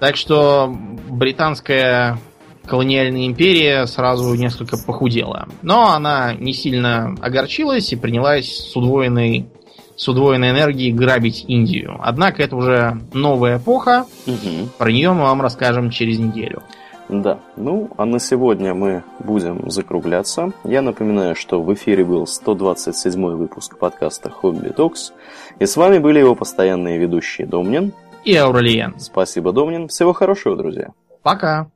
[0.00, 0.70] Так что
[1.08, 2.18] британская
[2.66, 5.48] колониальная империя сразу несколько похудела.
[5.62, 9.48] Но она не сильно огорчилась и принялась с удвоенной,
[9.96, 11.98] с удвоенной энергией грабить Индию.
[12.00, 14.06] Однако это уже новая эпоха.
[14.26, 14.68] Угу.
[14.78, 16.62] Про нее мы вам расскажем через неделю.
[17.08, 20.52] Да, ну а на сегодня мы будем закругляться.
[20.64, 25.12] Я напоминаю, что в эфире был 127 выпуск подкаста Хобби Токс.
[25.60, 27.92] И с вами были его постоянные ведущие Домнин
[28.24, 28.98] и Ауралиен.
[28.98, 29.86] Спасибо, Домнин.
[29.86, 30.88] Всего хорошего, друзья.
[31.22, 31.70] Пока.